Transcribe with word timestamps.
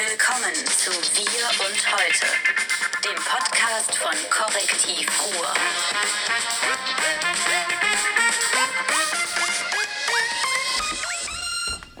Willkommen 0.00 0.54
zu 0.54 0.90
Wir 0.90 1.44
und 1.60 1.92
Heute, 1.92 2.26
dem 3.04 3.22
Podcast 3.22 3.94
von 3.98 4.16
Korrektiv 4.30 5.06
Ruhr. 5.26 5.52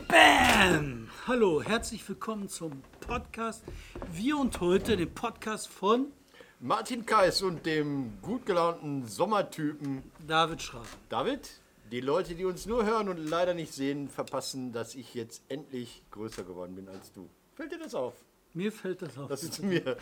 Bam! 0.08 1.10
Hallo, 1.26 1.62
herzlich 1.62 2.08
willkommen 2.08 2.48
zum 2.48 2.82
Podcast 3.00 3.64
Wir 4.10 4.38
und 4.38 4.58
heute, 4.60 4.96
dem 4.96 5.12
Podcast 5.12 5.68
von 5.68 6.10
Martin 6.58 7.04
Kais 7.04 7.42
und 7.42 7.66
dem 7.66 8.18
gut 8.22 8.46
gelaunten 8.46 9.06
Sommertypen 9.06 10.10
David 10.26 10.62
Schrader. 10.62 10.86
David. 11.10 11.50
Die 11.92 12.00
Leute, 12.00 12.34
die 12.34 12.46
uns 12.46 12.64
nur 12.64 12.86
hören 12.86 13.10
und 13.10 13.18
leider 13.18 13.52
nicht 13.52 13.74
sehen, 13.74 14.08
verpassen, 14.08 14.72
dass 14.72 14.94
ich 14.94 15.12
jetzt 15.12 15.42
endlich 15.48 16.02
größer 16.12 16.44
geworden 16.44 16.76
bin 16.76 16.88
als 16.88 17.12
du. 17.12 17.28
Fällt 17.60 17.72
dir 17.72 17.78
das 17.78 17.94
auf? 17.94 18.14
Mir 18.54 18.72
fällt 18.72 19.02
das 19.02 19.18
auf. 19.18 19.28
Das 19.28 19.42
ist 19.42 19.62
mir. 19.62 19.98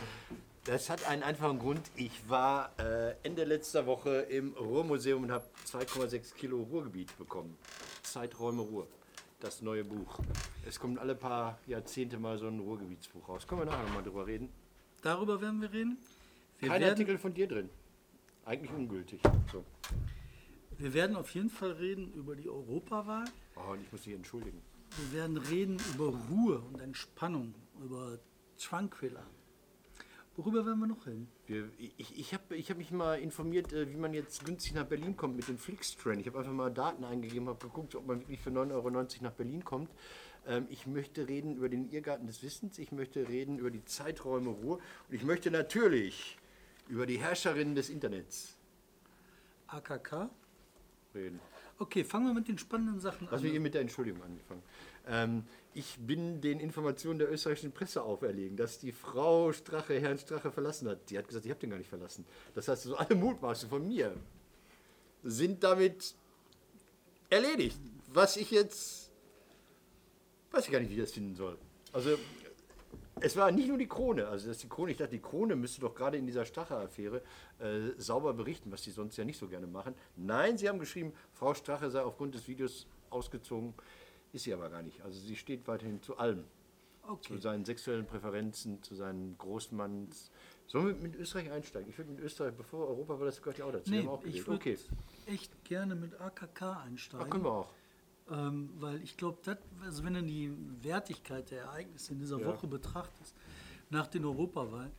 Das 0.63 0.89
hat 0.89 1.09
einen 1.09 1.25
einfachen 1.25 1.59
Grund. 1.59 1.81
Ich 1.97 2.13
war 2.29 2.71
äh, 2.79 3.17
Ende 3.25 3.43
letzter 3.43 3.85
Woche 3.85 4.11
im 4.31 4.53
Ruhrmuseum 4.53 5.25
und 5.25 5.33
habe 5.33 5.45
2,6 5.67 6.37
Kilo 6.37 6.63
Ruhrgebiet 6.63 7.19
bekommen. 7.19 7.59
Zeiträume 8.05 8.63
Ruhr. 8.63 8.87
Das 9.41 9.61
neue 9.61 9.83
Buch. 9.83 10.21
Es 10.69 10.79
kommt 10.79 11.01
alle 11.01 11.17
paar 11.17 11.59
Jahrzehnte 11.67 12.21
mal 12.21 12.39
so 12.39 12.47
ein 12.47 12.61
Ruhrgebietsbuch 12.61 13.29
raus. 13.29 13.45
Können 13.49 13.63
wir 13.63 13.65
nachher 13.65 13.83
nochmal 13.83 14.05
drüber 14.05 14.25
reden? 14.25 14.51
Darüber 15.03 15.41
werden 15.41 15.61
wir 15.61 15.73
reden. 15.73 15.99
Wir 16.61 16.69
Kein 16.69 16.81
werden, 16.81 16.91
Artikel 16.93 17.19
von 17.19 17.35
dir 17.35 17.49
drin. 17.49 17.71
Eigentlich 18.45 18.71
ungültig. 18.71 19.21
So. 19.51 19.65
wir 20.79 20.95
werden 20.95 21.17
auf 21.17 21.35
jeden 21.35 21.51
Fall 21.51 21.73
reden 21.73 22.13
über 22.13 22.37
die 22.37 22.49
Europawahl. 22.49 23.25
Oh, 23.57 23.73
und 23.73 23.83
ich 23.83 23.91
muss 23.91 24.03
dich 24.03 24.15
entschuldigen. 24.15 24.63
Wir 24.97 25.19
werden 25.21 25.37
reden 25.37 25.79
über 25.95 26.07
Ruhe 26.31 26.59
und 26.61 26.81
Entspannung, 26.81 27.55
über 27.83 28.19
Tranquilla. 28.59 29.25
Worüber 30.37 30.65
werden 30.65 30.79
wir 30.79 30.87
noch 30.87 31.05
reden? 31.07 31.29
Wir, 31.47 31.69
ich 31.79 32.17
ich 32.17 32.33
habe 32.33 32.57
ich 32.57 32.71
hab 32.71 32.79
mich 32.79 32.93
mal 32.93 33.19
informiert, 33.19 33.73
äh, 33.73 33.91
wie 33.91 33.97
man 33.97 34.15
jetzt 34.15 34.45
günstig 34.45 34.73
nach 34.75 34.87
Berlin 34.87 35.17
kommt 35.17 35.35
mit 35.37 35.49
dem 35.49 35.59
Flixtrain. 35.59 36.21
Ich 36.21 36.29
habe 36.29 36.39
einfach 36.39 36.53
mal 36.53 36.71
Daten 36.71 37.05
eingegeben, 37.05 37.49
habe 37.49 37.59
geguckt, 37.67 37.97
ob 37.97 38.07
man 38.07 38.21
wirklich 38.21 38.41
für 38.41 38.51
9,90 38.51 38.73
Euro 38.73 38.91
nach 39.23 39.33
Berlin 39.33 39.65
kommt. 39.65 39.91
Ähm, 40.47 40.67
Ich 40.71 40.87
möchte 40.87 41.27
reden 41.27 41.57
über 41.57 41.69
den 41.69 41.91
Irrgarten 41.91 42.29
des 42.29 42.43
Wissens, 42.45 42.79
ich 42.79 42.93
möchte 42.93 43.29
reden 43.29 43.59
über 43.59 43.73
die 43.73 43.85
Zeiträume 43.85 44.51
Ruhe 44.51 44.77
und 45.09 45.15
ich 45.15 45.25
möchte 45.25 45.51
natürlich 45.51 46.39
über 46.89 47.05
die 47.07 47.19
Herrscherinnen 47.19 47.75
des 47.75 47.91
Internets 47.91 48.57
AKK? 49.67 50.31
reden. 51.15 51.41
Okay, 51.81 52.03
fangen 52.03 52.27
wir 52.27 52.35
mit 52.35 52.49
den 52.49 52.59
spannenden 52.59 53.01
Sachen 53.01 53.29
mich 53.31 53.33
an. 53.33 53.45
eben 53.45 53.63
mit 53.63 53.75
der 53.75 53.83
Entschuldigung 53.83 54.23
angefangen. 54.23 54.63
Ähm, 55.07 55.45
ich 55.75 55.97
bin 55.99 56.41
den 56.41 56.59
Informationen 56.59 57.21
der 57.21 57.31
österreichischen 57.31 57.73
Presse 57.73 58.03
auferlegen, 58.03 58.57
dass 58.57 58.81
die 58.81 58.91
Frau 58.91 59.53
Strache 59.53 60.01
Herrn 60.01 60.19
Strache 60.19 60.51
verlassen 60.51 60.89
hat. 60.89 61.09
Die 61.09 61.17
hat 61.17 61.29
gesagt, 61.29 61.45
ich 61.45 61.51
habe 61.51 61.61
den 61.61 61.71
gar 61.71 61.79
nicht 61.79 61.89
verlassen. 61.89 62.25
Das 62.55 62.67
heißt, 62.67 62.83
so 62.83 62.97
alle 62.97 63.15
Mutmaße 63.15 63.69
von 63.69 63.87
mir 63.87 64.13
sind 65.23 65.63
damit 65.63 66.15
erledigt. 67.31 67.79
Was 68.13 68.37
ich 68.37 68.51
jetzt, 68.51 69.11
weiß 70.51 70.65
ich 70.65 70.73
gar 70.73 70.81
nicht, 70.81 70.91
wie 70.91 70.95
ich 70.95 71.01
das 71.01 71.13
finden 71.13 71.37
soll. 71.37 71.57
Also 71.93 72.19
es 73.21 73.37
war 73.37 73.51
nicht 73.51 73.69
nur 73.69 73.79
die 73.79 73.89
Krone, 73.89 74.27
also 74.29 74.49
dass 74.49 74.59
die 74.59 74.69
Krone, 74.69 74.93
ich 74.93 74.97
dachte, 74.97 75.13
die 75.13 75.21
Krone 75.21 75.57
müsste 75.57 75.81
doch 75.81 75.95
gerade 75.95 76.17
in 76.17 76.27
dieser 76.27 76.45
Strache-Affäre 76.45 77.23
äh, 77.59 77.91
sauber 77.97 78.35
berichten, 78.35 78.71
was 78.73 78.83
die 78.83 78.91
sonst 78.91 79.17
ja 79.17 79.25
nicht 79.25 79.39
so 79.39 79.49
gerne 79.49 79.67
machen. 79.67 79.95
Nein, 80.17 80.59
sie 80.59 80.69
haben 80.69 80.79
geschrieben, 80.79 81.13
Frau 81.33 81.55
Strache 81.55 81.91
sei 81.91 82.03
aufgrund 82.03 82.35
des 82.35 82.49
Videos 82.49 82.87
ausgezogen, 83.11 83.75
ist 84.33 84.45
sie 84.45 84.53
aber 84.53 84.69
gar 84.69 84.83
nicht. 84.83 85.01
Also 85.03 85.19
sie 85.21 85.37
steht 85.37 85.67
weiterhin 85.67 86.03
zu 86.03 86.19
allem. 86.19 86.45
Okay. 87.03 87.35
Zu 87.35 87.39
seinen 87.39 87.65
sexuellen 87.65 88.07
Präferenzen, 88.07 88.83
zu 88.83 88.95
seinen 88.95 89.39
Großmanns. 89.39 90.31
Sollen 90.67 90.89
wir 90.89 90.95
mit 90.95 91.17
Österreich 91.17 91.51
einsteigen? 91.51 91.89
Ich 91.89 91.97
würde 91.97 92.11
mit 92.11 92.21
Österreich, 92.21 92.53
bevor 92.53 92.87
Europa 92.87 93.19
war, 93.19 93.25
das 93.25 93.41
gehört 93.41 93.57
ja 93.57 93.65
auch 93.65 93.73
dazu. 93.73 93.91
Nee, 93.91 94.07
auch 94.07 94.23
ich 94.25 94.47
würde 94.47 94.61
okay, 94.61 94.79
echt 95.25 95.65
gerne 95.65 95.95
mit 95.95 96.21
AKK 96.21 96.83
einsteigen. 96.85 97.27
Ach, 97.27 97.31
können 97.31 97.45
wir 97.45 97.53
auch. 97.53 97.71
Ähm, 98.31 98.71
weil 98.75 99.03
ich 99.03 99.17
glaube, 99.17 99.39
also 99.83 100.05
wenn 100.05 100.15
du 100.15 100.23
die 100.23 100.53
Wertigkeit 100.83 101.51
der 101.51 101.63
Ereignisse 101.63 102.13
in 102.13 102.19
dieser 102.19 102.39
Ja. 102.39 102.47
Woche 102.47 102.67
betrachtest, 102.67 103.35
nach 103.91 104.07
den 104.07 104.25
Europawahlen, 104.25 104.93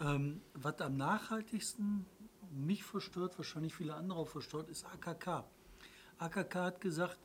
ähm, 0.00 0.40
was 0.54 0.80
am 0.80 0.96
nachhaltigsten 0.96 2.06
mich 2.52 2.84
verstört, 2.84 3.36
wahrscheinlich 3.38 3.74
viele 3.74 3.94
andere 3.94 4.18
auch 4.20 4.28
verstört, 4.28 4.68
ist 4.68 4.84
AKK. 4.86 5.44
AKK 6.18 6.54
hat 6.54 6.80
gesagt, 6.80 7.18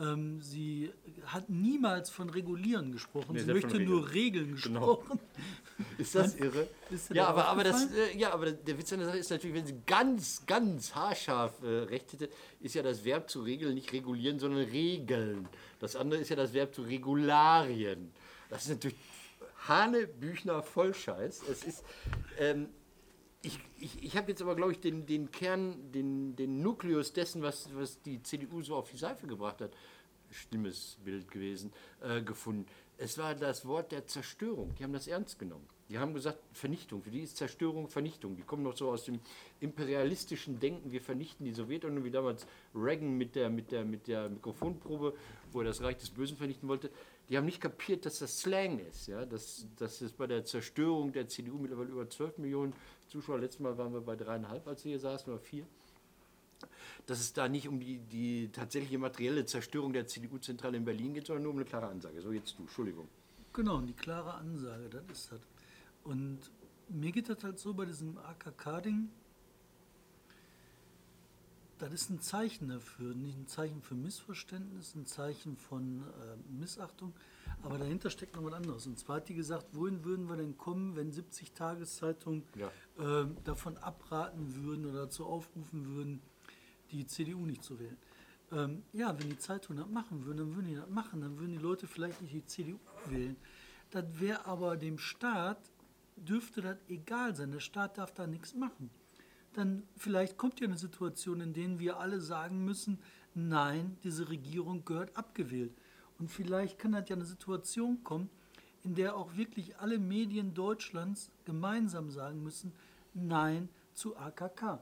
ähm, 0.00 0.40
sie 0.40 0.92
hat 1.26 1.50
niemals 1.50 2.10
von 2.10 2.30
Regulieren 2.30 2.92
gesprochen, 2.92 3.34
Nee, 3.34 3.40
sie 3.40 3.52
möchte 3.52 3.80
nur 3.80 4.12
Regeln 4.12 4.56
Genau. 4.56 4.96
gesprochen. 4.96 5.20
Ist 5.98 6.14
das 6.14 6.34
irre? 6.36 6.68
ist 6.90 7.10
Ja 7.10 7.24
da 7.24 7.28
aber, 7.28 7.48
aber, 7.48 7.64
das, 7.64 7.90
äh, 7.92 8.16
ja, 8.18 8.32
aber 8.32 8.50
der 8.50 8.78
Witz 8.78 8.92
an 8.92 8.98
der 8.98 9.08
Sache 9.08 9.18
ist 9.18 9.30
natürlich, 9.30 9.54
wenn 9.56 9.66
sie 9.66 9.80
ganz, 9.86 10.44
ganz 10.46 10.94
haarscharf 10.94 11.62
äh, 11.62 11.66
recht 11.66 12.12
hätte, 12.12 12.28
ist 12.60 12.74
ja 12.74 12.82
das 12.82 13.04
Verb 13.04 13.30
zu 13.30 13.42
regeln 13.42 13.74
nicht 13.74 13.92
regulieren, 13.92 14.38
sondern 14.40 14.64
regeln. 14.64 15.48
Das 15.78 15.94
andere 15.94 16.20
ist 16.20 16.30
ja 16.30 16.36
das 16.36 16.52
Verb 16.52 16.74
zu 16.74 16.82
Regularien. 16.82 18.10
Das 18.50 18.62
ist 18.64 18.70
natürlich 18.70 18.96
Hanebüchner 19.68 20.62
Vollscheiß. 20.62 21.42
Es 21.50 21.62
ist, 21.64 21.84
ähm, 22.38 22.68
ich, 23.42 23.58
ich, 23.78 24.02
ich 24.02 24.16
habe 24.16 24.30
jetzt 24.30 24.42
aber, 24.42 24.56
glaube 24.56 24.72
ich, 24.72 24.80
den, 24.80 25.06
den 25.06 25.30
Kern, 25.30 25.92
den, 25.92 26.34
den 26.36 26.60
Nukleus 26.60 27.12
dessen, 27.12 27.42
was, 27.42 27.68
was 27.74 28.02
die 28.02 28.22
CDU 28.22 28.62
so 28.62 28.76
auf 28.76 28.90
die 28.90 28.96
Seife 28.96 29.26
gebracht 29.26 29.60
hat, 29.60 29.72
schlimmes 30.30 30.98
Bild 31.04 31.30
gewesen, 31.30 31.72
äh, 32.00 32.20
gefunden. 32.22 32.66
Es 32.96 33.16
war 33.16 33.34
das 33.34 33.64
Wort 33.64 33.92
der 33.92 34.06
Zerstörung. 34.06 34.74
Die 34.74 34.82
haben 34.82 34.92
das 34.92 35.06
ernst 35.06 35.38
genommen. 35.38 35.66
Die 35.88 35.98
haben 35.98 36.12
gesagt, 36.12 36.38
Vernichtung. 36.52 37.00
Für 37.02 37.10
die 37.10 37.22
ist 37.22 37.36
Zerstörung 37.36 37.88
Vernichtung. 37.88 38.36
Die 38.36 38.42
kommen 38.42 38.62
noch 38.62 38.76
so 38.76 38.90
aus 38.90 39.04
dem 39.04 39.20
imperialistischen 39.60 40.58
Denken. 40.60 40.90
Wir 40.90 41.00
vernichten 41.00 41.46
die 41.46 41.52
Sowjetunion, 41.52 42.04
wie 42.04 42.10
damals 42.10 42.46
Reagan 42.74 43.16
mit 43.16 43.36
der, 43.36 43.48
mit 43.48 43.70
der, 43.70 43.84
mit 43.84 44.08
der 44.08 44.28
Mikrofonprobe, 44.28 45.14
wo 45.52 45.60
er 45.60 45.64
das 45.64 45.80
Reich 45.80 45.96
des 45.96 46.10
Bösen 46.10 46.36
vernichten 46.36 46.68
wollte. 46.68 46.90
Die 47.28 47.36
haben 47.36 47.46
nicht 47.46 47.60
kapiert, 47.60 48.04
dass 48.04 48.18
das 48.18 48.40
Slang 48.40 48.80
ist. 48.80 49.06
Ja? 49.06 49.24
Dass, 49.24 49.66
dass 49.76 50.00
es 50.00 50.12
bei 50.12 50.26
der 50.26 50.44
Zerstörung 50.44 51.12
der 51.12 51.28
CDU 51.28 51.56
mittlerweile 51.56 51.90
über 51.90 52.10
12 52.10 52.38
Millionen 52.38 52.74
Zuschauer, 53.08 53.38
letztes 53.38 53.60
Mal 53.60 53.76
waren 53.78 53.92
wir 53.92 54.00
bei 54.00 54.16
dreieinhalb, 54.16 54.66
als 54.66 54.84
wir 54.84 54.90
hier 54.90 55.00
saßen, 55.00 55.32
oder 55.32 55.40
vier, 55.40 55.66
dass 57.06 57.20
es 57.20 57.32
da 57.32 57.48
nicht 57.48 57.68
um 57.68 57.80
die, 57.80 57.98
die 57.98 58.50
tatsächliche 58.52 58.98
materielle 58.98 59.46
Zerstörung 59.46 59.92
der 59.92 60.06
CDU-Zentrale 60.06 60.76
in 60.76 60.84
Berlin 60.84 61.14
geht, 61.14 61.26
sondern 61.26 61.44
nur 61.44 61.52
um 61.52 61.58
eine 61.58 61.64
klare 61.64 61.86
Ansage. 61.86 62.20
So 62.20 62.32
jetzt 62.32 62.58
du, 62.58 62.62
Entschuldigung. 62.62 63.08
Genau, 63.52 63.80
die 63.80 63.94
klare 63.94 64.34
Ansage, 64.34 64.88
das 64.88 65.02
ist 65.10 65.32
das. 65.32 65.40
Und 66.04 66.38
mir 66.88 67.12
geht 67.12 67.28
das 67.28 67.42
halt 67.42 67.58
so 67.58 67.74
bei 67.74 67.84
diesem 67.84 68.18
AKK-Ding, 68.18 69.08
das 71.78 71.92
ist 71.92 72.10
ein 72.10 72.20
Zeichen 72.20 72.68
dafür, 72.68 73.14
nicht 73.14 73.38
ein 73.38 73.46
Zeichen 73.46 73.82
für 73.82 73.94
Missverständnis, 73.94 74.94
ein 74.94 75.06
Zeichen 75.06 75.56
von 75.56 76.02
äh, 76.02 76.52
Missachtung, 76.60 77.12
aber 77.62 77.78
dahinter 77.78 78.10
steckt 78.10 78.36
noch 78.36 78.44
was 78.44 78.52
anderes. 78.52 78.86
Und 78.86 78.98
zwar 78.98 79.16
hat 79.16 79.28
die 79.28 79.34
gesagt, 79.34 79.66
wohin 79.72 80.04
würden 80.04 80.28
wir 80.28 80.36
denn 80.36 80.56
kommen, 80.56 80.96
wenn 80.96 81.12
70 81.12 81.52
Tageszeitungen 81.52 82.42
Ja. 82.56 82.70
äh, 83.22 83.26
davon 83.44 83.76
abraten 83.78 84.54
würden 84.64 84.86
oder 84.86 85.06
dazu 85.06 85.26
aufrufen 85.26 85.94
würden, 85.94 86.20
die 86.90 87.06
CDU 87.06 87.44
nicht 87.44 87.62
zu 87.62 87.78
wählen. 87.78 87.96
Ähm, 88.50 88.82
ja, 88.92 89.18
wenn 89.18 89.28
die 89.28 89.38
Zeitungen 89.38 89.78
das 89.82 89.88
machen 89.90 90.24
würden, 90.24 90.38
dann 90.38 90.54
würden 90.54 90.68
die 90.68 90.76
das 90.76 90.88
machen, 90.88 91.20
dann 91.20 91.38
würden 91.38 91.52
die 91.52 91.58
Leute 91.62 91.86
vielleicht 91.86 92.22
nicht 92.22 92.34
die 92.34 92.46
CDU 92.46 92.78
wählen. 93.06 93.36
Das 93.90 94.04
wäre 94.20 94.46
aber 94.46 94.76
dem 94.76 94.98
Staat, 94.98 95.58
dürfte 96.16 96.60
das 96.62 96.76
egal 96.88 97.36
sein. 97.36 97.52
Der 97.52 97.60
Staat 97.60 97.98
darf 97.98 98.12
da 98.12 98.26
nichts 98.26 98.54
machen. 98.54 98.90
Dann 99.58 99.82
vielleicht 99.96 100.36
kommt 100.36 100.60
ja 100.60 100.68
eine 100.68 100.76
Situation, 100.78 101.40
in 101.40 101.52
der 101.52 101.80
wir 101.80 101.98
alle 101.98 102.20
sagen 102.20 102.64
müssen, 102.64 102.96
nein, 103.34 103.96
diese 104.04 104.28
Regierung 104.28 104.84
gehört 104.84 105.16
abgewählt. 105.16 105.72
Und 106.20 106.30
vielleicht 106.30 106.78
kann 106.78 106.92
das 106.92 107.08
ja 107.08 107.16
eine 107.16 107.24
Situation 107.24 108.04
kommen, 108.04 108.30
in 108.84 108.94
der 108.94 109.16
auch 109.16 109.36
wirklich 109.36 109.76
alle 109.78 109.98
Medien 109.98 110.54
Deutschlands 110.54 111.32
gemeinsam 111.44 112.08
sagen 112.08 112.40
müssen, 112.44 112.70
nein 113.14 113.68
zu 113.94 114.16
AKK. 114.16 114.78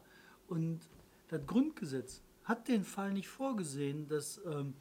Und 0.47 0.81
das 1.29 1.41
Grundgesetz 1.47 2.21
hat 2.45 2.69
den 2.69 2.85
Fall 2.85 3.15
nicht 3.15 3.29
vorgesehen, 3.29 4.07
dass 4.09 4.43
ähm, 4.45 4.75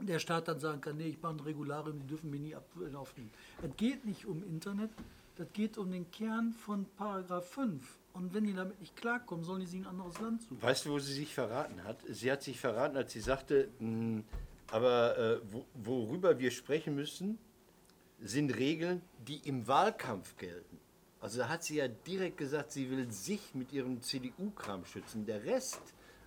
der 0.00 0.20
Staat 0.20 0.48
dann 0.48 0.58
sagen 0.58 0.80
kann, 0.80 0.96
nee, 0.96 1.08
ich 1.08 1.20
mache 1.20 1.34
ein 1.34 1.40
Regularium, 1.40 1.98
die 2.00 2.06
dürfen 2.06 2.30
mir 2.30 2.40
nie 2.40 2.54
ab- 2.54 2.64
aufnehmen. 2.94 3.30
Es 3.60 3.76
geht 3.76 4.06
nicht 4.06 4.24
um 4.24 4.42
Internet, 4.42 4.90
das 5.36 5.48
geht 5.52 5.76
um 5.76 5.90
den 5.92 6.10
Kern 6.10 6.54
von 6.54 6.86
Paragraph 6.96 7.46
5. 7.50 7.98
Und 8.18 8.34
wenn 8.34 8.44
die 8.44 8.52
damit 8.52 8.80
nicht 8.80 8.96
klarkommen, 8.96 9.44
sollen 9.44 9.60
die 9.60 9.66
sich 9.66 9.80
ein 9.80 9.86
anderes 9.86 10.18
Land 10.20 10.42
suchen. 10.42 10.60
Weißt 10.60 10.86
du, 10.86 10.90
wo 10.90 10.98
sie 10.98 11.12
sich 11.12 11.32
verraten 11.32 11.84
hat? 11.84 11.98
Sie 12.08 12.32
hat 12.32 12.42
sich 12.42 12.58
verraten, 12.58 12.96
als 12.96 13.12
sie 13.12 13.20
sagte, 13.20 13.68
mh, 13.78 14.24
aber 14.72 15.16
äh, 15.16 15.40
wo, 15.52 15.64
worüber 15.74 16.38
wir 16.40 16.50
sprechen 16.50 16.96
müssen, 16.96 17.38
sind 18.20 18.56
Regeln, 18.56 19.02
die 19.26 19.36
im 19.48 19.68
Wahlkampf 19.68 20.36
gelten. 20.36 20.80
Also 21.20 21.48
hat 21.48 21.62
sie 21.62 21.76
ja 21.76 21.86
direkt 21.86 22.38
gesagt, 22.38 22.72
sie 22.72 22.90
will 22.90 23.10
sich 23.12 23.54
mit 23.54 23.72
ihrem 23.72 24.02
CDU-Kram 24.02 24.84
schützen. 24.84 25.24
Der 25.24 25.44
Rest, 25.44 25.80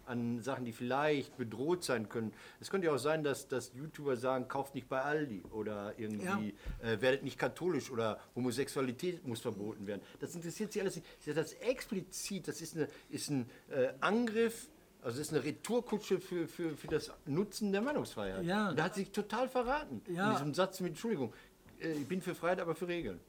an 0.06 0.42
Sachen, 0.42 0.66
die 0.66 0.74
vielleicht 0.74 1.38
bedroht 1.38 1.84
sein 1.84 2.10
können. 2.10 2.34
Es 2.60 2.70
könnte 2.70 2.88
ja 2.88 2.94
auch 2.94 2.98
sein, 3.00 3.24
dass, 3.24 3.48
dass 3.48 3.74
YouTuber 3.74 4.18
sagen, 4.18 4.48
kauft 4.48 4.76
nicht 4.76 4.90
bei 4.90 5.02
Aldi 5.02 5.44
oder 5.52 5.94
irgendwie 5.98 6.54
äh, 6.82 7.00
werdet 7.02 7.24
nicht 7.24 7.38
katholisch 7.38 7.90
oder 7.92 8.20
Homosexualität 8.36 9.26
muss 9.26 9.40
verboten 9.42 9.88
werden. 9.88 10.02
Das 10.20 10.36
interessiert 10.36 10.72
sie 10.74 10.82
alles 10.82 10.96
nicht. 10.96 11.08
Sie 11.20 11.32
sagt 11.32 11.38
das 11.46 11.54
explizit, 11.54 12.48
das 12.48 12.62
ist, 12.62 12.76
eine, 12.76 12.88
ist 13.10 13.30
ein 13.30 13.50
äh, 13.70 13.90
Angriff, 14.00 14.70
also 15.02 15.18
das 15.18 15.28
ist 15.28 15.34
eine 15.34 15.44
Retourkutsche 15.44 16.20
für, 16.20 16.48
für, 16.48 16.76
für 16.76 16.88
das 16.88 17.12
Nutzen 17.26 17.72
der 17.72 17.82
Meinungsfreiheit. 17.82 18.44
Ja. 18.44 18.74
Da 18.74 18.84
hat 18.84 18.96
sie 18.96 19.02
sich 19.02 19.12
total 19.12 19.50
verraten. 19.50 20.02
Ja. 20.08 20.28
In 20.30 20.36
diesem 20.36 20.54
Satz 20.54 20.80
mit 20.80 20.90
Entschuldigung. 20.92 21.34
äh, 21.80 21.94
Ich 21.94 22.08
bin 22.08 22.22
für 22.22 22.36
Freiheit, 22.36 22.60
aber 22.60 22.76
für 22.76 22.88
Regeln. 22.88 23.20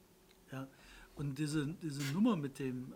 Ja, 0.51 0.67
und 1.15 1.37
diese, 1.39 1.67
diese 1.81 2.03
Nummer 2.13 2.35
mit 2.35 2.59
dem 2.59 2.91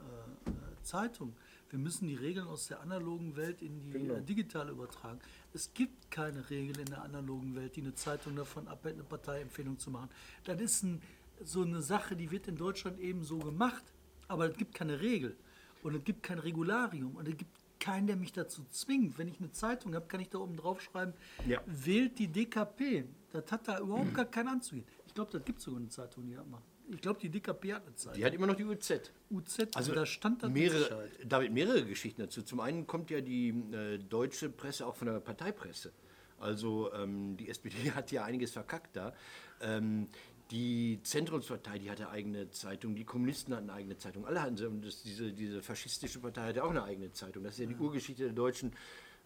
äh, 0.45 0.49
äh, 0.49 0.53
Zeitung, 0.83 1.33
wir 1.69 1.79
müssen 1.79 2.07
die 2.07 2.15
Regeln 2.15 2.47
aus 2.47 2.67
der 2.67 2.81
analogen 2.81 3.35
Welt 3.35 3.61
in 3.61 3.81
die 3.83 3.91
Genau. 3.91 4.15
äh, 4.15 4.21
digitale 4.21 4.71
übertragen. 4.71 5.19
Es 5.53 5.73
gibt 5.73 6.09
keine 6.11 6.49
Regel 6.49 6.79
in 6.79 6.85
der 6.85 7.03
analogen 7.03 7.55
Welt, 7.55 7.75
die 7.75 7.81
eine 7.81 7.93
Zeitung 7.93 8.35
davon 8.35 8.67
abhält, 8.67 8.95
eine 8.95 9.03
Parteiempfehlung 9.03 9.77
zu 9.77 9.91
machen. 9.91 10.09
Das 10.45 10.59
ist 10.61 10.83
ein, 10.83 11.01
so 11.43 11.61
eine 11.63 11.81
Sache, 11.81 12.15
die 12.15 12.31
wird 12.31 12.47
in 12.47 12.55
Deutschland 12.55 12.99
eben 12.99 13.23
so 13.23 13.37
gemacht, 13.39 13.83
aber 14.27 14.49
es 14.49 14.57
gibt 14.57 14.73
keine 14.73 14.99
Regel 15.01 15.35
und 15.83 15.95
es 15.95 16.03
gibt 16.03 16.23
kein 16.23 16.39
Regularium 16.39 17.15
und 17.15 17.27
es 17.27 17.35
gibt 17.37 17.51
keinen, 17.79 18.07
der 18.07 18.15
mich 18.15 18.31
dazu 18.33 18.63
zwingt. 18.71 19.17
Wenn 19.17 19.27
ich 19.27 19.39
eine 19.39 19.51
Zeitung 19.51 19.93
habe, 19.93 20.07
kann 20.07 20.19
ich 20.19 20.29
da 20.29 20.39
oben 20.39 20.57
drauf 20.57 20.81
schreiben, 20.81 21.13
Ja. 21.45 21.61
wählt 21.67 22.17
die 22.17 22.27
DKP. 22.27 23.05
Das 23.31 23.51
hat 23.51 23.67
da 23.67 23.79
überhaupt 23.79 24.13
gar 24.15 24.25
keinen 24.25 24.47
anzugehen. 24.47 24.85
Ich 25.05 25.13
glaube, 25.13 25.31
das 25.31 25.43
gibt 25.45 25.61
sogar 25.61 25.79
eine 25.79 25.89
Zeitung, 25.89 26.25
die 26.25 26.33
das 26.33 26.47
macht. 26.47 26.63
Ich 26.89 27.01
glaube, 27.01 27.19
die 27.19 27.29
DKP 27.29 27.73
hat 27.73 27.85
eine 27.85 27.95
Zeitung. 27.95 28.17
Die 28.17 28.25
hat 28.25 28.33
immer 28.33 28.47
noch 28.47 28.55
die 28.55 28.63
UZ. 28.63 29.11
UZ, 29.29 29.75
also 29.75 29.93
da 29.93 30.05
stand 30.05 30.41
mit 30.43 30.53
mehrere, 30.53 30.83
Sicherheit. 30.83 31.11
David, 31.25 31.51
mehrere 31.51 31.85
Geschichten 31.85 32.21
dazu. 32.21 32.41
Zum 32.43 32.59
einen 32.59 32.87
kommt 32.87 33.09
ja 33.09 33.19
die 33.21 33.49
äh, 33.49 33.97
deutsche 33.97 34.49
Presse 34.49 34.87
auch 34.87 34.95
von 34.95 35.07
der 35.07 35.19
Parteipresse. 35.19 35.91
Also 36.39 36.93
ähm, 36.93 37.35
die 37.37 37.49
SPD 37.49 37.91
hat 37.95 38.11
ja 38.11 38.23
einiges 38.23 38.51
verkackt 38.51 38.95
da. 38.95 39.13
Ähm, 39.61 40.07
die 40.51 40.99
Zentrumspartei, 41.03 41.79
die 41.79 41.91
hatte 41.91 42.09
eigene 42.09 42.49
Zeitung, 42.51 42.95
die 42.95 43.03
Kommunisten 43.03 43.53
hatten 43.53 43.69
eine 43.69 43.79
eigene 43.79 43.97
Zeitung, 43.97 44.25
alle 44.25 44.41
hatten 44.41 44.55
sie. 44.55 44.67
Und 44.67 44.85
das, 44.85 45.03
diese, 45.03 45.33
diese 45.33 45.61
faschistische 45.61 46.19
Partei 46.19 46.47
hatte 46.47 46.63
auch 46.63 46.69
eine 46.69 46.83
eigene 46.83 47.11
Zeitung. 47.11 47.43
Das 47.43 47.53
ist 47.53 47.59
ja 47.59 47.65
die 47.65 47.75
Urgeschichte 47.75 48.23
der 48.23 48.33
deutschen 48.33 48.71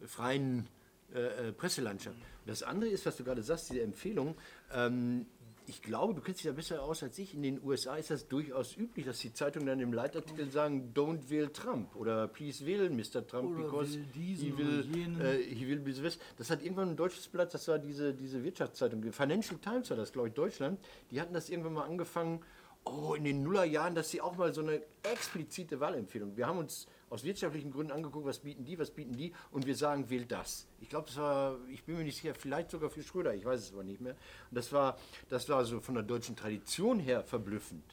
äh, 0.02 0.08
freien 0.08 0.68
äh, 1.14 1.50
äh, 1.50 1.52
Presselandschaft. 1.52 2.18
Das 2.46 2.64
andere 2.64 2.90
ist, 2.90 3.06
was 3.06 3.18
du 3.18 3.24
gerade 3.24 3.44
sagst, 3.44 3.70
diese 3.70 3.82
Empfehlung. 3.82 4.36
Ähm, 4.74 5.26
ich 5.72 5.82
glaube, 5.82 6.14
du 6.14 6.20
kennst 6.20 6.42
dich 6.42 6.48
ja 6.48 6.52
besser 6.52 6.84
aus 6.84 7.02
als 7.02 7.18
ich. 7.18 7.34
In 7.34 7.44
den 7.44 7.64
USA 7.64 7.96
ist 7.96 8.12
das 8.12 8.28
durchaus 8.28 8.76
üblich, 8.76 9.06
dass 9.06 9.20
die 9.20 9.32
Zeitungen 9.32 9.68
dann 9.68 9.80
im 9.80 9.94
Leitartikel 9.94 10.52
sagen, 10.52 10.92
don't 10.94 11.30
wähl 11.30 11.48
Trump 11.48 11.96
oder 11.96 12.28
please 12.28 12.66
wähl 12.66 12.90
Mr. 12.90 13.26
Trump 13.26 13.52
Oder 13.52 13.64
because 13.64 13.98
he 14.14 14.54
will, 14.58 15.22
äh, 15.22 15.38
he 15.44 15.66
will 15.66 15.80
be 15.80 15.94
the 15.94 16.02
best. 16.02 16.22
Das 16.38 16.50
hat 16.50 16.62
irgendwann 16.62 16.90
ein 16.90 16.96
deutsches 16.98 17.30
Blatt, 17.30 17.54
das 17.54 17.70
war 17.70 17.80
diese, 17.80 18.14
diese 18.14 18.44
Wirtschaftszeitung, 18.44 19.02
Financial 19.14 19.58
Times 19.60 19.90
war 19.90 19.96
das, 19.96 20.12
glaube 20.12 20.28
ich, 20.28 20.34
Deutschland. 20.34 20.78
Die 21.10 21.22
hatten 21.22 21.34
das 21.34 21.50
irgendwann 21.50 21.74
mal 21.74 21.86
angefangen, 21.86 22.42
oh, 22.86 23.14
in 23.14 23.24
den 23.24 23.44
Nullerjahren, 23.44 23.96
dass 23.96 24.10
sie 24.10 24.22
auch 24.22 24.36
mal 24.36 24.54
so 24.54 24.62
eine 24.62 24.82
explizite 25.04 25.80
Wahlempfehlung. 25.80 26.36
Wir 26.36 26.48
haben 26.48 26.58
uns 26.58 26.88
aus 27.10 27.24
wirtschaftlichen 27.24 27.72
Gründen 27.72 27.92
angeguckt, 27.92 28.26
was 28.26 28.40
bieten 28.40 28.64
die, 28.64 28.80
was 28.80 28.92
bieten 28.92 29.16
die 29.16 29.34
und 29.52 29.66
wir 29.66 29.76
sagen, 29.76 30.10
wählt 30.10 30.32
das. 30.32 30.68
Ich 30.80 30.90
glaube, 30.90 31.08
das 31.08 31.18
war, 31.18 31.58
ich 31.70 31.84
bin 31.84 31.98
mir 31.98 32.04
nicht 32.04 32.16
sicher, 32.16 32.34
vielleicht 32.34 32.72
sogar 32.72 32.90
für 32.90 33.04
Schröder, 33.04 33.34
ich 33.36 33.46
weiß 33.46 33.60
es 33.60 33.74
aber 33.74 33.84
nicht 33.84 34.02
mehr. 34.02 34.14
Und 34.50 34.56
das 34.58 34.72
war, 34.72 34.98
das 35.30 35.48
war 35.50 35.66
so 35.66 35.80
von 35.82 35.96
der 35.96 36.04
deutschen 36.04 36.36
Tradition 36.36 37.00
her 37.00 37.24
verblüffend. 37.24 37.84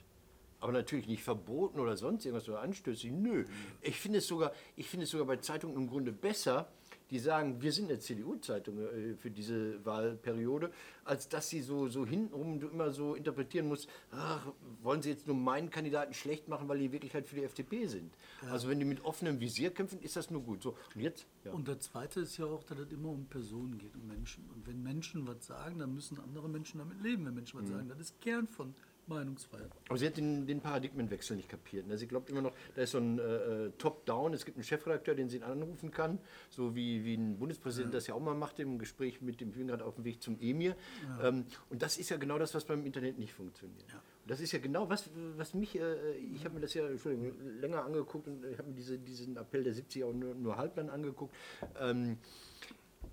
Aber 0.61 0.73
natürlich 0.73 1.06
nicht 1.06 1.23
verboten 1.23 1.79
oder 1.79 1.96
sonst 1.96 2.25
irgendwas 2.25 2.49
oder 2.49 2.61
anstößig. 2.61 3.12
Nö. 3.12 3.44
Ich 3.81 4.00
finde 4.00 4.19
es 4.19 4.26
sogar, 4.26 4.52
ich 4.75 4.88
finde 4.88 5.05
es 5.05 5.11
sogar 5.11 5.26
bei 5.26 5.37
Zeitungen 5.37 5.76
im 5.76 5.88
Grunde 5.88 6.12
besser, 6.12 6.69
die 7.10 7.19
sagen, 7.19 7.60
wir 7.62 7.72
sind 7.72 7.90
eine 7.90 7.99
CDU-Zeitung 7.99 8.78
äh, 8.78 9.14
für 9.14 9.31
diese 9.31 9.84
Wahlperiode, 9.84 10.70
als 11.05 11.28
dass 11.28 11.49
sie 11.49 11.62
so, 11.62 11.88
so 11.88 12.06
hintenrum 12.06 12.60
du 12.60 12.69
immer 12.69 12.90
so 12.90 13.14
interpretieren 13.14 13.69
musst, 13.69 13.88
ach, 14.10 14.46
wollen 14.82 15.02
sie 15.02 15.10
jetzt 15.10 15.26
nur 15.26 15.37
meinen 15.37 15.70
Kandidaten 15.70 16.12
schlecht 16.12 16.49
machen, 16.49 16.69
weil 16.69 16.78
die 16.78 16.87
in 16.87 16.93
Wirklichkeit 16.93 17.26
für 17.26 17.37
die 17.37 17.44
FDP 17.44 17.87
sind. 17.87 18.12
Also 18.50 18.69
wenn 18.69 18.78
die 18.78 18.84
mit 18.84 19.05
offenem 19.05 19.40
Visier 19.40 19.70
kämpfen, 19.70 20.00
ist 20.00 20.16
das 20.16 20.31
nur 20.31 20.43
gut. 20.43 20.62
So, 20.62 20.76
und 20.94 21.00
jetzt? 21.00 21.26
Ja. 21.44 21.52
Und 21.52 21.69
das 21.69 21.81
Zweite 21.81 22.20
ist 22.20 22.37
ja 22.37 22.46
auch, 22.46 22.62
dass 22.64 22.78
es 22.78 22.93
immer 22.93 23.08
um 23.08 23.26
Personen 23.26 23.78
geht, 23.78 23.94
um 23.94 24.06
Menschen. 24.06 24.49
Und 24.55 24.66
wenn 24.66 24.82
Menschen 24.82 25.26
was 25.26 25.46
sagen, 25.46 25.78
dann 25.78 25.94
müssen 25.94 26.19
andere 26.20 26.49
Menschen 26.49 26.78
damit 26.78 27.00
leben, 27.02 27.25
wenn 27.26 27.34
Menschen 27.34 27.60
was 27.60 27.69
sagen. 27.69 27.88
Das 27.88 27.99
ist 27.99 28.20
Kern 28.20 28.46
von 28.46 28.75
Meinungsfreiheit. 29.08 29.70
Aber 29.88 29.99
sie 29.99 30.06
hat 30.06 30.16
den, 30.16 30.46
den 30.46 30.60
Paradigmenwechsel 30.60 31.37
nicht 31.37 31.49
kapiert. 31.49 31.87
Ne? 31.87 31.96
Sie 31.99 32.06
glaubt 32.06 32.31
immer 32.31 32.43
noch, 32.43 32.52
da 32.75 32.82
ist 32.82 32.93
so 32.93 32.99
ein 32.99 33.19
äh, 33.19 33.22
äh, 33.22 33.70
Top-Down, 33.78 34.34
es 34.34 34.44
gibt 34.44 34.56
einen 34.56 34.64
Chefredakteur, 34.64 35.14
den 35.14 35.28
sie 35.28 35.43
anrufen 35.43 35.90
kann, 35.90 36.19
so 36.50 36.75
wie, 36.75 37.05
wie 37.05 37.14
ein 37.14 37.38
Bundespräsident 37.38 37.94
das 37.94 38.06
ja 38.06 38.14
auch 38.14 38.20
mal 38.20 38.34
macht 38.34 38.58
im 38.60 38.78
Gespräch 38.78 39.20
mit 39.20 39.40
dem, 39.40 39.50
ich 39.50 39.56
bin 39.56 39.69
gerade 39.69 39.84
auf 39.84 39.96
dem 39.96 40.05
Weg 40.05 40.22
zum 40.22 40.38
Emir. 40.40 40.76
Ähm, 41.22 41.46
und 41.70 41.82
das 41.82 41.99
ist 41.99 42.10
ja 42.10 42.16
genau 42.16 42.38
das, 42.38 42.55
was 42.55 42.64
beim 42.64 42.84
Internet 42.84 43.19
nicht 43.19 43.32
funktioniert. 43.32 43.84
Und 43.93 44.31
das 44.31 44.40
ist 44.40 44.52
ja 44.52 44.58
genau 44.58 44.88
was, 44.88 45.10
was 45.37 45.55
mich, 45.55 45.78
äh, 45.78 46.16
ich 46.34 46.44
habe 46.44 46.55
mir 46.55 46.60
das 46.60 46.75
ja 46.75 46.87
Entschuldigung, 46.87 47.32
länger 47.60 47.84
angeguckt 47.84 48.28
und 48.28 48.44
ich 48.44 48.58
habe 48.58 48.69
mir 48.69 48.75
diese, 48.75 48.99
diesen 48.99 49.37
Appell 49.37 49.64
der 49.64 49.75
70er 49.75 50.06
auch 50.06 50.12
nur, 50.12 50.34
nur 50.34 50.56
halblang 50.56 50.90
angeguckt. 50.90 51.34
Ähm, 51.81 52.19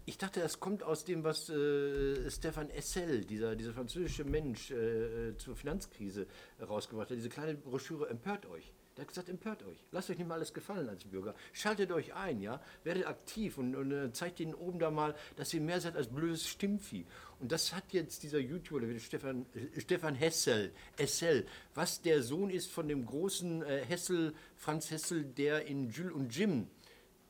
ich 0.06 0.18
dachte, 0.18 0.40
das 0.40 0.60
kommt 0.60 0.84
aus 0.84 1.04
dem, 1.04 1.24
was 1.24 1.50
äh, 1.50 2.30
Stefan 2.30 2.70
Essel, 2.70 3.26
dieser, 3.26 3.56
dieser 3.56 3.74
französische 3.74 4.24
Mensch, 4.24 4.72
äh, 4.72 5.30
äh, 5.30 5.38
zur 5.38 5.56
Finanzkrise 5.56 6.28
rausgebracht 6.62 7.10
hat. 7.10 7.18
Diese 7.18 7.30
kleine 7.30 7.56
Broschüre 7.56 8.10
Empört 8.10 8.46
euch. 8.46 8.72
Der 8.96 9.02
hat 9.02 9.10
gesagt, 9.10 9.28
empört 9.28 9.62
euch. 9.64 9.78
Lasst 9.92 10.10
euch 10.10 10.18
nicht 10.18 10.28
mal 10.28 10.36
alles 10.36 10.54
gefallen 10.54 10.88
als 10.88 11.04
Bürger. 11.04 11.36
Schaltet 11.52 11.92
euch 11.92 12.14
ein, 12.14 12.40
ja. 12.40 12.62
Werdet 12.86 13.08
aktiv 13.08 13.58
und, 13.58 13.76
und 13.76 13.92
äh, 13.92 14.14
zeigt 14.14 14.40
ihnen 14.40 14.54
oben 14.54 14.80
da 14.80 14.90
mal, 14.90 15.16
dass 15.36 15.54
ihr 15.54 15.60
mehr 15.60 15.82
seid 15.82 15.98
als 15.98 16.08
blödes 16.08 16.48
Stimmvieh. 16.48 17.06
Und 17.42 17.52
das 17.52 17.74
hat 17.74 17.92
jetzt 17.92 18.24
dieser 18.24 18.40
YouTuber, 18.40 18.98
Stefan, 19.00 19.46
äh, 19.54 19.82
Stefan 19.82 20.16
Hessel, 20.16 20.72
Essel, 20.98 21.46
was 21.74 22.02
der 22.02 22.24
Sohn 22.24 22.50
ist 22.50 22.72
von 22.72 22.88
dem 22.88 23.06
großen 23.06 23.64
äh, 23.64 23.84
Hessel, 23.86 24.34
Franz 24.56 24.90
Hessel, 24.92 25.26
der 25.26 25.66
in 25.66 25.90
Jules 25.90 26.14
und 26.14 26.34
Jim, 26.34 26.68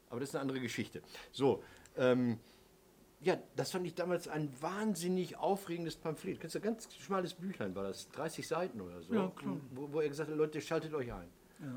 aber 0.09 0.19
das 0.19 0.29
ist 0.29 0.35
eine 0.35 0.43
andere 0.43 0.59
Geschichte. 0.59 1.01
So, 1.31 1.63
ähm, 1.97 2.39
ja, 3.25 3.39
das 3.55 3.71
fand 3.71 3.87
ich 3.87 3.95
damals 3.95 4.27
ein 4.27 4.49
wahnsinnig 4.61 5.35
aufregendes 5.37 5.95
Pamphlet. 5.95 6.39
Kennst 6.39 6.53
du, 6.53 6.59
ganz 6.59 6.87
schmales 6.93 7.33
Büchlein 7.33 7.73
war 7.73 7.85
das, 7.85 8.07
30 8.11 8.47
Seiten 8.47 8.79
oder 8.79 9.01
so. 9.01 9.15
Ja, 9.15 9.27
klar. 9.29 9.57
Wo, 9.71 9.91
wo 9.91 9.99
er 9.99 10.09
gesagt 10.09 10.29
hat, 10.29 10.37
Leute, 10.37 10.61
schaltet 10.61 10.93
euch 10.93 11.11
ein. 11.11 11.27
Ja. 11.59 11.75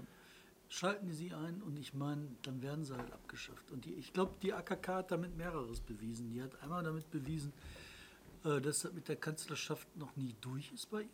Schalten 0.69 1.07
die 1.07 1.15
sie 1.15 1.33
ein 1.33 1.63
und 1.63 1.79
ich 1.79 1.95
meine, 1.95 2.29
dann 2.43 2.61
werden 2.61 2.85
sie 2.85 2.95
halt 2.95 3.11
abgeschafft. 3.15 3.71
Und 3.71 3.87
die, 3.87 3.95
ich 3.95 4.13
glaube, 4.13 4.35
die 4.43 4.53
AKK 4.53 4.89
hat 4.89 5.11
damit 5.11 5.39
mehreres 5.39 5.81
bewiesen. 5.81 6.29
Die 6.29 6.43
hat 6.43 6.63
einmal 6.63 6.85
damit 6.85 7.11
bewiesen, 7.11 7.55
äh, 8.45 8.61
dass 8.61 8.81
das 8.81 8.93
mit 8.93 9.09
der 9.09 9.17
Kanzlerschaft 9.17 9.89
noch 9.97 10.15
nie 10.17 10.35
durch 10.43 10.71
ist 10.73 10.91
bei 10.91 11.05
ihr. 11.05 11.09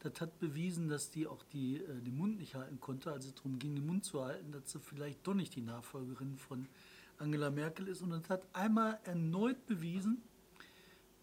Das 0.00 0.20
hat 0.20 0.38
bewiesen, 0.38 0.90
dass 0.90 1.10
die 1.10 1.26
auch 1.26 1.42
die, 1.54 1.76
äh, 1.76 2.02
den 2.02 2.18
Mund 2.18 2.38
nicht 2.38 2.56
halten 2.56 2.78
konnte, 2.78 3.10
als 3.10 3.24
es 3.24 3.34
darum 3.34 3.58
ging, 3.58 3.74
den 3.74 3.86
Mund 3.86 4.04
zu 4.04 4.22
halten, 4.22 4.52
dass 4.52 4.70
sie 4.70 4.80
vielleicht 4.80 5.26
doch 5.26 5.32
nicht 5.32 5.56
die 5.56 5.62
Nachfolgerin 5.62 6.36
von 6.36 6.68
Angela 7.18 7.50
Merkel 7.50 7.88
ist. 7.88 8.02
Und 8.02 8.10
das 8.10 8.28
hat 8.28 8.46
einmal 8.52 8.98
erneut 9.04 9.66
bewiesen, 9.66 10.22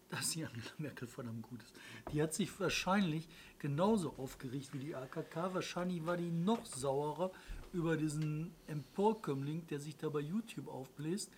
dass 0.08 0.30
die 0.30 0.44
Angela 0.44 0.70
Merkel 0.78 1.08
verdammt 1.08 1.42
gut 1.42 1.62
ist. 1.62 1.74
Die 2.12 2.22
hat 2.22 2.34
sich 2.34 2.58
wahrscheinlich 2.60 3.28
genauso 3.58 4.14
aufgeregt 4.18 4.72
wie 4.72 4.78
die 4.78 4.94
AKK. 4.94 5.54
Wahrscheinlich 5.54 6.04
war 6.06 6.16
die 6.16 6.30
noch 6.30 6.64
sauerer 6.64 7.32
über 7.72 7.96
diesen 7.96 8.54
Emporkömmling, 8.66 9.66
der 9.66 9.80
sich 9.80 9.96
da 9.96 10.08
bei 10.08 10.20
YouTube 10.20 10.68
aufbläst. 10.68 11.30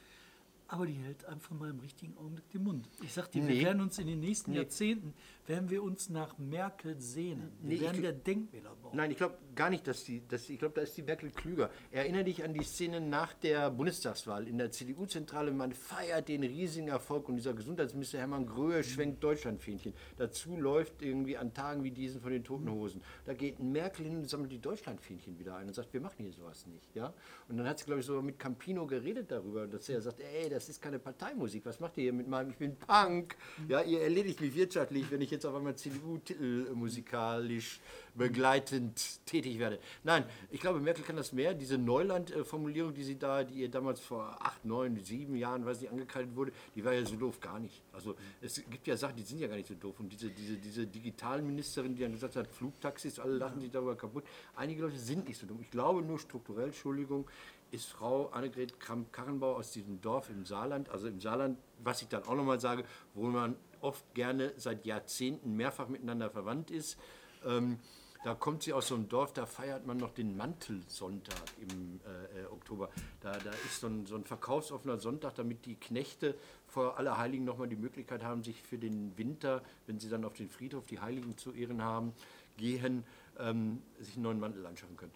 Aber 0.71 0.85
die 0.85 0.93
hält 0.93 1.25
einfach 1.25 1.53
mal 1.53 1.71
im 1.71 1.81
richtigen 1.81 2.15
Augenblick 2.19 2.51
den 2.51 2.63
Mund. 2.63 2.91
Ich 3.03 3.15
sag 3.15 3.31
dir, 3.33 3.43
Nee. 3.43 3.49
wir 3.57 3.63
werden 3.65 3.81
uns 3.81 3.99
in 3.99 4.07
den 4.07 4.21
nächsten 4.21 4.51
Nee. 4.51 4.59
Jahrzehnten, 4.59 5.15
werden 5.47 5.71
wir 5.71 5.83
uns 5.83 6.11
nach 6.11 6.37
Merkel 6.37 7.01
sehnen. 7.01 7.51
Wir 7.63 7.77
Nee, 7.79 7.81
werden 7.81 7.99
gl- 8.01 8.03
der 8.03 8.13
Denkmäler 8.13 8.75
bauen. 8.77 8.95
Nein, 8.95 9.11
ich 9.11 9.17
glaube 9.17 9.39
gar 9.55 9.71
nicht, 9.71 9.87
dass 9.87 10.05
die, 10.05 10.29
dass 10.29 10.51
ich 10.51 10.59
glaube, 10.59 10.75
da 10.75 10.83
ist 10.83 10.95
die 10.95 11.03
Merkel 11.03 11.31
klüger. 11.31 11.71
Erinnere 11.91 12.25
dich 12.25 12.45
an 12.45 12.53
die 12.53 12.63
Szene 12.63 13.01
nach 13.01 13.33
der 13.33 13.71
Bundestagswahl 13.71 14.47
in 14.47 14.59
der 14.59 14.71
CDU-Zentrale. 14.71 15.53
Man 15.53 15.73
feiert 15.73 16.29
den 16.29 16.43
riesigen 16.43 16.89
Erfolg 16.89 17.31
und 17.31 17.37
dieser 17.37 17.55
Gesundheitsminister 17.55 18.19
Hermann 18.19 18.45
Gröhe 18.45 18.85
schwenkt 18.85 19.25
Deutschlandfähnchen. 19.25 19.95
Dazu 20.19 20.55
läuft 20.59 21.01
irgendwie 21.01 21.39
an 21.39 21.55
Tagen 21.55 21.83
wie 21.83 21.93
diesen 21.93 22.21
von 22.21 22.31
den 22.31 22.45
Toten 22.45 22.71
Hosen. 22.71 23.01
Da 23.25 23.33
geht 23.33 23.59
Merkel 23.59 24.05
hin 24.05 24.19
und 24.19 24.29
sammelt 24.29 24.53
die 24.53 24.61
Deutschlandfähnchen 24.61 25.39
wieder 25.39 25.57
ein 25.57 25.69
und 25.69 25.73
sagt, 25.75 25.95
wir 25.95 26.03
machen 26.03 26.17
hier 26.25 26.33
sowas 26.35 26.67
nicht. 26.67 26.95
Ja? 26.95 27.15
Und 27.49 27.57
dann 27.57 27.67
hat 27.67 27.79
sie, 27.79 27.87
glaube 27.87 28.01
ich, 28.01 28.07
sogar 28.07 28.23
mit 28.23 28.39
Campino 28.39 28.87
geredet 28.87 29.31
darüber, 29.31 29.67
dass 29.67 29.89
er 29.89 30.03
sagt, 30.03 30.21
ey, 30.21 30.51
das 30.51 30.58
ist 30.67 30.81
keine 30.81 30.99
Parteimusik. 30.99 31.67
Was 31.67 31.79
macht 31.79 31.99
ihr 31.99 32.05
hier 32.05 32.15
mit 32.15 32.27
meinem, 32.27 32.49
ich 32.49 32.57
bin 32.57 32.75
Punk. 32.75 33.37
Ja, 33.69 33.83
ihr 33.83 34.01
erledigt 34.01 34.41
mich 34.41 34.55
wirtschaftlich, 34.55 35.11
wenn 35.11 35.21
ich 35.21 35.31
jetzt 35.31 35.45
auf 35.45 35.55
einmal 35.55 35.77
CDU-Titel 35.77 36.71
musikalisch 36.73 37.81
begleitend 38.15 39.25
tätig 39.27 39.59
werde. 39.59 39.79
Nein, 40.05 40.25
ich 40.51 40.61
glaube, 40.61 40.81
Merkel 40.81 41.05
kann 41.05 41.17
das 41.17 41.33
mehr. 41.33 41.55
Diese 41.55 41.79
Neuland-Formulierung, 41.79 42.95
die 42.95 43.05
sie 43.05 43.19
da, 43.19 43.45
die 43.45 43.61
ihr 43.61 43.71
damals 43.71 44.01
vor 44.01 44.37
acht, 44.41 44.65
neun, 44.65 44.99
sieben 45.05 45.37
Jahren, 45.37 45.65
weiß 45.65 45.81
nicht, 45.81 45.91
angekreidet 45.91 46.35
wurde, 46.35 46.53
die 46.75 46.85
war 46.85 46.93
ja 46.93 47.05
so 47.05 47.17
doof 47.17 47.41
gar 47.41 47.61
nicht. 47.61 47.83
Also 47.93 48.17
es 48.41 48.63
gibt 48.69 48.87
ja 48.87 48.97
Sachen, 48.97 49.17
die 49.17 49.23
sind 49.23 49.41
ja 49.41 49.47
gar 49.47 49.57
nicht 49.57 49.69
so 49.69 49.75
doof. 49.75 50.01
Und 50.01 50.13
diese, 50.13 50.31
diese, 50.31 50.57
diese 50.57 50.87
digitalen 50.87 51.47
Ministerin, 51.47 51.95
die 51.95 52.03
dann 52.03 52.13
gesagt 52.13 52.37
hat, 52.37 52.49
Flugtaxis, 52.49 53.19
alle 53.19 53.37
lachen 53.37 53.61
sich 53.61 53.71
darüber 53.71 53.97
kaputt. 53.97 54.25
Einige 54.57 54.83
Leute 54.83 54.99
sind 54.99 55.29
nicht 55.29 55.39
so 55.39 55.47
dumm. 55.47 55.59
Ich 55.61 55.71
glaube 55.71 56.03
nur 56.03 56.19
strukturell, 56.19 56.67
Entschuldigung, 56.67 57.27
ist 57.71 57.87
Frau 57.87 58.29
Annegret 58.29 58.81
Kramp-Karrenbauer 58.81 59.57
aus 59.57 59.73
diesem 59.73 60.01
Dorf 60.01 60.31
im 60.31 60.45
Saarland, 60.45 60.89
also 60.89 61.07
im 61.07 61.21
Saarland, 61.21 61.59
was 61.83 62.03
ich 62.03 62.09
dann 62.09 62.25
auch 62.25 62.35
nochmal 62.35 62.61
sage, 62.61 62.85
wo 63.15 63.27
man 63.27 63.57
oft 63.81 64.15
gerne 64.15 64.53
seit 64.57 64.87
Jahrzehnten 64.87 65.57
mehrfach 65.57 65.89
miteinander 65.89 66.31
verwandt 66.31 66.71
ist. 66.71 66.99
Ähm, 67.45 67.79
da 68.25 68.35
kommt 68.35 68.65
sie 68.65 68.73
aus 68.73 68.89
so 68.89 68.97
einem 68.97 69.09
Dorf, 69.09 69.33
da 69.33 69.47
feiert 69.47 69.87
man 69.87 69.97
noch 69.97 70.11
den 70.11 70.37
Mantelsonntag 70.37 71.45
im 71.61 72.01
äh, 72.05 72.41
äh, 72.41 72.47
Oktober. 72.47 72.91
Da, 73.21 73.33
da 73.39 73.51
ist 73.51 73.81
so 73.81 73.87
ein, 73.87 74.07
so 74.07 74.17
ein 74.17 74.25
verkaufsoffener 74.25 74.99
Sonntag, 74.99 75.37
damit 75.37 75.67
die 75.67 75.77
Knechte 75.77 76.35
vor 76.67 76.99
Allerheiligen 76.99 77.45
nochmal 77.45 77.69
die 77.69 77.77
Möglichkeit 77.77 78.25
haben, 78.25 78.43
sich 78.43 78.61
für 78.63 78.77
den 78.77 79.17
Winter, 79.17 79.63
wenn 79.87 80.01
sie 80.01 80.09
dann 80.09 80.25
auf 80.25 80.35
den 80.35 80.49
Friedhof 80.49 80.87
die 80.87 80.99
Heiligen 80.99 81.37
zu 81.37 81.53
ehren 81.53 81.83
haben, 81.83 82.13
gehen, 82.57 83.05
ähm, 83.39 83.83
sich 84.01 84.15
einen 84.15 84.25
neuen 84.25 84.41
Mantel 84.41 84.67
anschaffen 84.67 84.97
können. 84.97 85.13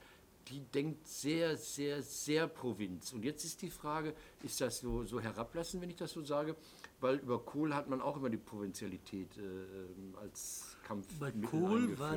Die 0.49 0.61
denkt 0.61 1.07
sehr, 1.07 1.57
sehr, 1.57 2.03
sehr 2.03 2.47
Provinz. 2.49 3.13
Und 3.13 3.25
jetzt 3.25 3.45
ist 3.45 3.63
die 3.63 3.71
Frage, 3.71 4.15
ist 4.43 4.61
das 4.61 4.81
so, 4.81 5.05
so 5.05 5.21
herablassend, 5.21 5.83
wenn 5.83 5.91
ich 5.91 5.97
das 5.97 6.13
so 6.13 6.25
sage? 6.25 6.57
Weil 7.01 7.17
über 7.19 7.39
Kohl 7.45 7.75
hat 7.75 7.89
man 7.89 8.01
auch 8.01 8.17
immer 8.17 8.29
die 8.31 8.37
Provinzialität 8.37 9.37
äh, 9.37 9.41
ähm, 9.41 10.15
als 10.21 10.77
Kampf 10.85 11.07
Bei 11.19 11.31
Kohl 11.33 11.99
war 11.99 12.17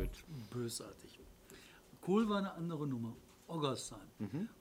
bösartig. 0.51 1.19
Kohl 2.01 2.27
war 2.29 2.37
eine 2.39 2.53
andere 2.53 2.87
Nummer. 2.87 3.15
Oggersheim. 3.47 3.99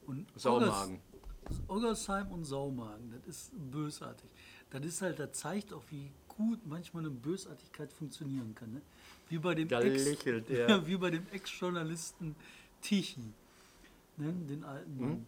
Und 0.06 0.18
Mhm. 0.18 0.26
Saumagen. 0.36 1.00
Oggers- 1.46 1.60
Oggersheim 1.68 2.30
und 2.32 2.44
Saumagen, 2.44 3.10
das 3.12 3.26
ist 3.26 3.50
bösartig. 3.70 4.28
Das 4.70 4.84
ist 4.84 5.02
halt, 5.02 5.18
das 5.18 5.32
zeigt 5.32 5.72
auch, 5.74 5.82
wie 5.90 6.10
gut 6.26 6.66
manchmal 6.66 7.02
eine 7.04 7.10
Bösartigkeit 7.10 7.92
funktionieren 7.92 8.54
kann. 8.54 8.72
Ne? 8.72 8.82
Wie 9.28 9.38
bei 9.38 9.54
dem 9.54 9.68
Ex-Journalisten 11.32 12.34
Tichy, 12.80 13.32
ne? 14.18 14.32
den 14.48 14.64
alten 14.64 15.00
Mann. 15.00 15.26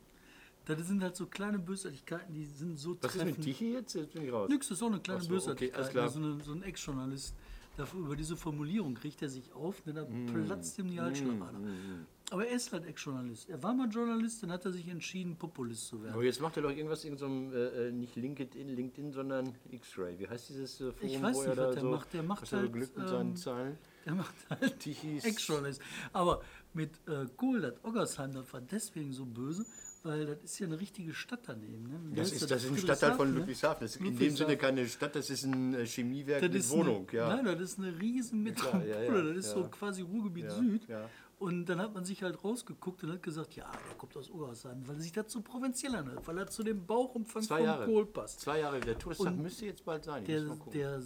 Das 0.64 0.86
sind 0.88 1.00
halt 1.02 1.14
so 1.14 1.26
kleine 1.26 1.58
Bösartigkeiten, 1.60 2.34
die 2.34 2.44
sind 2.44 2.76
so 2.78 2.90
Mhm. 2.90 2.98
Was 3.02 3.14
ist 3.14 3.20
treffend. 3.20 3.38
mit 3.38 3.46
Tichy 3.46 3.72
jetzt? 3.74 3.94
Jetzt 3.94 4.12
bin 4.14 4.22
ich 4.24 4.32
raus. 4.32 4.48
Nix, 4.48 4.68
das 4.68 4.78
ist 4.78 4.82
auch 4.82 4.88
eine 4.88 4.98
kleine 5.00 5.20
so, 5.20 5.26
okay, 5.26 5.34
Bösartigkeit. 5.34 5.76
alles 5.78 5.90
klar. 5.90 6.04
Also 6.04 6.18
eine, 6.20 6.40
so 6.42 6.52
ein 6.52 6.62
Ex-Journalist. 6.62 7.34
Über 7.94 8.16
diese 8.16 8.36
Formulierung 8.36 8.94
kriegt 8.94 9.20
er 9.22 9.28
sich 9.28 9.52
auf, 9.52 9.82
denn 9.82 9.94
da 9.96 10.04
Mm. 10.04 10.44
platzt 10.46 10.78
ihm 10.78 10.88
die 10.88 10.98
Halsschlagader. 11.00 11.58
Aber 12.30 12.44
er 12.44 12.56
ist 12.56 12.72
halt 12.72 12.84
Ex-Journalist. 12.86 13.48
Er 13.48 13.62
war 13.62 13.72
mal 13.72 13.88
Journalist, 13.88 14.42
dann 14.42 14.50
hat 14.50 14.64
er 14.64 14.72
sich 14.72 14.88
entschieden, 14.88 15.36
Populist 15.36 15.86
zu 15.86 16.02
werden. 16.02 16.14
Aber 16.14 16.24
jetzt 16.24 16.40
macht 16.40 16.56
er 16.56 16.64
doch 16.64 16.70
irgendwas 16.70 17.04
in 17.04 17.16
so 17.16 17.26
einem, 17.26 17.52
äh, 17.52 17.88
äh, 17.88 17.92
nicht 17.92 18.16
LinkedIn, 18.16 18.68
LinkedIn, 18.68 19.12
sondern 19.12 19.54
X-Ray. 19.70 20.18
Wie 20.18 20.28
heißt 20.28 20.48
dieses 20.48 20.80
äh, 20.80 20.92
Forum, 20.92 21.08
Ich 21.08 21.22
weiß 21.22 21.36
nicht, 21.36 21.46
er 21.46 21.56
was 21.56 21.74
der 21.74 21.82
so, 21.82 21.90
macht. 21.90 22.12
Der 22.14 22.22
macht 22.24 22.52
er 22.52 22.58
halt, 22.58 22.72
Glück 22.72 22.96
mit 22.96 23.08
seinen 23.08 23.30
ähm, 23.30 23.36
Zahlen? 23.36 23.78
Der 24.04 24.14
macht 24.14 24.34
halt 24.50 24.86
Ex-Journalist. 25.24 25.80
Aber 26.12 26.42
mit 26.74 26.90
äh, 27.06 27.26
Kohl, 27.36 27.60
das 27.60 27.74
Oggersheim, 27.84 28.32
das 28.32 28.52
war 28.52 28.60
deswegen 28.60 29.12
so 29.12 29.24
böse, 29.24 29.64
weil 30.02 30.26
das 30.26 30.42
ist 30.42 30.58
ja 30.58 30.66
eine 30.66 30.80
richtige 30.80 31.14
Stadt 31.14 31.40
daneben. 31.46 31.84
Ne? 31.84 32.16
Das 32.16 32.32
ist, 32.32 32.50
das 32.50 32.64
ist 32.64 32.70
ein 32.70 32.78
Stadtteil 32.78 33.14
von 33.14 33.34
Ludwigshafen. 33.34 33.84
Das 33.84 33.96
ist 33.96 34.02
in 34.04 34.18
dem. 34.18 34.36
Sinne 34.36 34.56
keine 34.56 34.86
Stadt, 34.88 35.14
das 35.14 35.30
ist 35.30 35.44
ein 35.44 35.74
äh, 35.74 35.86
Chemiewerk 35.86 36.40
Das 36.42 36.50
mit 36.50 36.70
Wohnung. 36.70 37.08
eine, 37.08 37.18
ja. 37.18 37.36
Nein, 37.36 37.44
das 37.44 37.72
ist 37.72 37.78
eine 37.78 37.98
riesen 38.00 38.42
Metropole. 38.42 38.88
ja, 38.88 39.02
ja, 39.02 39.22
das 39.22 39.36
ist 39.36 39.46
ja. 39.54 39.62
so 39.62 39.68
quasi 39.68 40.02
Ruhrgebiet 40.02 40.44
Ja, 40.44 40.50
Süd. 40.50 40.88
Und 41.38 41.66
dann 41.66 41.78
hat 41.80 41.92
man 41.92 42.06
sich 42.06 42.22
halt 42.22 42.42
rausgeguckt 42.42 43.04
und 43.04 43.12
hat 43.12 43.22
gesagt, 43.22 43.54
ja, 43.56 43.70
der 43.70 43.96
kommt 43.98 44.16
aus 44.16 44.30
Obersheim, 44.30 44.82
weil 44.88 44.98
sich 44.98 45.12
das 45.12 45.30
so 45.30 45.42
provinziell 45.42 45.94
anhört, 45.94 46.26
weil 46.26 46.38
er 46.38 46.46
zu 46.46 46.62
dem 46.62 46.86
Bauchumfang 46.86 47.42
Zwei 47.42 47.58
von 47.58 47.64
Jahre. 47.66 47.84
Kohl 47.84 48.06
passt. 48.06 48.40
Zwei 48.40 48.60
Jahre. 48.60 48.80
Der 48.80 48.96
Und 49.18 49.42
müsste 49.42 49.66
jetzt 49.66 49.84
bald 49.84 50.04
sein. 50.04 50.24
Der, 50.24 50.40
der 50.72 50.96
äh, 50.96 51.00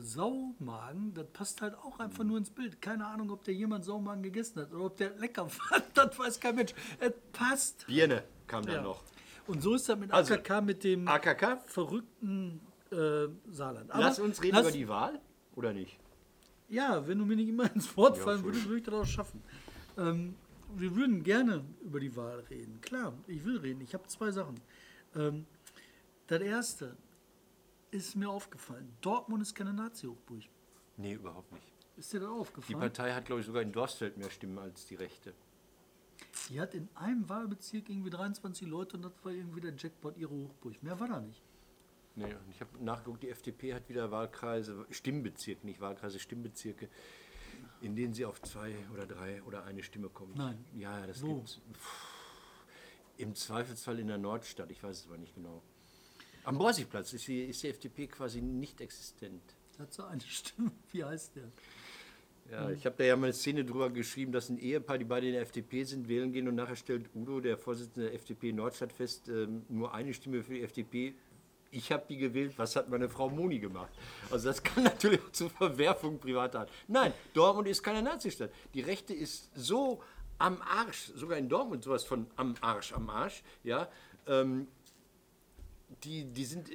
Saumagen, 0.00 1.14
das 1.14 1.26
passt 1.32 1.62
halt 1.62 1.74
auch 1.76 1.98
einfach 1.98 2.24
nur 2.24 2.36
ins 2.36 2.50
Bild. 2.50 2.82
Keine 2.82 3.06
Ahnung, 3.06 3.30
ob 3.30 3.42
der 3.44 3.54
jemand 3.54 3.86
Saumagen 3.86 4.22
gegessen 4.22 4.60
hat 4.60 4.72
oder 4.74 4.84
ob 4.84 4.96
der 4.98 5.16
lecker 5.16 5.48
fand, 5.48 5.84
das 5.94 6.18
weiß 6.18 6.38
kein 6.40 6.56
Mensch. 6.56 6.74
Es 6.98 7.12
passt. 7.32 7.86
Birne 7.86 8.24
kam 8.46 8.66
dann 8.66 8.74
Ja. 8.76 8.82
noch. 8.82 9.02
Und 9.46 9.62
so 9.62 9.74
ist 9.74 9.88
das 9.88 9.98
mit 9.98 10.12
Also, 10.12 10.34
AKK, 10.34 10.60
mit 10.60 10.84
dem 10.84 11.08
AKK? 11.08 11.62
verrückten 11.66 12.60
äh, 12.92 13.28
Saarland. 13.50 13.90
Aber 13.90 14.02
Lass 14.02 14.18
uns 14.18 14.42
reden 14.42 14.56
lass- 14.56 14.66
über 14.66 14.72
die 14.72 14.88
Wahl, 14.88 15.18
oder 15.56 15.72
nicht? 15.72 15.98
Ja, 16.68 17.04
wenn 17.08 17.18
du 17.18 17.24
mir 17.26 17.34
nicht 17.34 17.48
immer 17.48 17.68
ins 17.74 17.96
Wort 17.96 18.16
Ja, 18.18 18.22
fallen 18.22 18.44
würdest, 18.44 18.66
würde 18.66 18.78
ich 18.78 18.84
das 18.84 18.94
auch 18.94 19.04
schaffen. 19.04 19.42
Ähm, 20.00 20.34
wir 20.76 20.94
würden 20.96 21.22
gerne 21.22 21.64
über 21.82 22.00
die 22.00 22.14
Wahl 22.16 22.40
reden. 22.50 22.80
Klar, 22.80 23.12
ich 23.26 23.44
will 23.44 23.58
reden. 23.58 23.80
Ich 23.80 23.92
habe 23.94 24.06
zwei 24.06 24.30
Sachen. 24.30 24.60
Ähm, 25.14 25.46
das 26.26 26.40
erste 26.40 26.96
ist 27.90 28.14
mir 28.16 28.30
aufgefallen. 28.30 28.88
Dortmund 29.00 29.42
ist 29.42 29.54
keine 29.54 29.72
Nazi-Hochburg. 29.72 30.42
Nee, 30.96 31.14
überhaupt 31.14 31.52
nicht. 31.52 31.64
Ist 31.96 32.12
dir 32.12 32.20
das 32.20 32.28
Die 32.28 32.34
aufgefallen? 32.34 32.78
Partei 32.78 33.12
hat, 33.12 33.24
glaube 33.26 33.40
ich, 33.40 33.46
sogar 33.46 33.62
in 33.62 33.72
Dorstfeld 33.72 34.16
mehr 34.16 34.30
Stimmen 34.30 34.58
als 34.58 34.86
die 34.86 34.94
Rechte. 34.94 35.34
Die 36.48 36.60
hat 36.60 36.74
in 36.74 36.88
einem 36.94 37.28
Wahlbezirk 37.28 37.88
irgendwie 37.88 38.10
23 38.10 38.66
Leute 38.68 38.96
und 38.96 39.02
das 39.02 39.12
war 39.22 39.32
irgendwie 39.32 39.60
der 39.60 39.74
Jackpot 39.76 40.16
ihre 40.16 40.30
Hochburg. 40.30 40.82
Mehr 40.82 40.98
war 41.00 41.08
da 41.08 41.20
nicht. 41.20 41.42
Nee, 42.16 42.24
und 42.34 42.50
ich 42.50 42.60
habe 42.60 42.84
nachgeguckt, 42.84 43.22
die 43.22 43.30
FDP 43.30 43.74
hat 43.74 43.88
wieder 43.88 44.10
Wahlkreise, 44.10 44.86
Stimmbezirke, 44.90 45.64
nicht 45.66 45.80
Wahlkreise, 45.80 46.18
Stimmbezirke, 46.18 46.88
in 47.82 47.96
denen 47.96 48.14
sie 48.14 48.24
auf 48.24 48.40
zwei 48.42 48.74
oder 48.92 49.06
drei 49.06 49.42
oder 49.42 49.64
eine 49.64 49.82
Stimme 49.82 50.08
kommt. 50.08 50.36
Nein. 50.36 50.64
Ja, 50.76 51.06
das 51.06 51.22
Wo? 51.22 51.36
gibt's. 51.36 51.60
Im 53.16 53.34
Zweifelsfall 53.34 53.98
in 53.98 54.08
der 54.08 54.18
Nordstadt, 54.18 54.70
ich 54.70 54.82
weiß 54.82 55.00
es 55.00 55.06
aber 55.06 55.18
nicht 55.18 55.34
genau. 55.34 55.62
Am 56.44 56.56
Borsigplatz 56.56 57.12
ist 57.12 57.28
die, 57.28 57.44
ist 57.44 57.62
die 57.62 57.68
FDP 57.68 58.06
quasi 58.06 58.40
nicht 58.40 58.80
existent. 58.80 59.42
Hat 59.78 59.92
so 59.92 60.04
eine 60.04 60.20
Stimme. 60.22 60.72
Wie 60.92 61.04
heißt 61.04 61.36
der? 61.36 61.50
Ja, 62.50 62.70
ich 62.70 62.84
habe 62.84 62.96
da 62.98 63.04
ja 63.04 63.16
mal 63.16 63.26
eine 63.26 63.32
Szene 63.32 63.64
drüber 63.64 63.90
geschrieben, 63.90 64.32
dass 64.32 64.48
ein 64.48 64.58
Ehepaar, 64.58 64.98
die 64.98 65.04
beide 65.04 65.26
in 65.26 65.34
der 65.34 65.42
FDP 65.42 65.84
sind, 65.84 66.08
wählen 66.08 66.32
gehen 66.32 66.48
und 66.48 66.56
nachher 66.56 66.74
stellt 66.74 67.08
Udo, 67.14 67.40
der 67.40 67.56
Vorsitzende 67.56 68.08
der 68.08 68.14
FDP 68.14 68.52
Nordstadt, 68.52 68.92
fest, 68.92 69.28
ähm, 69.28 69.62
nur 69.68 69.94
eine 69.94 70.12
Stimme 70.12 70.42
für 70.42 70.54
die 70.54 70.62
FDP. 70.62 71.14
Ich 71.72 71.92
habe 71.92 72.04
die 72.08 72.16
gewählt, 72.16 72.54
was 72.56 72.74
hat 72.74 72.88
meine 72.88 73.08
Frau 73.08 73.30
Moni 73.30 73.58
gemacht? 73.58 73.92
Also 74.30 74.48
das 74.48 74.62
kann 74.62 74.84
natürlich 74.84 75.20
auch 75.20 75.32
zur 75.32 75.50
Verwerfung 75.50 76.18
privater 76.18 76.60
Art. 76.60 76.70
Nein, 76.88 77.12
Dortmund 77.32 77.68
ist 77.68 77.82
keine 77.82 78.02
Nazistadt. 78.02 78.50
Die 78.74 78.80
Rechte 78.80 79.14
ist 79.14 79.50
so 79.54 80.02
am 80.38 80.60
Arsch, 80.62 81.12
sogar 81.14 81.38
in 81.38 81.48
Dortmund 81.48 81.84
sowas 81.84 82.04
von 82.04 82.26
am 82.36 82.54
Arsch, 82.60 82.92
am 82.92 83.10
Arsch, 83.10 83.42
ja. 83.62 83.88
Ähm, 84.26 84.66
die, 86.04 86.24
die 86.24 86.44
sind 86.44 86.70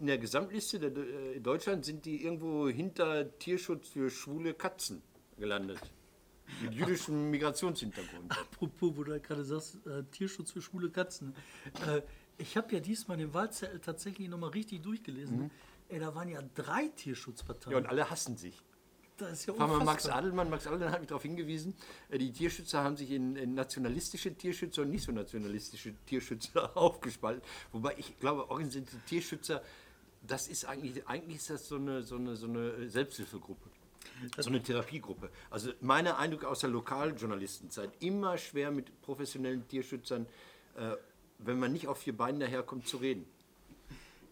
in 0.00 0.06
der 0.06 0.18
Gesamtliste 0.18 0.78
der, 0.78 0.96
äh, 0.96 1.36
in 1.36 1.42
Deutschland 1.42 1.84
sind 1.84 2.04
die 2.04 2.24
irgendwo 2.24 2.68
hinter 2.68 3.38
Tierschutz 3.38 3.88
für 3.88 4.10
schwule 4.10 4.54
Katzen 4.54 5.02
gelandet. 5.38 5.80
Mit 6.62 6.74
jüdischem 6.74 7.30
Migrationshintergrund. 7.30 8.32
Apropos, 8.32 8.96
wo 8.96 9.04
du 9.04 9.12
halt 9.12 9.22
gerade 9.22 9.44
sagst, 9.44 9.86
äh, 9.86 10.02
Tierschutz 10.10 10.50
für 10.50 10.60
schwule 10.60 10.90
Katzen. 10.90 11.34
Äh, 11.86 12.02
ich 12.40 12.56
habe 12.56 12.74
ja 12.74 12.80
diesmal 12.80 13.16
den 13.16 13.32
Wahlzettel 13.34 13.80
tatsächlich 13.80 14.28
nochmal 14.28 14.50
richtig 14.50 14.82
durchgelesen. 14.82 15.38
Mhm. 15.38 15.50
Ey, 15.88 15.98
da 15.98 16.14
waren 16.14 16.28
ja 16.28 16.40
drei 16.54 16.88
Tierschutzparteien. 16.88 17.72
Ja, 17.72 17.78
und 17.78 17.86
alle 17.86 18.08
hassen 18.08 18.36
sich. 18.36 18.62
das 19.16 19.32
ist 19.32 19.46
ja 19.46 19.54
Fahren 19.54 19.70
wir 19.70 19.78
Max 19.78 20.04
unfassbar. 20.04 20.16
Adelmann. 20.16 20.50
Max 20.50 20.66
Adelmann 20.66 20.92
hat 20.92 21.00
mich 21.00 21.08
darauf 21.08 21.22
hingewiesen, 21.22 21.74
äh, 22.08 22.18
die 22.18 22.32
Tierschützer 22.32 22.82
haben 22.82 22.96
sich 22.96 23.10
in, 23.10 23.36
in 23.36 23.54
nationalistische 23.54 24.34
Tierschützer 24.34 24.82
und 24.82 24.90
nicht 24.90 25.04
so 25.04 25.12
nationalistische 25.12 25.94
Tierschützer 26.06 26.76
aufgespalten. 26.76 27.42
Wobei 27.72 27.94
ich 27.98 28.18
glaube, 28.18 28.50
organisierte 28.50 28.96
Tierschützer, 29.06 29.62
das 30.26 30.48
ist 30.48 30.64
eigentlich, 30.64 31.06
eigentlich 31.06 31.38
ist 31.38 31.50
das 31.50 31.68
so 31.68 31.76
eine, 31.76 32.02
so 32.02 32.16
eine, 32.16 32.36
so 32.36 32.46
eine 32.46 32.88
Selbsthilfegruppe. 32.88 33.68
So 34.38 34.48
eine 34.48 34.62
Therapiegruppe. 34.62 35.30
Also 35.50 35.72
meine 35.80 36.16
Eindrücke 36.16 36.48
aus 36.48 36.60
der 36.60 36.70
Lokaljournalistenzeit, 36.70 37.90
immer 38.00 38.38
schwer 38.38 38.70
mit 38.70 39.00
professionellen 39.02 39.66
Tierschützern, 39.66 40.26
äh, 40.76 40.96
wenn 41.44 41.58
man 41.58 41.72
nicht 41.72 41.88
auf 41.88 41.98
vier 41.98 42.16
Beinen 42.16 42.40
daherkommt, 42.40 42.86
zu 42.86 42.98
reden. 42.98 43.24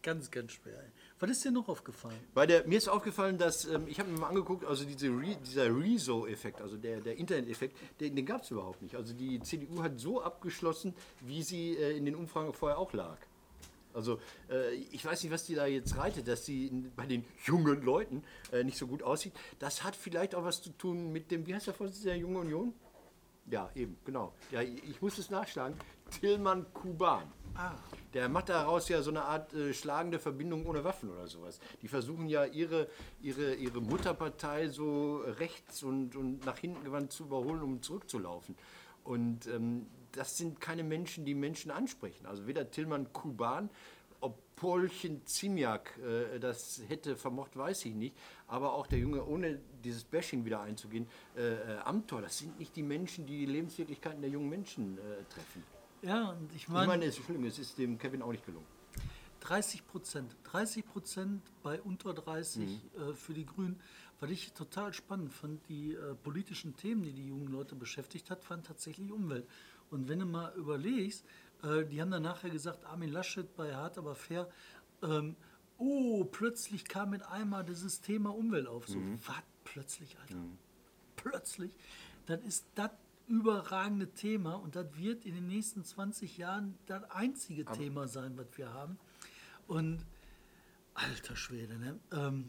Ganz, 0.02 0.30
ganz 0.30 0.52
schwer. 0.52 0.84
Was 1.18 1.30
ist 1.30 1.44
dir 1.44 1.50
noch 1.50 1.68
aufgefallen? 1.68 2.18
Bei 2.32 2.46
der, 2.46 2.66
mir 2.66 2.78
ist 2.78 2.88
aufgefallen, 2.88 3.38
dass, 3.38 3.64
ähm, 3.64 3.88
ich 3.88 3.98
habe 3.98 4.08
mir 4.10 4.20
mal 4.20 4.28
angeguckt, 4.28 4.64
also 4.64 4.84
diese 4.84 5.08
Re, 5.08 5.36
dieser 5.44 5.66
Rezo-Effekt, 5.66 6.60
also 6.60 6.76
der, 6.76 7.00
der 7.00 7.16
Internet-Effekt, 7.16 7.76
den, 8.00 8.14
den 8.14 8.24
gab 8.24 8.42
es 8.42 8.50
überhaupt 8.50 8.80
nicht. 8.80 8.94
Also 8.94 9.12
die 9.12 9.40
CDU 9.40 9.82
hat 9.82 9.98
so 9.98 10.22
abgeschlossen, 10.22 10.94
wie 11.20 11.42
sie 11.42 11.76
äh, 11.76 11.96
in 11.96 12.04
den 12.04 12.14
Umfragen 12.14 12.52
vorher 12.52 12.78
auch 12.78 12.92
lag. 12.92 13.18
Also 13.92 14.20
äh, 14.48 14.74
ich 14.74 15.04
weiß 15.04 15.24
nicht, 15.24 15.32
was 15.32 15.44
die 15.44 15.56
da 15.56 15.66
jetzt 15.66 15.96
reitet, 15.96 16.28
dass 16.28 16.46
sie 16.46 16.68
in, 16.68 16.92
bei 16.94 17.06
den 17.06 17.24
jungen 17.44 17.82
Leuten 17.82 18.22
äh, 18.52 18.62
nicht 18.62 18.78
so 18.78 18.86
gut 18.86 19.02
aussieht. 19.02 19.32
Das 19.58 19.82
hat 19.82 19.96
vielleicht 19.96 20.36
auch 20.36 20.44
was 20.44 20.62
zu 20.62 20.70
tun 20.70 21.12
mit 21.12 21.32
dem, 21.32 21.46
wie 21.46 21.54
heißt 21.54 21.66
der 21.66 21.74
Vorsitzende 21.74 22.10
der 22.10 22.18
Jungen 22.18 22.36
Union? 22.36 22.74
Ja, 23.50 23.70
eben, 23.74 23.96
genau. 24.04 24.34
Ja, 24.50 24.60
ich 24.60 25.00
muss 25.00 25.18
es 25.18 25.30
nachschlagen. 25.30 25.76
Tillmann 26.10 26.66
Kuban. 26.72 27.24
Der 28.14 28.28
macht 28.28 28.48
daraus 28.48 28.88
ja 28.88 29.02
so 29.02 29.10
eine 29.10 29.22
Art 29.22 29.52
äh, 29.52 29.74
schlagende 29.74 30.18
Verbindung 30.18 30.64
ohne 30.66 30.84
Waffen 30.84 31.10
oder 31.10 31.26
sowas. 31.26 31.58
Die 31.82 31.88
versuchen 31.88 32.28
ja 32.28 32.44
ihre, 32.44 32.88
ihre, 33.20 33.54
ihre 33.54 33.80
Mutterpartei 33.80 34.68
so 34.68 35.18
rechts 35.18 35.82
und, 35.82 36.14
und 36.14 36.46
nach 36.46 36.58
hinten 36.58 36.84
gewandt 36.84 37.12
zu 37.12 37.24
überholen, 37.24 37.62
um 37.62 37.82
zurückzulaufen. 37.82 38.56
Und 39.04 39.46
ähm, 39.48 39.86
das 40.12 40.38
sind 40.38 40.60
keine 40.60 40.84
Menschen, 40.84 41.24
die 41.24 41.34
Menschen 41.34 41.70
ansprechen. 41.70 42.26
Also 42.26 42.46
weder 42.46 42.70
Tillmann 42.70 43.12
Kuban, 43.12 43.70
ob 44.20 44.38
Polchen 44.56 45.26
Ziemiak 45.26 45.98
äh, 45.98 46.38
das 46.38 46.82
hätte 46.88 47.16
vermocht, 47.16 47.56
weiß 47.56 47.84
ich 47.86 47.94
nicht. 47.94 48.16
Aber 48.46 48.72
auch 48.72 48.86
der 48.86 49.00
Junge, 49.00 49.24
ohne 49.24 49.60
dieses 49.84 50.04
Bashing 50.04 50.44
wieder 50.44 50.60
einzugehen, 50.60 51.08
äh, 51.36 51.54
äh, 51.54 51.78
Amthor, 51.84 52.22
das 52.22 52.38
sind 52.38 52.58
nicht 52.58 52.74
die 52.76 52.82
Menschen, 52.82 53.26
die 53.26 53.38
die 53.38 53.52
Lebenswirklichkeiten 53.52 54.20
der 54.20 54.30
jungen 54.30 54.48
Menschen 54.48 54.98
äh, 54.98 55.24
treffen. 55.32 55.77
Ja, 56.02 56.30
und 56.30 56.52
ich 56.52 56.62
Ich 56.62 56.68
meine, 56.68 56.86
meine, 56.86 57.04
es, 57.06 57.16
Entschuldigung, 57.16 57.48
es 57.48 57.58
ist 57.58 57.78
dem 57.78 57.98
Kevin 57.98 58.22
auch 58.22 58.32
nicht 58.32 58.44
gelungen. 58.46 58.66
30 59.40 59.86
Prozent. 59.86 60.36
30 60.44 60.86
Prozent 60.86 61.42
bei 61.62 61.80
unter 61.80 62.12
30 62.12 62.62
äh, 62.62 63.14
für 63.14 63.34
die 63.34 63.46
Grünen. 63.46 63.80
Was 64.20 64.30
ich 64.30 64.52
total 64.52 64.92
spannend 64.92 65.32
fand, 65.32 65.68
die 65.68 65.94
äh, 65.94 66.14
politischen 66.14 66.76
Themen, 66.76 67.02
die 67.02 67.12
die 67.12 67.28
jungen 67.28 67.48
Leute 67.48 67.76
beschäftigt 67.76 68.30
hat, 68.30 68.48
waren 68.50 68.64
tatsächlich 68.64 69.12
Umwelt. 69.12 69.46
Und 69.90 70.08
wenn 70.08 70.18
du 70.18 70.26
mal 70.26 70.52
überlegst, 70.56 71.24
äh, 71.62 71.84
die 71.84 72.00
haben 72.00 72.10
dann 72.10 72.24
nachher 72.24 72.50
gesagt, 72.50 72.84
Armin 72.84 73.10
Laschet 73.10 73.54
bei 73.56 73.74
Hart 73.74 73.96
aber 73.96 74.14
fair, 74.14 74.48
ähm, 75.02 75.36
oh, 75.78 76.24
plötzlich 76.24 76.84
kam 76.84 77.10
mit 77.10 77.22
einmal 77.22 77.64
dieses 77.64 78.00
Thema 78.00 78.34
Umwelt 78.34 78.66
auf. 78.66 78.88
So, 78.88 78.98
was 79.26 79.36
plötzlich, 79.64 80.18
Alter? 80.18 80.36
Plötzlich. 81.16 81.74
Das 82.26 82.42
ist 82.42 82.66
das 82.74 82.90
überragende 83.28 84.08
Thema 84.12 84.54
und 84.54 84.74
das 84.74 84.86
wird 84.96 85.24
in 85.24 85.34
den 85.34 85.46
nächsten 85.46 85.84
20 85.84 86.38
Jahren 86.38 86.78
das 86.86 87.04
einzige 87.10 87.64
Thema 87.66 88.08
sein, 88.08 88.36
was 88.36 88.46
wir 88.56 88.72
haben. 88.72 88.98
Und 89.66 90.04
alter 90.94 91.36
Schwede, 91.36 91.78
ne? 91.78 91.98
Ähm, 92.12 92.48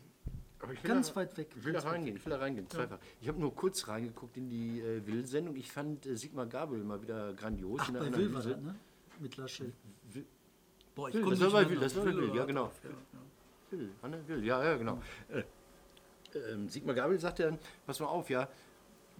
Aber 0.61 0.73
ich 0.73 0.81
will 0.83 0.89
Ganz 0.89 1.09
da, 1.09 1.17
weit 1.17 1.37
weg, 1.37 1.49
Ich 1.57 1.63
will 1.63 1.73
da 1.73 1.79
reingehen, 1.81 2.15
ich 2.15 2.25
will 2.25 2.31
da 2.31 2.39
reingehen, 2.39 2.69
zweifach. 2.69 2.99
Ich 3.21 3.27
habe 3.27 3.39
nur 3.39 3.53
kurz 3.53 3.87
reingeguckt 3.87 4.37
in 4.37 4.49
die 4.49 4.79
äh, 4.79 5.05
Will-Sendung. 5.05 5.55
Ich 5.55 5.71
fand 5.71 6.05
äh, 6.05 6.15
Sigmar 6.15 6.45
Gabel 6.47 6.83
mal 6.83 7.01
wieder 7.01 7.33
grandios. 7.33 7.81
ach, 7.83 7.89
in 7.89 7.93
der 7.95 8.01
bei 8.01 8.17
Will 8.17 8.33
war 8.33 8.41
das, 8.41 8.57
ne? 8.61 8.75
Mit 9.19 9.35
Laschet. 9.37 9.73
Will- 10.13 10.25
Boah, 10.95 11.09
ich 11.09 11.15
Will, 11.15 11.21
komm 11.23 11.31
das 11.31 11.41
war 11.41 11.51
bei. 11.51 11.69
Will, 11.69 11.79
das 11.79 11.95
war 11.95 12.05
bei 12.05 12.15
Will, 12.15 12.35
ja, 12.35 12.45
genau. 12.45 12.71
ja, 12.83 12.89
ja. 12.89 12.97
Will, 13.77 13.91
Anne 14.01 14.27
Will, 14.27 14.43
ja, 14.45 14.63
ja, 14.63 14.77
genau. 14.77 15.01
Äh, 15.27 15.43
ähm, 16.51 16.69
Sigmar 16.69 16.95
Gabel 16.95 17.19
sagte 17.19 17.43
dann, 17.43 17.59
pass 17.85 17.99
mal 17.99 18.07
auf, 18.07 18.29
ja, 18.29 18.47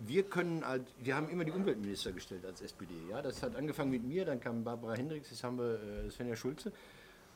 wir 0.06 0.24
können 0.24 0.66
halt, 0.66 0.84
wir 1.00 1.16
haben 1.16 1.30
immer 1.30 1.44
die 1.46 1.52
Umweltminister 1.52 2.12
gestellt 2.12 2.46
als 2.46 2.62
SPD, 2.62 2.94
ja, 3.10 3.22
das 3.22 3.44
hat 3.44 3.56
angefangen 3.56 3.92
mit 3.92 4.04
mir, 4.04 4.26
dann 4.26 4.40
kam 4.40 4.64
Barbara 4.64 4.94
Hendricks, 4.94 5.30
jetzt 5.30 5.44
haben 5.44 5.58
wir 5.58 5.80
äh, 6.06 6.10
Svenja 6.10 6.36
Schulze 6.36 6.72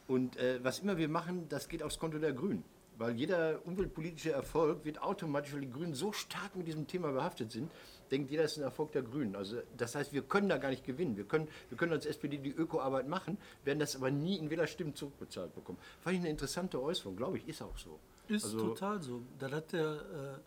und 0.08 0.38
äh, 0.38 0.60
was 0.64 0.80
immer 0.80 0.98
wir 0.98 1.10
machen, 1.10 1.48
das 1.50 1.68
geht 1.68 1.84
aufs 1.84 2.00
Konto 2.00 2.20
der 2.20 2.34
Grünen, 2.34 2.64
weil 2.98 3.16
jeder 3.16 3.60
umweltpolitische 3.66 4.32
Erfolg 4.32 4.86
wird 4.86 5.02
automatisch, 5.02 5.54
weil 5.54 5.62
die 5.62 5.70
Grünen 5.72 5.94
so 5.94 6.12
stark 6.14 6.56
mit 6.56 6.68
diesem 6.68 6.88
Thema 6.88 7.12
behaftet 7.12 7.52
sind, 7.52 7.70
denkt 8.12 8.30
jeder, 8.30 8.44
es 8.44 8.52
ist 8.54 8.58
ein 8.60 8.64
Erfolg 8.64 8.92
der 8.92 9.02
Grünen. 9.02 9.36
Also 9.36 9.58
das 9.76 9.96
heißt, 9.96 10.14
wir 10.14 10.22
können 10.22 10.48
da 10.48 10.58
gar 10.58 10.70
nicht 10.70 10.86
gewinnen. 10.86 11.18
Wir 11.18 11.24
können, 11.24 11.48
wir 11.70 11.78
können 11.78 11.94
als 11.94 12.06
SPD 12.06 12.38
die 12.38 12.52
Ökoarbeit 12.52 13.08
machen, 13.08 13.38
werden 13.64 13.80
das 13.80 13.96
aber 13.96 14.12
nie 14.12 14.38
in 14.38 14.52
Wählerstimmen 14.52 14.94
zurückbezahlt 14.94 15.56
bekommen. 15.56 15.80
Fand 16.02 16.16
ich 16.16 16.22
eine 16.22 16.30
interessante 16.30 16.80
Äußerung, 16.82 17.16
glaube 17.16 17.38
ich, 17.40 17.48
ist 17.48 17.62
auch 17.64 17.76
so. 17.78 17.98
Ist 18.28 18.44
Also- 18.46 18.68
total 18.68 19.02
so. 19.02 19.22
Das 19.40 19.52
hat 19.52 19.72
der 19.74 19.82
äh, 19.96 20.40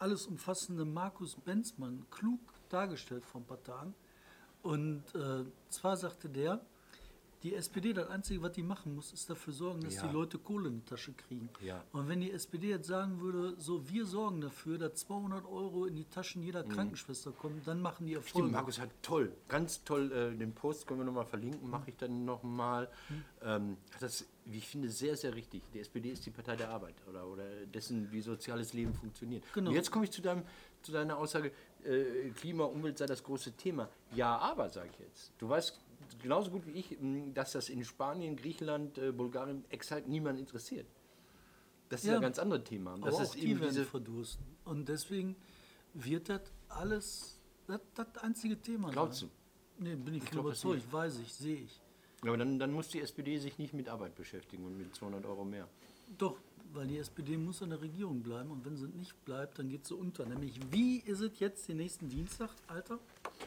alles 0.00 0.26
umfassende 0.26 0.84
Markus 0.84 1.36
Benzmann 1.36 2.06
klug 2.10 2.40
dargestellt 2.68 3.24
vor 3.24 3.42
ein 3.42 3.46
paar 3.46 3.62
Tagen. 3.62 3.94
Und 4.62 5.02
äh, 5.14 5.44
zwar 5.68 5.96
sagte 5.96 6.28
der, 6.28 6.60
die 7.42 7.54
SPD, 7.54 7.92
das 7.94 8.08
Einzige, 8.08 8.42
was 8.42 8.52
die 8.52 8.62
machen 8.62 8.94
muss, 8.94 9.12
ist 9.12 9.30
dafür 9.30 9.52
sorgen, 9.54 9.80
dass 9.80 9.94
Ja. 9.94 10.06
die 10.06 10.12
Leute 10.12 10.38
Kohle 10.38 10.68
in 10.68 10.80
die 10.80 10.84
Tasche 10.84 11.12
kriegen. 11.12 11.48
Ja. 11.62 11.82
Und 11.92 12.08
wenn 12.08 12.20
die 12.20 12.30
SPD 12.32 12.68
jetzt 12.68 12.86
sagen 12.86 13.20
würde, 13.20 13.54
so, 13.58 13.88
wir 13.88 14.04
sorgen 14.04 14.42
dafür, 14.42 14.76
dass 14.76 14.96
200 14.96 15.46
Euro 15.46 15.86
in 15.86 15.96
die 15.96 16.04
Taschen 16.04 16.42
jeder 16.42 16.62
Krankenschwester 16.64 17.32
kommen, 17.32 17.62
dann 17.64 17.80
machen 17.80 18.06
die 18.06 18.14
Erfolge. 18.14 18.48
Mhm. 18.48 18.50
Stimmt, 18.50 18.52
Markus 18.52 18.78
hat 18.78 18.90
toll, 19.02 19.32
ganz 19.48 19.82
toll, 19.84 20.12
äh, 20.12 20.36
den 20.36 20.52
Post 20.52 20.86
können 20.86 21.00
wir 21.00 21.04
nochmal 21.06 21.24
verlinken, 21.24 21.70
mache 21.70 21.88
ich 21.90 21.96
dann 21.96 22.24
nochmal. 22.26 22.90
Ähm, 23.42 23.78
hat 23.94 24.02
das, 24.02 24.26
wie 24.44 24.58
ich 24.58 24.66
finde, 24.68 24.90
sehr, 24.90 25.16
sehr 25.16 25.34
richtig. 25.34 25.62
Die 25.72 25.80
SPD 25.80 26.10
ist 26.10 26.26
die 26.26 26.30
Partei 26.30 26.56
der 26.56 26.68
Arbeit 26.68 26.96
oder, 27.08 27.26
oder 27.26 27.44
dessen, 27.66 28.12
wie 28.12 28.20
soziales 28.20 28.74
Leben 28.74 28.92
funktioniert. 28.92 29.44
Genau. 29.54 29.70
Und 29.70 29.76
jetzt 29.76 29.90
komme 29.90 30.04
ich 30.04 30.10
zu, 30.10 30.20
deinem, 30.20 30.42
zu 30.82 30.92
deiner 30.92 31.16
Aussage, 31.16 31.52
äh, 31.84 32.28
Klima, 32.36 32.64
Umwelt 32.64 32.98
sei 32.98 33.06
das 33.06 33.22
große 33.24 33.52
Thema. 33.52 33.88
Ja, 34.14 34.36
aber, 34.36 34.68
sage 34.68 34.90
ich 34.92 34.98
jetzt. 34.98 35.32
Du 35.38 35.48
weißt 35.48 35.78
genauso 36.18 36.50
gut 36.50 36.66
wie 36.66 36.72
ich, 36.72 36.96
dass 37.34 37.52
das 37.52 37.68
in 37.68 37.84
Spanien, 37.84 38.36
Griechenland, 38.36 38.98
äh, 38.98 39.12
Bulgarien 39.12 39.64
exakt 39.70 40.08
niemand 40.08 40.38
interessiert. 40.38 40.86
Das 41.88 42.02
ist 42.02 42.08
Ja. 42.08 42.16
ein 42.16 42.22
ganz 42.22 42.38
anderes 42.38 42.64
Thema. 42.64 42.94
Und 42.94 43.04
Das 43.04 43.14
Aber 43.14 43.22
ist 43.24 43.30
auch 43.30 43.34
die 43.34 43.48
eben 43.50 43.60
werden 43.60 43.70
diese, 43.70 43.84
verdursten. 43.84 44.44
Und 44.64 44.88
deswegen 44.88 45.36
wird 45.94 46.28
das 46.28 46.42
alles 46.68 47.38
das, 47.66 47.80
das 47.94 48.16
einzige 48.18 48.60
Thema 48.60 48.90
Glaubst 48.90 49.20
sein. 49.20 49.30
Nee, 49.78 49.94
bin 49.96 50.14
ich, 50.14 50.24
glaub 50.26 50.46
das 50.48 50.62
überzeugt, 50.64 50.92
weiß 50.92 51.18
ich, 51.20 51.32
sehe 51.32 51.62
ich. 51.62 51.80
aber 52.22 52.36
dann, 52.36 52.58
dann 52.58 52.72
muss 52.72 52.88
die 52.88 53.00
SPD 53.00 53.38
sich 53.38 53.58
nicht 53.58 53.72
mit 53.72 53.88
Arbeit 53.88 54.14
beschäftigen 54.14 54.64
und 54.66 54.76
mit 54.76 54.94
200 54.94 55.24
Euro 55.24 55.44
mehr. 55.44 55.68
Doch, 56.18 56.38
weil 56.72 56.86
die 56.86 56.98
SPD 56.98 57.36
muss 57.36 57.60
in 57.62 57.70
der 57.70 57.80
Regierung 57.80 58.22
bleiben 58.22 58.50
und 58.50 58.64
wenn 58.64 58.76
sie 58.76 58.86
nicht 58.88 59.24
bleibt, 59.24 59.58
dann 59.58 59.68
geht 59.68 59.86
sie 59.86 59.94
unter. 59.94 60.24
Nämlich, 60.26 60.58
wie 60.70 60.98
ist 60.98 61.20
es 61.20 61.38
jetzt 61.38 61.68
den 61.68 61.78
nächsten 61.78 62.08
Dienstag, 62.08 62.50
Alter? 62.66 62.98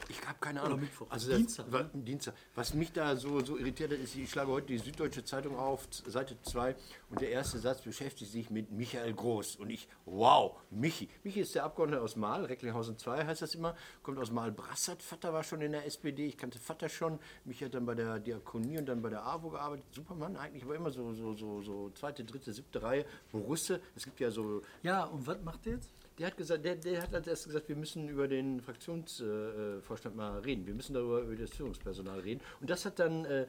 Ich 0.08 0.20
habe 0.26 0.38
keine 0.40 0.60
Oder 0.60 0.66
Ahnung. 0.68 0.80
Mittwoch. 0.80 1.06
Also 1.10 1.28
das, 1.30 1.38
Dienstag, 1.38 1.70
wa- 1.72 1.82
ne? 1.82 1.90
Dienstag. 2.02 2.34
Was 2.54 2.74
mich 2.74 2.92
da 2.92 3.16
so, 3.16 3.40
so 3.40 3.56
irritiert 3.56 3.92
hat, 3.92 3.98
ist, 3.98 4.16
ich 4.16 4.30
schlage 4.30 4.50
heute 4.50 4.66
die 4.68 4.78
Süddeutsche 4.78 5.24
Zeitung 5.24 5.56
auf, 5.56 5.86
Seite 6.06 6.36
2, 6.42 6.74
und 7.10 7.20
der 7.20 7.30
erste 7.30 7.58
Satz 7.58 7.80
beschäftigt 7.82 8.30
sich 8.30 8.50
mit 8.50 8.70
Michael 8.72 9.14
Groß. 9.14 9.56
Und 9.56 9.70
ich, 9.70 9.88
wow, 10.04 10.56
Michi. 10.70 11.08
Michi 11.22 11.40
ist 11.40 11.54
der 11.54 11.64
Abgeordnete 11.64 12.02
aus 12.02 12.16
Mahl, 12.16 12.44
Recklinghausen 12.44 12.98
2 12.98 13.24
heißt 13.24 13.42
das 13.42 13.54
immer, 13.54 13.76
kommt 14.02 14.18
aus 14.18 14.30
Mahl-Brassat. 14.30 15.02
Vater 15.02 15.32
war 15.32 15.44
schon 15.44 15.60
in 15.60 15.72
der 15.72 15.86
SPD, 15.86 16.26
ich 16.26 16.36
kannte 16.36 16.58
Vater 16.58 16.88
schon. 16.88 17.18
Michi 17.44 17.64
hat 17.64 17.74
dann 17.74 17.86
bei 17.86 17.94
der 17.94 18.18
Diakonie 18.18 18.78
und 18.78 18.86
dann 18.86 19.00
bei 19.00 19.10
der 19.10 19.24
AWO 19.24 19.50
gearbeitet. 19.50 19.86
Supermann 19.92 20.36
eigentlich, 20.36 20.64
aber 20.64 20.74
immer 20.76 20.90
so, 20.90 21.12
so, 21.14 21.34
so, 21.34 21.62
so 21.62 21.90
zweite, 21.90 22.24
dritte, 22.24 22.52
siebte 22.52 22.82
Reihe. 22.82 23.04
Borusse, 23.32 23.80
es 23.94 24.04
gibt 24.04 24.20
ja 24.20 24.30
so 24.30 24.62
Ja, 24.82 25.04
und 25.04 25.26
was 25.26 25.40
macht 25.42 25.66
der 25.66 25.74
jetzt? 25.74 25.90
der 26.18 26.28
hat 26.28 26.36
gesagt, 26.36 26.64
der, 26.64 26.76
der 26.76 27.02
hat 27.02 27.14
als 27.14 27.26
erstes 27.26 27.46
gesagt, 27.48 27.68
wir 27.68 27.76
müssen 27.76 28.08
über 28.08 28.28
den 28.28 28.60
Fraktionsvorstand 28.60 30.14
äh, 30.14 30.16
mal 30.16 30.38
reden. 30.40 30.66
Wir 30.66 30.74
müssen 30.74 30.94
darüber 30.94 31.20
über 31.22 31.34
das 31.34 31.50
Führungspersonal 31.50 32.20
reden. 32.20 32.40
Und 32.60 32.70
das 32.70 32.84
hat 32.84 32.98
dann 33.00 33.24
äh, 33.24 33.42
äh, 33.42 33.46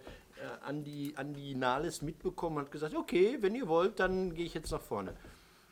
Andi, 0.63 1.13
Andi 1.15 1.53
Nahles 1.53 2.01
mitbekommen 2.01 2.57
und 2.57 2.63
hat 2.63 2.71
gesagt, 2.71 2.95
okay, 2.95 3.37
wenn 3.41 3.53
ihr 3.53 3.67
wollt, 3.67 3.99
dann 3.99 4.33
gehe 4.33 4.45
ich 4.45 4.55
jetzt 4.55 4.71
nach 4.71 4.81
vorne. 4.81 5.15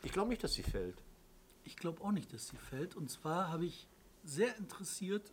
Ich 0.03 0.11
glaube 0.11 0.29
nicht, 0.29 0.43
dass 0.43 0.53
sie 0.53 0.63
fällt. 0.63 1.01
Ich 1.63 1.77
glaube 1.77 2.03
auch 2.03 2.11
nicht, 2.11 2.31
dass 2.31 2.47
sie 2.47 2.57
fällt. 2.57 2.95
Und 2.95 3.09
zwar 3.09 3.51
habe 3.51 3.65
ich 3.65 3.87
sehr 4.23 4.55
interessiert, 4.57 5.31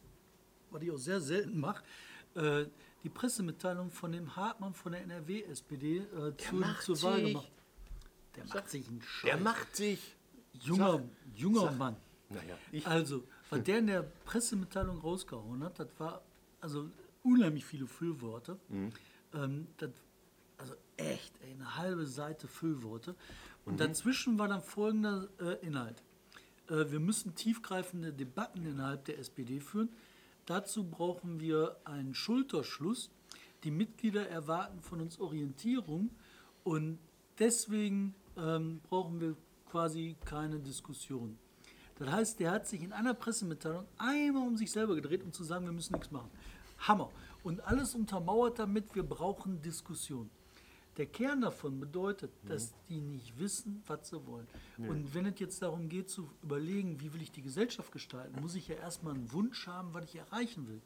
was 0.71 0.83
ich 0.83 0.91
auch 0.91 0.99
sehr 0.99 1.21
selten 1.21 1.61
mache, 1.61 1.83
äh, 2.37 2.65
die 3.03 3.11
Pressemitteilung 3.11 3.91
von 3.91 4.13
dem 4.13 4.35
Hartmann 4.37 4.73
von 4.73 4.93
der 4.93 5.03
NRW-SPD 5.03 5.99
äh, 5.99 6.37
zur, 6.37 6.59
macht 6.59 6.83
zur 6.83 7.03
Wahl 7.03 7.23
gemacht. 7.23 7.51
Der 8.37 8.47
macht 8.47 8.69
sich 8.71 8.87
einen 8.89 9.03
Scheiß. 9.03 9.31
Der 9.31 9.37
macht 9.39 9.77
sich. 9.77 10.17
junger, 10.53 10.93
Sag- 10.93 11.03
junger 11.37 11.61
sag- 11.63 11.79
Mann. 11.79 11.97
Naja, 12.29 12.57
ich, 12.71 12.87
Also, 12.87 13.25
was 13.49 13.63
der 13.65 13.79
in 13.81 13.89
der 13.89 14.03
Pressemitteilung 14.03 14.99
rausgehauen 15.01 15.65
hat, 15.65 15.79
das 15.81 15.89
war 15.99 16.23
also 16.61 16.89
unheimlich 17.25 17.65
viele 17.65 17.87
Füllworte. 17.89 18.57
Ähm, 19.35 19.67
das, 19.79 19.91
also 20.59 20.75
echt, 20.97 21.33
ey, 21.43 21.53
eine 21.55 21.77
halbe 21.77 22.07
Seite 22.07 22.47
Füllworte. 22.47 23.15
Und 23.65 23.81
dazwischen 23.81 24.39
war 24.39 24.47
dann 24.49 24.63
folgender 24.63 25.29
äh, 25.41 25.65
Inhalt. 25.67 26.03
Äh, 26.69 26.91
wir 26.91 27.01
müssen 27.01 27.35
tiefgreifende 27.35 28.13
Debatten 28.13 28.65
innerhalb 28.65 29.05
der 29.07 29.19
SPD 29.19 29.61
führen. 29.61 29.89
Dazu 30.47 30.85
brauchen 30.85 31.41
wir 31.41 31.77
einen 31.85 32.15
Schulterschluss. 32.15 33.11
Die 33.65 33.71
Mitglieder 33.73 34.29
erwarten 34.29 34.81
von 34.81 35.01
uns 35.01 35.19
Orientierung 35.21 36.11
und 36.65 36.99
deswegen 37.39 38.15
ähm, 38.41 38.81
brauchen 38.89 39.21
wir 39.21 39.37
quasi 39.71 40.17
keine 40.25 40.59
Diskussion. 40.59 41.39
Das 41.99 42.11
heißt, 42.11 42.41
der 42.41 42.51
hat 42.53 42.67
sich 42.67 42.83
in 42.83 42.93
einer 42.93 43.15
Pressemitteilung 43.15 43.87
einmal 43.99 44.47
um 44.47 44.57
sich 44.57 44.73
selber 44.73 44.95
gedreht, 44.95 45.23
um 45.23 45.33
zu 45.33 45.45
sagen, 45.45 45.67
wir 45.67 45.73
müssen 45.73 45.93
nichts 45.93 46.11
machen. 46.11 46.31
Hammer. 46.79 47.11
Und 47.43 47.61
alles 47.61 47.95
untermauert 47.95 48.59
damit, 48.59 48.95
wir 48.95 49.03
brauchen 49.03 49.61
Diskussion. 49.63 50.31
Der 50.97 51.07
Kern 51.07 51.41
davon 51.41 51.79
bedeutet, 51.79 52.31
dass 52.47 52.75
die 52.89 53.01
nicht 53.01 53.39
wissen, 53.39 53.83
was 53.87 54.09
sie 54.09 54.27
wollen. 54.27 54.47
Und 54.77 55.15
wenn 55.15 55.25
es 55.27 55.39
jetzt 55.39 55.63
darum 55.63 55.89
geht 55.89 56.11
zu 56.11 56.29
überlegen, 56.43 57.01
wie 57.01 57.13
will 57.15 57.23
ich 57.23 57.33
die 57.33 57.43
Gesellschaft 57.43 57.93
gestalten, 57.93 58.41
muss 58.41 58.55
ich 58.55 58.69
ja 58.69 58.75
erstmal 58.75 59.15
einen 59.15 59.33
Wunsch 59.33 59.67
haben, 59.67 59.95
was 59.95 60.05
ich 60.05 60.17
erreichen 60.17 60.69
will. 60.69 60.83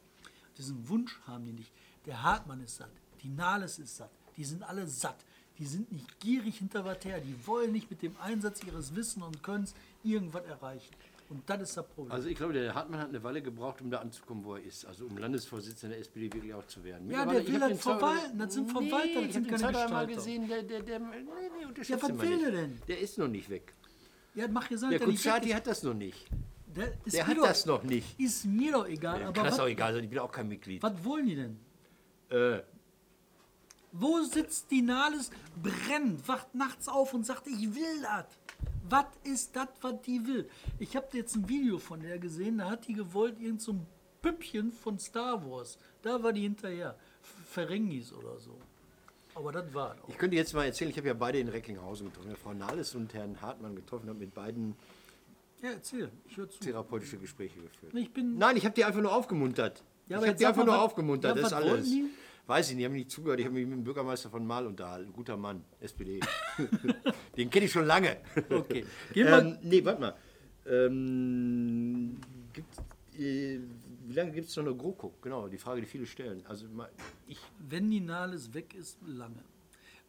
Diesen 0.57 0.87
Wunsch 0.87 1.19
haben 1.27 1.45
die 1.45 1.53
nicht. 1.53 1.73
Der 2.05 2.23
Hartmann 2.23 2.61
ist 2.61 2.77
satt, 2.77 2.91
die 3.23 3.29
Nahles 3.29 3.79
ist 3.79 3.97
satt, 3.97 4.11
die 4.37 4.45
sind 4.45 4.63
alle 4.63 4.87
satt. 4.87 5.25
Die 5.57 5.65
sind 5.65 5.91
nicht 5.91 6.19
gierig 6.19 6.57
hinter 6.57 6.83
was 6.83 7.03
her, 7.05 7.19
die 7.19 7.35
wollen 7.47 7.71
nicht 7.71 7.89
mit 7.89 8.01
dem 8.01 8.15
Einsatz 8.21 8.61
ihres 8.63 8.95
Wissens 8.95 9.23
und 9.25 9.41
Könnens 9.41 9.73
irgendwas 10.03 10.43
erreichen. 10.45 10.93
Und 11.27 11.41
das 11.49 11.61
ist 11.61 11.77
das 11.77 11.87
Problem. 11.87 12.11
also 12.11 12.27
ich 12.27 12.35
glaube, 12.35 12.53
der 12.53 12.75
Hartmann 12.75 12.99
hat 12.99 13.09
eine 13.09 13.23
Weile 13.23 13.41
gebraucht, 13.41 13.81
um 13.81 13.89
da 13.89 13.97
anzukommen, 13.99 14.43
wo 14.43 14.55
er 14.55 14.63
ist. 14.63 14.85
Also 14.85 15.05
um 15.05 15.17
Landesvorsitzender 15.17 15.95
der 15.95 16.01
SPD 16.01 16.31
wirklich 16.31 16.53
auch 16.53 16.67
zu 16.67 16.83
werden. 16.83 17.09
Ja, 17.09 17.25
der 17.25 17.47
will 17.47 17.59
das 17.59 17.79
zwei- 17.79 17.97
verwalten, 17.97 18.37
das 18.37 18.53
sind 18.53 18.69
Verwalter, 18.71 18.97
das 19.07 19.15
nee, 19.15 19.25
ich 19.27 19.33
sind 19.33 19.47
keine 19.49 19.71
Gestalter. 19.71 20.05
gesehen, 20.07 20.47
der, 20.47 20.61
der, 20.61 20.79
der, 20.81 20.99
nee, 20.99 21.05
nee, 21.59 21.65
unterschätze 21.65 21.93
Ja, 21.99 22.09
was 22.09 22.15
mal 22.17 22.29
will 22.29 22.39
der 22.39 22.51
denn? 22.51 22.81
Der 22.87 22.99
ist 22.99 23.17
noch 23.17 23.27
nicht 23.27 23.49
weg. 23.49 23.73
ja, 24.35 24.47
mach 24.47 24.69
gesagt, 24.69 24.91
Der 24.93 25.01
ist. 25.07 25.25
hat 25.55 25.65
das 25.67 25.81
noch 25.81 25.95
nicht. 25.95 26.27
Der, 26.75 26.91
Der 27.11 27.25
hat 27.25 27.37
doch, 27.37 27.47
das 27.47 27.65
noch 27.65 27.81
nicht. 27.83 28.19
Ist 28.19 28.45
mir 28.45 28.73
doch 28.73 28.87
egal, 28.87 29.21
Ja, 29.21 29.27
aber 29.29 29.33
kann 29.33 29.45
das 29.45 29.59
auch 29.59 29.65
egal 29.67 29.93
sein, 29.95 30.03
ich 30.03 30.09
bin 30.11 30.19
auch 30.19 30.31
kein 30.31 30.47
Mitglied. 30.47 30.83
was 30.83 31.03
wollen 31.03 31.25
die 31.25 31.35
denn? 31.37 31.57
Äh, 32.29 32.61
Wo 33.97 34.21
sitzt 34.23 34.71
die 34.71 34.81
Nahles, 34.81 35.31
brennt, 35.61 36.27
wacht 36.27 36.53
nachts 36.53 36.87
auf 36.87 37.13
und 37.13 37.25
sagt, 37.25 37.47
ich 37.47 37.73
will 37.75 38.01
das. 38.01 38.25
Was 38.89 39.05
ist 39.23 39.55
das, 39.55 39.69
was 39.81 40.01
die 40.01 40.25
will? 40.27 40.49
Ich 40.79 40.95
habe 40.95 41.07
jetzt 41.13 41.35
ein 41.35 41.47
Video 41.47 41.79
von 41.79 42.01
der 42.01 42.19
gesehen, 42.19 42.57
da 42.57 42.69
hat 42.69 42.87
die 42.87 42.93
gewollt, 42.93 43.39
irgend 43.39 43.61
so 43.61 43.73
ein 43.73 43.87
Püppchen 44.21 44.71
von 44.71 44.99
Star 44.99 45.49
Wars. 45.49 45.77
Da 46.01 46.21
war 46.21 46.33
die 46.33 46.41
hinterher. 46.41 46.95
Ferengis 47.21 48.11
oder 48.11 48.37
so. 48.37 48.57
Aber 49.33 49.51
das 49.51 49.73
war 49.73 49.95
auch. 50.03 50.09
Ich 50.09 50.17
könnte 50.17 50.35
jetzt 50.35 50.53
mal 50.53 50.65
erzählen, 50.65 50.91
ich 50.91 50.97
habe 50.97 51.07
ja 51.07 51.13
beide 51.13 51.39
in 51.39 51.47
Recklinghausen 51.47 52.07
getroffen. 52.07 52.35
Frau 52.35 52.53
Nahles 52.53 52.95
und 52.95 53.13
Herrn 53.13 53.41
Hartmann 53.41 53.75
getroffen, 53.75 54.09
habe 54.09 54.19
mit 54.19 54.33
beiden 54.33 54.75
Ja, 55.61 55.71
erzähl. 55.71 56.11
Ich 56.27 56.37
höre 56.37 56.49
zu. 56.49 56.59
therapeutische 56.59 57.17
Gespräche 57.17 57.59
geführt. 57.59 57.93
Ich 57.93 58.13
bin. 58.13 58.37
Nein, 58.37 58.57
ich 58.57 58.65
habe 58.65 58.75
die 58.75 58.83
einfach 58.85 59.01
nur 59.01 59.13
aufgemuntert. 59.13 59.83
Ja, 60.07 60.19
ich 60.21 60.27
habe 60.27 60.37
die 60.37 60.45
einfach 60.45 60.65
mal, 60.65 60.73
nur 60.73 60.81
aufgemuntert, 60.81 61.35
ja, 61.35 61.41
das 61.41 61.51
ist 61.51 61.57
alles. 61.57 61.85
die? 61.85 62.05
Weiß 62.47 62.69
ich 62.69 62.75
nicht, 62.75 62.85
haben 62.85 62.93
nicht 62.93 63.09
zugehört. 63.09 63.39
Ich 63.39 63.45
habe 63.45 63.55
mich 63.55 63.65
mit 63.65 63.77
dem 63.77 63.83
Bürgermeister 63.83 64.29
von 64.29 64.45
Mal 64.45 64.67
unterhalten. 64.67 65.11
Guter 65.11 65.35
Mann, 65.35 65.63
SPD. 65.79 66.19
Den 67.37 67.49
kenne 67.49 67.65
ich 67.65 67.71
schon 67.71 67.85
lange. 67.85 68.17
Okay. 68.49 68.85
Gehen 69.13 69.27
wir. 69.27 69.39
Ähm, 69.39 69.57
nee, 69.63 69.83
warte 69.83 70.01
mal. 70.01 70.15
Ähm, 70.67 72.17
gibt's, 72.53 72.77
äh, 73.17 73.59
wie 74.07 74.13
lange 74.13 74.31
gibt 74.31 74.47
es 74.47 74.55
noch 74.55 74.65
eine 74.65 74.75
GroKo? 74.75 75.15
Genau, 75.21 75.47
die 75.47 75.57
Frage, 75.57 75.81
die 75.81 75.87
viele 75.87 76.05
stellen. 76.05 76.45
Also 76.45 76.67
ich, 77.27 77.39
Wenn 77.67 77.89
die 77.89 77.99
Nahles 77.99 78.53
weg 78.53 78.75
ist, 78.75 78.99
lange. 79.07 79.43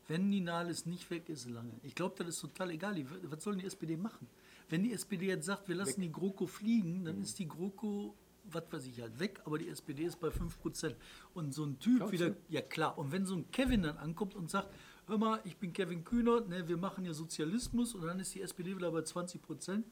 Wenn 0.08 0.30
die 0.30 0.40
Nahles 0.40 0.86
nicht 0.86 1.10
weg 1.10 1.28
ist, 1.28 1.48
lange. 1.48 1.72
Ich 1.82 1.94
glaube, 1.94 2.14
das 2.18 2.28
ist 2.28 2.40
total 2.40 2.70
egal. 2.70 3.02
Was 3.24 3.42
soll 3.42 3.56
die 3.56 3.66
SPD 3.66 3.96
machen? 3.96 4.28
Wenn 4.68 4.82
die 4.82 4.92
SPD 4.92 5.26
jetzt 5.26 5.46
sagt, 5.46 5.68
wir 5.68 5.76
lassen 5.76 6.00
die 6.00 6.12
GroKo 6.12 6.46
fliegen, 6.46 7.04
dann 7.04 7.22
ist 7.22 7.38
die 7.38 7.48
GroKo, 7.48 8.14
was 8.50 8.64
weiß 8.70 8.86
ich, 8.86 9.00
halt 9.00 9.18
weg, 9.18 9.40
aber 9.44 9.58
die 9.58 9.68
SPD 9.68 10.04
ist 10.04 10.20
bei 10.20 10.28
5%. 10.28 10.94
Und 11.34 11.54
so 11.54 11.64
ein 11.64 11.78
Typ 11.78 12.10
wieder, 12.12 12.34
ja 12.48 12.62
klar, 12.62 12.98
und 12.98 13.12
wenn 13.12 13.26
so 13.26 13.34
ein 13.34 13.50
Kevin 13.50 13.82
dann 13.82 13.98
ankommt 13.98 14.34
und 14.34 14.50
sagt, 14.50 14.68
hör 15.06 15.18
mal, 15.18 15.40
ich 15.44 15.56
bin 15.56 15.72
Kevin 15.72 16.04
Kühnert, 16.04 16.48
ne, 16.48 16.66
wir 16.68 16.76
machen 16.76 17.04
hier 17.04 17.14
Sozialismus 17.14 17.94
und 17.94 18.06
dann 18.06 18.18
ist 18.20 18.34
die 18.34 18.42
SPD 18.42 18.76
wieder 18.76 18.90
bei 18.90 19.00
20%, 19.00 19.82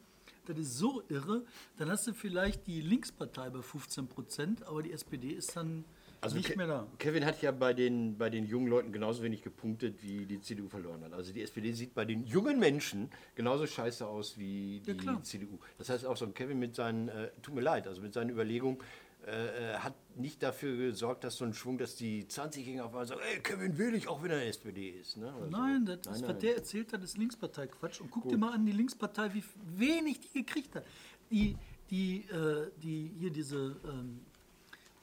das 0.46 0.58
ist 0.58 0.78
so 0.78 1.02
irre, 1.08 1.44
dann 1.76 1.90
hast 1.90 2.06
du 2.06 2.12
vielleicht 2.12 2.66
die 2.66 2.80
Linkspartei 2.80 3.50
bei 3.50 3.60
15%, 3.60 4.64
aber 4.64 4.82
die 4.82 4.92
SPD 4.92 5.30
ist 5.30 5.56
dann 5.56 5.84
nicht 6.32 6.46
Also 6.46 6.52
Ke- 6.52 6.56
mehr 6.56 6.66
da. 6.66 6.86
Kevin 6.98 7.24
hat 7.26 7.42
ja 7.42 7.50
bei 7.52 7.74
den, 7.74 8.16
bei 8.16 8.30
den 8.30 8.46
jungen 8.46 8.68
Leuten 8.68 8.92
genauso 8.92 9.22
wenig 9.22 9.42
gepunktet, 9.42 10.02
wie 10.02 10.24
die 10.24 10.40
CDU 10.40 10.68
verloren 10.68 11.02
hat. 11.04 11.12
Also 11.12 11.32
die 11.32 11.42
SPD 11.42 11.72
sieht 11.72 11.94
bei 11.94 12.04
den 12.04 12.24
jungen 12.24 12.58
Menschen 12.58 13.10
genauso 13.34 13.66
scheiße 13.66 14.06
aus 14.06 14.38
wie 14.38 14.80
die 14.86 14.92
Ja. 15.04 15.22
CDU. 15.22 15.58
Das 15.78 15.90
heißt 15.90 16.06
auch 16.06 16.16
so 16.16 16.24
ein 16.24 16.32
Kevin 16.34 16.58
mit 16.58 16.74
seinen, 16.74 17.08
äh, 17.08 17.30
tut 17.42 17.54
mir 17.54 17.60
leid, 17.60 17.86
also 17.86 18.00
mit 18.00 18.14
seinen 18.14 18.30
Überlegungen, 18.30 18.78
äh, 19.26 19.72
äh, 19.72 19.78
hat 19.78 19.94
nicht 20.16 20.42
dafür 20.42 20.76
gesorgt, 20.76 21.24
dass 21.24 21.36
so 21.36 21.46
ein 21.46 21.54
Schwung, 21.54 21.78
dass 21.78 21.96
die 21.96 22.24
20-Jährigen 22.26 22.80
auf 22.82 22.88
einmal 22.90 23.06
sagen, 23.06 23.22
ey, 23.32 23.40
Kevin 23.40 23.78
will 23.78 23.94
ich, 23.94 24.06
auch 24.06 24.22
wenn 24.22 24.30
er 24.30 24.46
SPD 24.46 24.90
ist. 24.90 25.16
Ne? 25.16 25.34
Oder 25.34 25.44
so. 25.46 25.50
Nein, 25.50 25.86
das 25.86 25.96
ist, 25.96 26.04
Nein, 26.06 26.14
was 26.14 26.20
nein. 26.28 26.38
der 26.40 26.56
erzählt 26.56 26.92
hat, 26.92 27.02
ist 27.02 27.16
Linkspartei-Quatsch. 27.16 28.00
Und 28.02 28.10
guck 28.10 28.28
dir 28.28 28.36
mal 28.36 28.52
an, 28.52 28.66
die 28.66 28.72
Linkspartei, 28.72 29.32
wie 29.32 29.42
wenig 29.78 30.20
die 30.20 30.44
gekriegt 30.44 30.74
hat. 30.76 30.84
Die, 31.30 31.56
die, 31.90 32.18
äh, 32.30 32.70
die 32.82 33.12
hier 33.18 33.30
diese 33.30 33.76
ähm, 33.88 34.20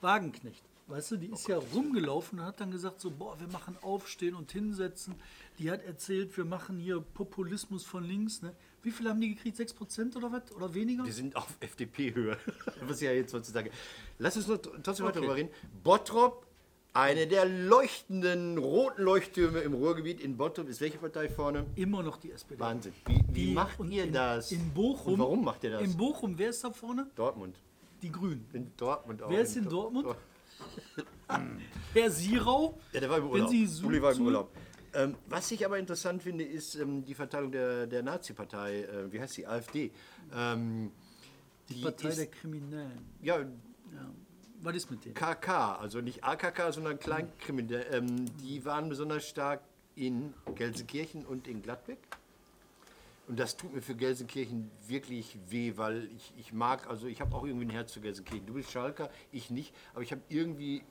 Wagenknecht, 0.01 0.63
weißt 0.91 1.11
du, 1.11 1.17
die 1.17 1.27
ist 1.31 1.47
ja 1.47 1.57
rumgelaufen 1.57 2.39
und 2.39 2.45
hat 2.45 2.59
dann 2.59 2.71
gesagt, 2.71 2.99
so, 3.01 3.09
boah, 3.11 3.39
wir 3.39 3.47
machen 3.47 3.75
Aufstehen 3.81 4.35
und 4.35 4.51
Hinsetzen. 4.51 5.15
Die 5.59 5.71
hat 5.71 5.83
erzählt, 5.83 6.35
wir 6.37 6.45
machen 6.45 6.77
hier 6.77 6.99
Populismus 7.01 7.83
von 7.85 8.03
links. 8.03 8.41
Ne? 8.41 8.53
Wie 8.83 8.91
viel 8.91 9.07
haben 9.09 9.21
die 9.21 9.33
gekriegt? 9.35 9.57
6% 9.57 10.15
oder 10.17 10.31
was? 10.31 10.51
Oder 10.55 10.73
weniger? 10.73 11.05
Wir 11.05 11.13
sind 11.13 11.35
auf 11.35 11.47
FDP-Höhe. 11.59 12.37
Was 12.87 13.01
ja 13.01 13.11
jetzt 13.11 13.33
heutzutage. 13.33 13.71
Lass 14.19 14.35
uns 14.37 14.47
noch 14.47 14.57
tr- 14.57 14.81
trotzdem 14.83 15.05
weiter 15.05 15.19
Okay. 15.19 15.27
darüber 15.27 15.35
reden. 15.35 15.49
Bottrop, 15.83 16.45
eine 16.93 17.25
der 17.27 17.45
leuchtenden 17.45 18.57
roten 18.57 19.03
Leuchttürme 19.03 19.59
im 19.59 19.73
Ruhrgebiet 19.73 20.19
in 20.19 20.35
Bottrop 20.35 20.67
ist 20.67 20.81
welche 20.81 20.97
Partei 20.97 21.29
vorne? 21.29 21.65
Immer 21.75 22.03
noch 22.03 22.17
die 22.17 22.31
SPD. 22.31 22.59
Wahnsinn. 22.59 22.93
Wie, 23.05 23.19
wie 23.29 23.45
Die- 23.47 23.53
macht 23.53 23.79
ihr 23.89 24.03
in, 24.05 24.13
das? 24.13 24.51
In 24.51 24.71
Bochum. 24.73 25.13
Und 25.13 25.19
warum 25.19 25.43
macht 25.45 25.63
ihr 25.63 25.71
das? 25.71 25.81
In 25.83 25.95
Bochum, 25.95 26.37
wer 26.37 26.49
ist 26.49 26.63
da 26.63 26.71
vorne? 26.71 27.07
Dortmund. 27.15 27.55
Die 28.01 28.11
Grünen. 28.11 28.45
In 28.53 28.71
Dortmund 28.77 29.21
auch. 29.21 29.29
Wer 29.29 29.41
ist 29.41 29.55
in 29.55 29.63
Dor- 29.65 29.83
Dortmund? 29.83 30.05
Dor- 30.07 30.17
Herr 31.93 32.09
Sirau. 32.11 32.79
Ja, 32.93 32.99
der 32.99 33.09
war 33.09 33.17
im 33.17 33.23
Wenn 33.25 33.31
Urlaub. 33.31 33.49
Sie 33.49 33.65
so 33.65 33.87
Uli 33.87 34.01
war 34.01 34.13
im 34.13 34.21
Urlaub. 34.25 34.51
Ähm, 34.93 35.15
was 35.29 35.49
ich 35.51 35.65
aber 35.65 35.79
interessant 35.79 36.21
finde, 36.21 36.43
ist 36.43 36.75
ähm, 36.75 37.05
die 37.05 37.13
Verteilung 37.13 37.51
der, 37.51 37.87
der 37.87 38.03
Nazi-Partei, 38.03 38.81
äh, 38.83 39.11
wie 39.11 39.21
heißt 39.21 39.37
die, 39.37 39.47
AfD. 39.47 39.91
Ähm, 40.35 40.91
Die 41.69 41.81
Partei 41.81 42.09
ist, 42.09 42.17
der 42.19 42.27
Kriminellen. 42.27 43.05
ja, 43.21 43.39
Ja. 43.39 43.45
Was 44.63 44.75
ist 44.75 44.91
mit 44.91 45.03
denen? 45.05 45.15
KK, 45.15 45.77
also 45.79 46.01
nicht 46.01 46.23
AKK, 46.23 46.71
sondern 46.71 46.99
Kleinkriminelle, 46.99 47.85
ähm, 47.85 48.25
die 48.43 48.63
waren 48.65 48.89
besonders 48.89 49.27
stark 49.27 49.61
in 49.95 50.33
Gelsenkirchen 50.55 51.25
und 51.25 51.47
in 51.47 51.61
Gladbeck. 51.63 51.97
Und 53.31 53.39
das 53.39 53.55
tut 53.55 53.73
mir 53.73 53.81
für 53.81 53.95
Gelsenkirchen 53.95 54.69
wirklich 54.89 55.39
weh, 55.47 55.77
weil 55.77 56.09
ich, 56.17 56.33
ich 56.37 56.51
mag, 56.51 56.89
also 56.89 57.07
ich 57.07 57.21
habe 57.21 57.33
auch 57.33 57.45
irgendwie 57.45 57.65
ein 57.65 57.69
Herz 57.69 57.93
für 57.93 58.01
Gelsenkirchen. 58.01 58.45
Du 58.45 58.55
bist 58.55 58.69
Schalker, 58.69 59.09
ich 59.31 59.49
nicht, 59.49 59.73
aber 59.93 60.03
ich 60.03 60.11
habe 60.11 60.21
irgendwie, 60.27 60.83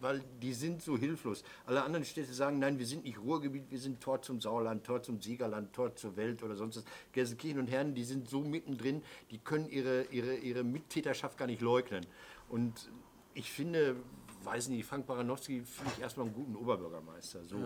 weil 0.00 0.24
die 0.42 0.52
sind 0.52 0.82
so 0.82 0.98
hilflos. 0.98 1.44
Alle 1.64 1.84
anderen 1.84 2.04
Städte 2.04 2.34
sagen, 2.34 2.58
nein, 2.58 2.80
wir 2.80 2.86
sind 2.86 3.04
nicht 3.04 3.20
Ruhrgebiet, 3.20 3.70
wir 3.70 3.78
sind 3.78 4.00
Tor 4.00 4.20
zum 4.20 4.40
Sauerland, 4.40 4.82
Tor 4.82 5.00
zum 5.04 5.20
Siegerland, 5.22 5.72
Tor 5.74 5.94
zur 5.94 6.16
Welt 6.16 6.42
oder 6.42 6.56
sonst 6.56 6.78
was. 6.78 6.84
Gelsenkirchen 7.12 7.60
und 7.60 7.68
Herren, 7.68 7.94
die 7.94 8.02
sind 8.02 8.28
so 8.28 8.40
mittendrin, 8.40 9.04
die 9.30 9.38
können 9.38 9.68
ihre, 9.68 10.06
ihre, 10.10 10.34
ihre 10.34 10.64
Mittäterschaft 10.64 11.38
gar 11.38 11.46
nicht 11.46 11.60
leugnen. 11.60 12.04
Und 12.48 12.90
ich 13.32 13.52
finde, 13.52 13.94
weiß 14.42 14.70
nicht, 14.70 14.86
Frank 14.86 15.06
Baranowski 15.06 15.62
finde 15.62 15.92
ich 15.96 16.02
erstmal 16.02 16.26
einen 16.26 16.34
guten 16.34 16.56
Oberbürgermeister. 16.56 17.44
So. 17.44 17.58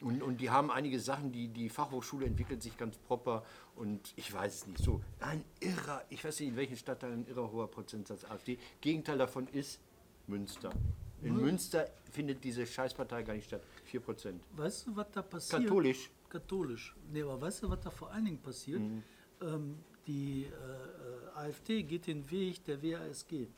Und, 0.00 0.22
und 0.22 0.40
die 0.40 0.50
haben 0.50 0.70
einige 0.70 0.98
Sachen, 0.98 1.30
die, 1.30 1.48
die 1.48 1.68
Fachhochschule 1.68 2.26
entwickelt 2.26 2.62
sich 2.62 2.76
ganz 2.76 2.96
proper 2.96 3.44
und 3.76 4.12
ich 4.16 4.32
weiß 4.32 4.54
es 4.54 4.66
nicht. 4.66 4.82
So, 4.82 5.02
ein 5.20 5.44
irrer, 5.60 6.02
ich 6.08 6.24
weiß 6.24 6.40
nicht, 6.40 6.50
in 6.50 6.56
welchen 6.56 6.76
Stadtteilen 6.76 7.20
ein 7.20 7.26
irrer 7.26 7.52
hoher 7.52 7.70
Prozentsatz 7.70 8.24
AfD. 8.24 8.58
Gegenteil 8.80 9.18
davon 9.18 9.46
ist 9.48 9.78
Münster. 10.26 10.70
In 11.22 11.36
Münster 11.36 11.86
findet 12.10 12.42
diese 12.42 12.66
Scheißpartei 12.66 13.22
gar 13.22 13.34
nicht 13.34 13.46
statt. 13.46 13.62
4%. 13.92 14.34
Weißt 14.56 14.86
du, 14.86 14.96
was 14.96 15.10
da 15.12 15.20
passiert? 15.22 15.62
Katholisch. 15.64 16.10
Katholisch. 16.30 16.94
Nee, 17.12 17.22
aber 17.22 17.40
weißt 17.40 17.62
du, 17.62 17.70
was 17.70 17.80
da 17.80 17.90
vor 17.90 18.10
allen 18.10 18.24
Dingen 18.24 18.38
passiert? 18.38 18.80
Mhm. 18.80 19.02
Ähm, 19.42 19.78
die 20.06 20.44
äh, 20.44 20.46
äh, 20.46 21.48
AfD 21.48 21.82
geht 21.82 22.06
den 22.06 22.28
Weg 22.30 22.64
der 22.64 22.82
WASG. 22.82 23.48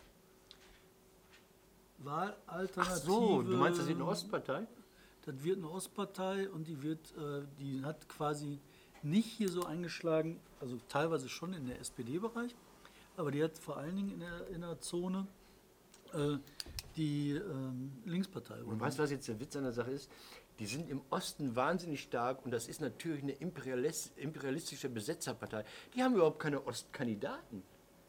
Wahlalternative. 1.99 2.81
Ach 2.81 2.97
so, 2.97 3.43
du 3.43 3.57
meinst, 3.57 3.79
das 3.79 3.87
wird 3.87 3.99
eine 4.01 4.09
Ostpartei? 4.09 4.67
Das 5.25 5.43
wird 5.45 5.59
eine 5.59 5.71
Ostpartei 5.71 6.51
und 6.51 6.67
die 6.67 6.83
wird, 6.83 7.13
äh, 7.17 7.43
die 7.59 7.85
hat 7.85 8.09
quasi 8.09 8.59
nicht 9.03 9.27
hier 9.27 9.49
so 9.49 9.65
eingeschlagen, 9.65 10.41
also 10.61 10.79
teilweise 10.89 11.29
schon 11.29 11.53
in 11.53 11.67
der 11.67 11.81
SPD-Bereich, 11.81 12.55
aber 13.17 13.31
die 13.31 13.43
hat 13.43 13.57
vor 13.59 13.77
allen 13.77 13.97
Dingen 13.97 14.13
in 14.13 14.21
der, 14.21 14.49
in 14.49 14.61
der 14.61 14.81
Zone 14.81 15.27
äh, 16.13 16.39
die 16.97 17.31
ähm, 17.31 17.93
Linkspartei. 18.05 18.63
Und 18.63 18.81
weißt 18.81 18.99
du, 18.99 19.03
was 19.03 19.11
jetzt 19.11 19.29
der 19.29 19.39
Witz 19.41 19.57
an 19.57 19.65
der 19.65 19.73
Sache 19.73 19.91
ist? 19.91 20.11
Die 20.59 20.67
sind 20.67 20.91
im 20.91 21.01
Osten 21.11 21.57
wahnsinnig 21.57 22.03
stark 22.03 22.45
und 22.45 22.51
das 22.51 22.69
ist 22.69 22.81
natürlich 22.81 23.23
eine 23.23 23.33
imperialis- 23.33 24.11
imperialistische 24.17 24.89
Besetzerpartei. 24.89 25.65
Die 25.95 26.03
haben 26.03 26.15
überhaupt 26.15 26.41
keine 26.41 26.67
Ostkandidaten. 26.67 27.63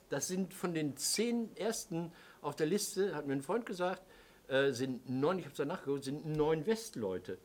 Das 0.10 0.28
sind 0.28 0.54
von 0.54 0.74
den 0.74 0.98
zehn 0.98 1.56
ersten 1.56 2.12
auf 2.42 2.56
der 2.56 2.68
Liste, 2.68 3.16
hat 3.16 3.26
mir 3.26 3.34
ein 3.34 3.42
Freund 3.42 3.66
gesagt, 3.66 4.04
äh, 4.48 4.72
sind 4.72 5.10
neun, 5.10 5.40
ich 5.40 5.46
habe 5.46 5.52
es 5.54 5.58
danach 5.58 5.84
geguckt, 5.84 6.04
sind 6.04 6.26
neun 6.26 6.66
Westleute. 6.66 7.38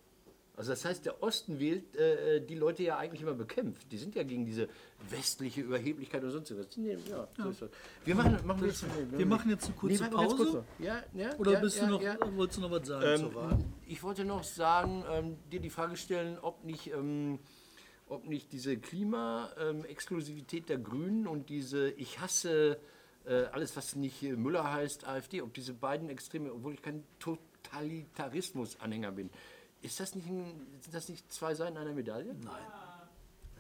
Also 0.57 0.73
das 0.73 0.85
heißt, 0.85 1.07
der 1.07 1.23
Osten 1.23 1.61
wählt 1.61 1.95
äh, 1.95 2.41
die 2.45 2.57
Leute 2.57 2.83
ja 2.83 2.97
eigentlich 2.99 3.23
immer 3.23 3.35
bekämpft. 3.35 3.93
Die 3.93 3.97
sind 3.97 4.17
ja 4.17 4.25
gegen 4.25 4.45
diese 4.45 4.69
westliche 5.09 5.61
Überheblichkeit 5.61 6.25
und 6.25 6.33
sonst 6.33 6.51
was. 6.59 6.77
Nehmen- 6.77 7.01
Ja, 7.09 7.29
so. 7.53 7.69
Wir 8.05 8.17
machen, 8.17 8.37
machen 8.45 8.63
wir 8.63 8.67
jetzt, 8.69 8.85
Wir 9.17 9.25
machen 9.27 9.51
jetzt 9.51 9.67
eine 9.67 9.75
kurze 9.77 9.99
ganz 10.01 10.13
Pause. 10.13 10.37
kurz. 10.37 10.65
Ja, 10.81 11.01
ja, 11.15 11.37
Oder 11.39 11.53
ja, 11.53 11.61
bist 11.61 11.77
ja, 11.79 11.85
du 11.87 11.91
noch, 11.93 12.03
ja. 12.03 12.17
wolltest 12.35 12.59
du 12.59 12.63
noch 12.63 12.73
was 12.73 12.89
sagen 12.89 13.07
Ähm, 13.07 13.21
zur 13.21 13.35
Wahl? 13.37 13.59
ich 13.87 14.03
wollte 14.03 14.25
noch 14.25 14.43
sagen, 14.43 15.05
ähm, 15.09 15.37
dir 15.53 15.61
die 15.61 15.71
Frage 15.71 15.97
stellen, 15.97 16.39
ob 16.43 16.65
nicht, 16.65 16.89
ähm, 16.93 17.39
ob 18.09 18.27
nicht 18.27 18.51
diese 18.51 18.77
Klima-Exklusivität 18.79 20.69
der 20.69 20.79
Grünen 20.79 21.29
und 21.29 21.49
diese 21.51 21.91
Ich 21.91 22.19
hasse 22.21 22.79
alles, 23.53 23.77
was 23.77 23.95
nicht 23.97 24.23
äh, 24.23 24.37
Müller 24.37 24.73
heißt, 24.73 25.07
AfD, 25.07 25.43
ob 25.43 25.53
diese 25.55 25.75
beiden 25.75 26.09
Extreme, 26.09 26.53
obwohl 26.53 26.75
ich 26.75 26.83
kein 26.83 27.05
Totalitarismus-Anhänger 27.19 29.13
bin, 29.13 29.31
ist 29.83 30.01
das 30.01 30.15
nicht 30.15 30.27
ein, 30.29 30.67
sind 30.81 30.95
das 30.95 31.09
nicht 31.09 31.31
zwei 31.33 31.55
Seiten 31.55 31.77
einer 31.77 31.93
Medaille? 31.93 32.35
Nein. 32.35 32.63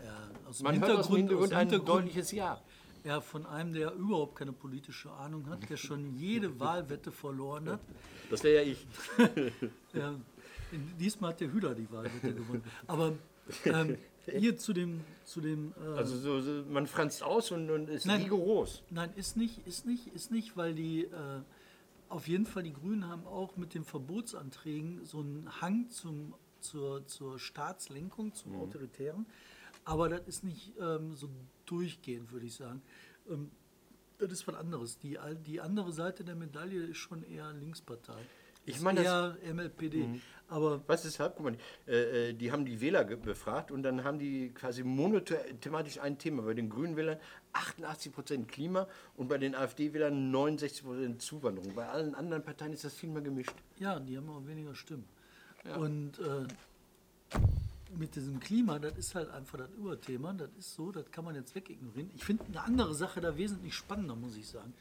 Ja, 0.04 0.31
aus 0.48 0.59
dem 0.59 0.64
Man 0.64 0.81
hört 0.81 0.98
aus 0.98 1.07
dem 1.09 1.16
Hintergrund 1.16 1.52
ein 1.52 1.68
Hintergrund- 1.68 1.88
deutliches 1.88 2.33
Ja. 2.33 2.61
Ja, 3.04 3.20
von 3.20 3.46
einem, 3.46 3.72
der 3.72 3.92
überhaupt 3.94 4.37
keine 4.37 4.52
politische 4.52 5.11
Ahnung 5.12 5.48
hat, 5.48 5.68
der 5.70 5.76
schon 5.76 6.16
jede 6.16 6.59
Wahlwette 6.61 7.12
verloren 7.12 7.68
hat. 7.70 7.81
Das 8.31 8.42
wäre 8.42 8.64
ja 8.64 8.72
ich. 8.72 8.87
Ja, 9.94 10.14
diesmal 11.00 11.31
hat 11.31 11.40
der 11.40 11.50
Hüder 11.52 11.74
die 11.74 11.90
Wahlwette 11.90 12.35
gewonnen. 12.35 12.62
Aber 12.87 13.14
ähm, 13.64 13.96
hier 14.37 14.57
zu 14.57 14.73
dem, 14.73 15.01
zu 15.25 15.41
dem 15.41 15.73
äh, 15.81 15.97
Also 15.97 16.17
so, 16.17 16.41
so, 16.41 16.64
man 16.69 16.87
franzt 16.87 17.23
aus 17.23 17.51
und, 17.51 17.71
und 17.71 17.88
ist 17.88 18.07
Nein. 18.07 18.23
rigoros. 18.23 18.83
Nein, 18.91 19.11
ist 19.17 19.37
nicht, 19.37 19.67
ist 19.67 19.87
nicht, 19.87 20.09
ist 20.14 20.31
nicht, 20.31 20.57
weil 20.57 20.75
die 20.75 21.05
äh, 21.05 21.41
auf 22.09 22.29
jeden 22.29 22.47
Fall 22.47 22.62
die 22.62 22.73
Grünen 22.73 23.07
haben 23.09 23.27
auch 23.27 23.57
mit 23.57 23.75
den 23.75 23.85
Verbotsanträgen 23.85 25.05
so 25.05 25.21
einen 25.21 25.49
Hang 25.61 25.91
zum, 25.91 26.35
zur, 26.61 27.07
zur 27.07 27.38
Staatslenkung, 27.38 28.35
zum 28.35 28.55
Autoritären. 28.57 29.27
Aber 29.85 30.09
das 30.09 30.23
ist 30.27 30.45
nicht 30.45 30.73
ähm, 30.81 31.14
so 31.14 31.29
durchgehend, 31.67 32.33
würde 32.33 32.47
ich 32.47 32.55
sagen. 32.55 32.83
Ähm, 33.31 33.51
Das 34.19 34.33
ist 34.33 34.47
was 34.49 34.57
anderes. 34.57 34.99
Die, 34.99 35.17
die 35.47 35.61
andere 35.61 35.93
Seite 35.93 36.25
der 36.25 36.35
Medaille 36.35 36.83
ist 36.85 36.97
schon 36.99 37.23
eher 37.23 37.53
Linkspartei. 37.53 38.19
Ich 38.68 38.81
meine, 38.81 39.02
das- 39.02 39.37
MLPD. 39.42 40.20
Aber 40.50 40.81
Was 40.87 41.04
ist 41.04 41.20
halb? 41.20 41.37
Guck 41.37 41.44
mal, 41.44 41.57
äh, 41.87 42.31
äh, 42.31 42.33
die 42.33 42.50
haben 42.50 42.64
die 42.64 42.81
Wähler 42.81 43.04
befragt 43.04 43.70
und 43.70 43.83
dann 43.83 44.02
haben 44.04 44.18
die 44.18 44.48
quasi 44.54 44.83
monothematisch 44.83 45.98
ein 46.00 46.16
Thema. 46.18 46.42
Bei 46.42 46.54
den 46.54 46.70
Grünen 46.70 46.96
Wählern 46.96 47.18
88% 47.52 48.46
Klima 48.48 48.87
und 49.16 49.28
bei 49.28 49.37
den 49.37 49.54
AfD-Wählern 49.54 50.31
69% 50.33 51.18
Zuwanderung. 51.18 51.74
Bei 51.74 51.87
allen 51.88 52.14
anderen 52.14 52.42
Parteien 52.42 52.72
ist 52.72 52.83
das 52.85 52.94
viel 52.94 53.11
mehr 53.11 53.20
gemischt. 53.22 53.52
ja, 53.78 54.00
die 54.00 54.16
haben 54.16 54.31
auch 54.31 54.46
weniger 54.46 54.74
Stimmen. 54.74 55.04
Und 55.76 56.18
äh, 56.18 56.46
mit 57.96 58.14
diesem 58.14 58.40
Klima, 58.40 58.78
das 58.78 58.96
ist 58.96 59.14
halt 59.14 59.31
einfach 59.31 59.59
das 59.59 59.70
Überthema. 59.72 60.33
Das 60.33 60.48
ist 60.59 60.74
so, 60.74 60.90
das 60.92 61.11
kann 61.11 61.24
man 61.26 61.35
jetzt 61.35 61.54
wegignorieren. 61.54 62.11
Ich 62.14 62.24
finde 62.24 62.44
eine 62.46 62.62
andere 62.62 62.94
Sache 62.94 63.20
da 63.20 63.37
wesentlich 63.37 63.74
spannender, 63.74 64.14
muss 64.16 64.37
ich 64.37 64.48
sagen. 64.48 64.72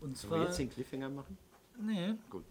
Und 0.00 0.16
Sollen 0.16 0.30
wir 0.32 0.36
zwar, 0.38 0.46
jetzt 0.46 0.58
den 0.58 0.70
Cliffhanger 0.70 1.08
machen? 1.08 1.36
nee, 1.80 2.14
Gut. 2.30 2.44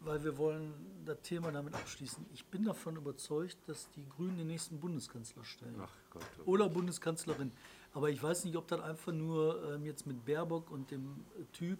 Weil 0.00 0.22
wir 0.22 0.36
wollen 0.38 0.72
das 1.04 1.20
Thema 1.22 1.50
damit 1.50 1.74
abschließen. 1.74 2.24
Ich 2.32 2.44
bin 2.46 2.64
davon 2.64 2.96
überzeugt, 2.96 3.56
dass 3.66 3.90
die 3.90 4.08
Grünen 4.08 4.36
den 4.36 4.46
nächsten 4.46 4.78
Bundeskanzler 4.78 5.44
stellen. 5.44 5.76
Ach 5.80 5.92
Gott. 6.10 6.22
Oder 6.44 6.68
Bundeskanzlerin. 6.68 7.52
Aber 7.92 8.10
ich 8.10 8.22
weiß 8.22 8.44
nicht, 8.44 8.56
ob 8.56 8.68
das 8.68 8.80
einfach 8.80 9.12
nur 9.12 9.74
ähm, 9.74 9.84
jetzt 9.84 10.06
mit 10.06 10.24
Baerbock 10.24 10.70
und 10.70 10.90
dem 10.90 11.24
äh, 11.38 11.44
Typ 11.52 11.78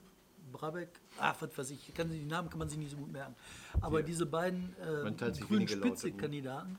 Brabeck, 0.50 0.88
ach, 1.18 1.36
was 1.40 1.56
weiß 1.56 1.70
ich, 1.70 1.92
kann, 1.94 2.10
die 2.10 2.24
Namen 2.24 2.48
kann 2.48 2.58
man 2.58 2.68
sich 2.68 2.78
nicht 2.78 2.90
so 2.90 2.96
gut 2.96 3.12
merken. 3.12 3.36
Aber 3.80 4.02
diese 4.02 4.24
beiden 4.26 4.74
äh, 4.78 5.10
grünen 5.40 5.64
ne? 5.64 5.68
Spitzenkandidaten, 5.68 6.78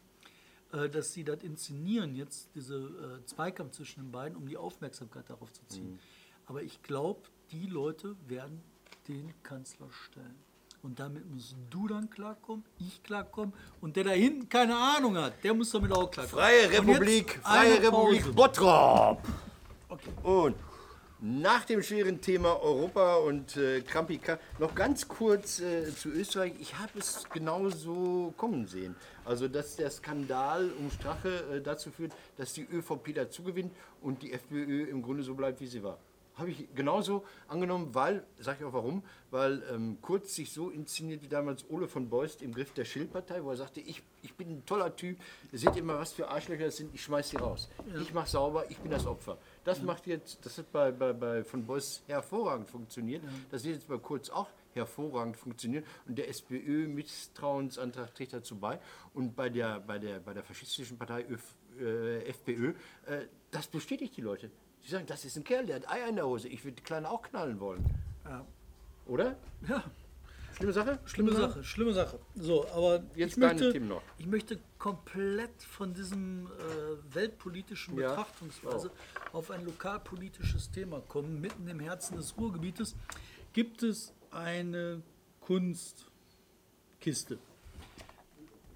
äh, 0.71 0.89
dass 0.89 1.13
sie 1.13 1.23
das 1.23 1.43
inszenieren, 1.43 2.15
jetzt 2.15 2.49
diese 2.55 2.75
äh, 2.75 3.25
Zweikampf 3.25 3.73
zwischen 3.73 4.01
den 4.01 4.11
beiden, 4.11 4.35
um 4.35 4.47
die 4.47 4.57
Aufmerksamkeit 4.57 5.29
darauf 5.29 5.53
zu 5.53 5.65
ziehen. 5.67 5.91
Mhm. 5.91 5.99
Aber 6.47 6.63
ich 6.63 6.81
glaube, 6.81 7.21
die 7.51 7.67
Leute 7.67 8.15
werden 8.27 8.63
den 9.07 9.33
Kanzler 9.43 9.91
stellen. 9.91 10.48
Und 10.81 10.99
damit 10.99 11.29
musst 11.29 11.55
du 11.69 11.87
dann 11.87 12.09
klarkommen, 12.09 12.63
ich 12.79 13.03
klarkommen 13.03 13.53
und 13.81 13.95
der 13.97 14.05
da 14.05 14.11
hinten 14.11 14.47
keine 14.47 14.77
Ahnung 14.77 15.17
hat, 15.17 15.33
der 15.43 15.53
muss 15.53 15.71
damit 15.71 15.91
auch 15.91 16.09
klarkommen. 16.09 16.41
Freie 16.41 16.71
Republik, 16.71 17.39
Freie 17.43 17.81
Republik. 17.83 18.33
Bottrop. 18.33 19.21
Okay. 19.89 20.09
Und 20.23 20.55
nach 21.21 21.65
dem 21.65 21.83
schweren 21.83 22.21
Thema 22.21 22.61
Europa 22.61 23.15
und 23.17 23.57
äh, 23.57 23.81
Krampika 23.81 24.39
noch 24.57 24.73
ganz 24.73 25.05
kurz 25.05 25.59
äh, 25.59 25.93
zu 25.93 26.09
Österreich. 26.09 26.53
Ich 26.59 26.79
habe 26.79 26.97
es 26.97 27.25
genauso 27.29 28.33
kommen 28.37 28.65
sehen. 28.67 28.95
Also, 29.25 29.49
dass 29.49 29.75
der 29.75 29.91
Skandal 29.91 30.71
um 30.79 30.89
Strache 30.91 31.43
äh, 31.51 31.61
dazu 31.61 31.91
führt, 31.91 32.13
dass 32.37 32.53
die 32.53 32.63
ÖVP 32.63 33.13
dazu 33.13 33.43
gewinnt 33.43 33.73
und 34.01 34.21
die 34.21 34.31
FPÖ 34.31 34.85
im 34.85 35.01
Grunde 35.01 35.23
so 35.23 35.35
bleibt, 35.35 35.59
wie 35.59 35.67
sie 35.67 35.83
war. 35.83 35.97
Habe 36.39 36.51
ich 36.51 36.73
genauso 36.73 37.25
angenommen, 37.49 37.93
weil, 37.93 38.25
sage 38.39 38.59
ich 38.61 38.65
auch 38.65 38.73
warum, 38.73 39.03
weil 39.29 39.61
ähm, 39.71 39.97
Kurz 40.01 40.35
sich 40.35 40.53
so 40.53 40.69
inszeniert 40.69 41.21
wie 41.21 41.27
damals 41.27 41.69
Ole 41.69 41.87
von 41.87 42.09
Beust 42.09 42.41
im 42.41 42.53
Griff 42.53 42.73
der 42.73 42.85
Schildpartei, 42.85 43.43
wo 43.43 43.51
er 43.51 43.57
sagte, 43.57 43.81
ich, 43.81 44.01
ich 44.21 44.33
bin 44.35 44.49
ein 44.49 44.65
toller 44.65 44.95
Typ, 44.95 45.17
ihr 45.51 45.59
seht 45.59 45.75
immer, 45.75 45.99
was 45.99 46.13
für 46.13 46.29
Arschlöcher 46.29 46.65
das 46.65 46.77
sind, 46.77 46.93
ich 46.95 47.03
schmeiß 47.03 47.29
die 47.29 47.37
raus. 47.37 47.69
Ich 48.01 48.13
mache 48.13 48.29
sauber, 48.29 48.65
ich 48.69 48.77
bin 48.77 48.89
das 48.89 49.05
Opfer. 49.05 49.37
Das 49.65 49.81
macht 49.81 50.07
jetzt, 50.07 50.45
das 50.45 50.57
hat 50.57 50.71
bei, 50.71 50.91
bei, 50.91 51.13
bei 51.13 51.43
von 51.43 51.65
Beust 51.65 52.03
hervorragend 52.07 52.69
funktioniert, 52.69 53.21
das 53.51 53.63
wird 53.65 53.75
jetzt 53.75 53.87
bei 53.87 53.97
Kurz 53.97 54.29
auch 54.29 54.47
hervorragend 54.73 55.35
funktionieren 55.35 55.83
und 56.07 56.17
der 56.17 56.29
SPÖ-Misstrauensantrag 56.29 58.13
trägt 58.15 58.33
dazu 58.33 58.55
bei 58.57 58.79
und 59.13 59.35
bei 59.35 59.49
der, 59.49 59.79
bei 59.81 59.99
der, 59.99 60.19
bei 60.19 60.33
der 60.33 60.43
faschistischen 60.43 60.97
Partei 60.97 61.25
Öf, 61.25 61.43
äh, 61.79 62.23
FPÖ, 62.29 62.73
äh, 63.05 63.25
das 63.51 63.67
bestätigt 63.67 64.15
die 64.15 64.21
Leute. 64.21 64.51
Sie 64.83 64.89
sagen, 64.89 65.05
das 65.05 65.25
ist 65.25 65.37
ein 65.37 65.43
Kerl, 65.43 65.65
der 65.65 65.77
hat 65.77 65.89
Eier 65.89 66.07
in 66.07 66.15
der 66.15 66.25
Hose. 66.25 66.47
Ich 66.47 66.63
würde 66.63 66.77
die 66.77 66.83
Kleine 66.83 67.09
auch 67.09 67.21
knallen 67.21 67.59
wollen. 67.59 67.83
Ja. 68.25 68.45
Oder? 69.05 69.35
Ja, 69.67 69.83
Schlimme 70.59 70.73
Sache? 70.73 70.99
schlimme 71.05 71.31
Sache, 71.31 71.63
schlimme 71.63 71.93
Sache. 71.93 72.19
So, 72.35 72.67
aber 72.69 73.01
Jetzt 73.15 73.31
ich 73.31 73.37
möchte, 73.37 73.71
Themen 73.71 73.87
noch. 73.87 74.01
ich 74.17 74.25
möchte 74.25 74.59
komplett 74.77 75.63
von 75.63 75.93
diesem 75.93 76.47
äh, 76.47 77.15
weltpolitischen 77.15 77.97
Ja, 77.97 78.09
Betrachtungsweise 78.09 78.91
auf 79.31 79.51
ein 79.51 79.63
lokalpolitisches 79.63 80.69
Thema 80.71 80.99
kommen. 80.99 81.39
Mitten 81.39 81.65
im 81.69 81.79
Herzen 81.79 82.17
des 82.17 82.37
Ruhrgebietes 82.37 82.97
gibt 83.53 83.83
es 83.83 84.13
eine 84.31 85.01
Kunstkiste. 85.39 87.39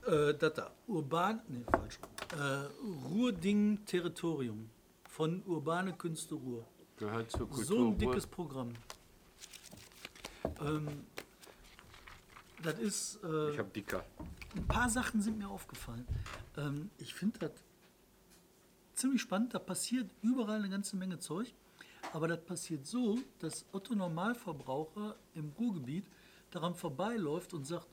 Äh, 0.08 0.34
das 0.36 0.54
da, 0.54 0.72
Urban, 0.88 1.42
nee, 1.50 1.66
falsch. 1.70 2.00
Äh, 2.32 3.10
Ruhrding 3.10 3.84
Territorium 3.86 4.70
von 5.14 5.44
Urbane 5.46 5.94
Künste 5.94 6.34
Ruhr. 6.34 6.66
Gehört 6.98 7.30
zur 7.30 7.48
Kultur. 7.48 7.66
So 7.66 7.88
ein 7.90 7.98
dickes 8.00 8.26
Programm. 8.26 8.74
Ähm, 10.60 11.06
das 12.64 12.80
ist, 12.80 13.24
äh, 13.24 13.52
Ich 13.52 13.60
habe 13.60 13.70
dicker. 13.70 14.04
ein 14.56 14.66
paar 14.68 14.90
Sachen 14.90 15.22
sind 15.22 15.38
mir 15.38 15.48
aufgefallen. 15.48 16.08
Ähm, 16.58 16.90
ich 16.98 17.14
finde 17.14 17.38
das 17.40 17.52
ziemlich 18.96 19.22
spannend. 19.22 19.54
Da 19.54 19.60
passiert 19.60 20.10
überall 20.24 20.58
eine 20.58 20.70
ganze 20.70 20.96
Menge 20.96 21.20
Zeug. 21.20 21.54
Aber 22.12 22.28
das 22.28 22.44
passiert 22.44 22.88
so, 22.88 23.20
dass 23.38 23.66
Otto 23.72 23.94
Normalverbraucher 23.94 25.16
im 25.36 25.54
Ruhrgebiet 25.60 26.06
daran 26.50 26.74
vorbeiläuft 26.74 27.54
und 27.54 27.66
sagt, 27.66 27.88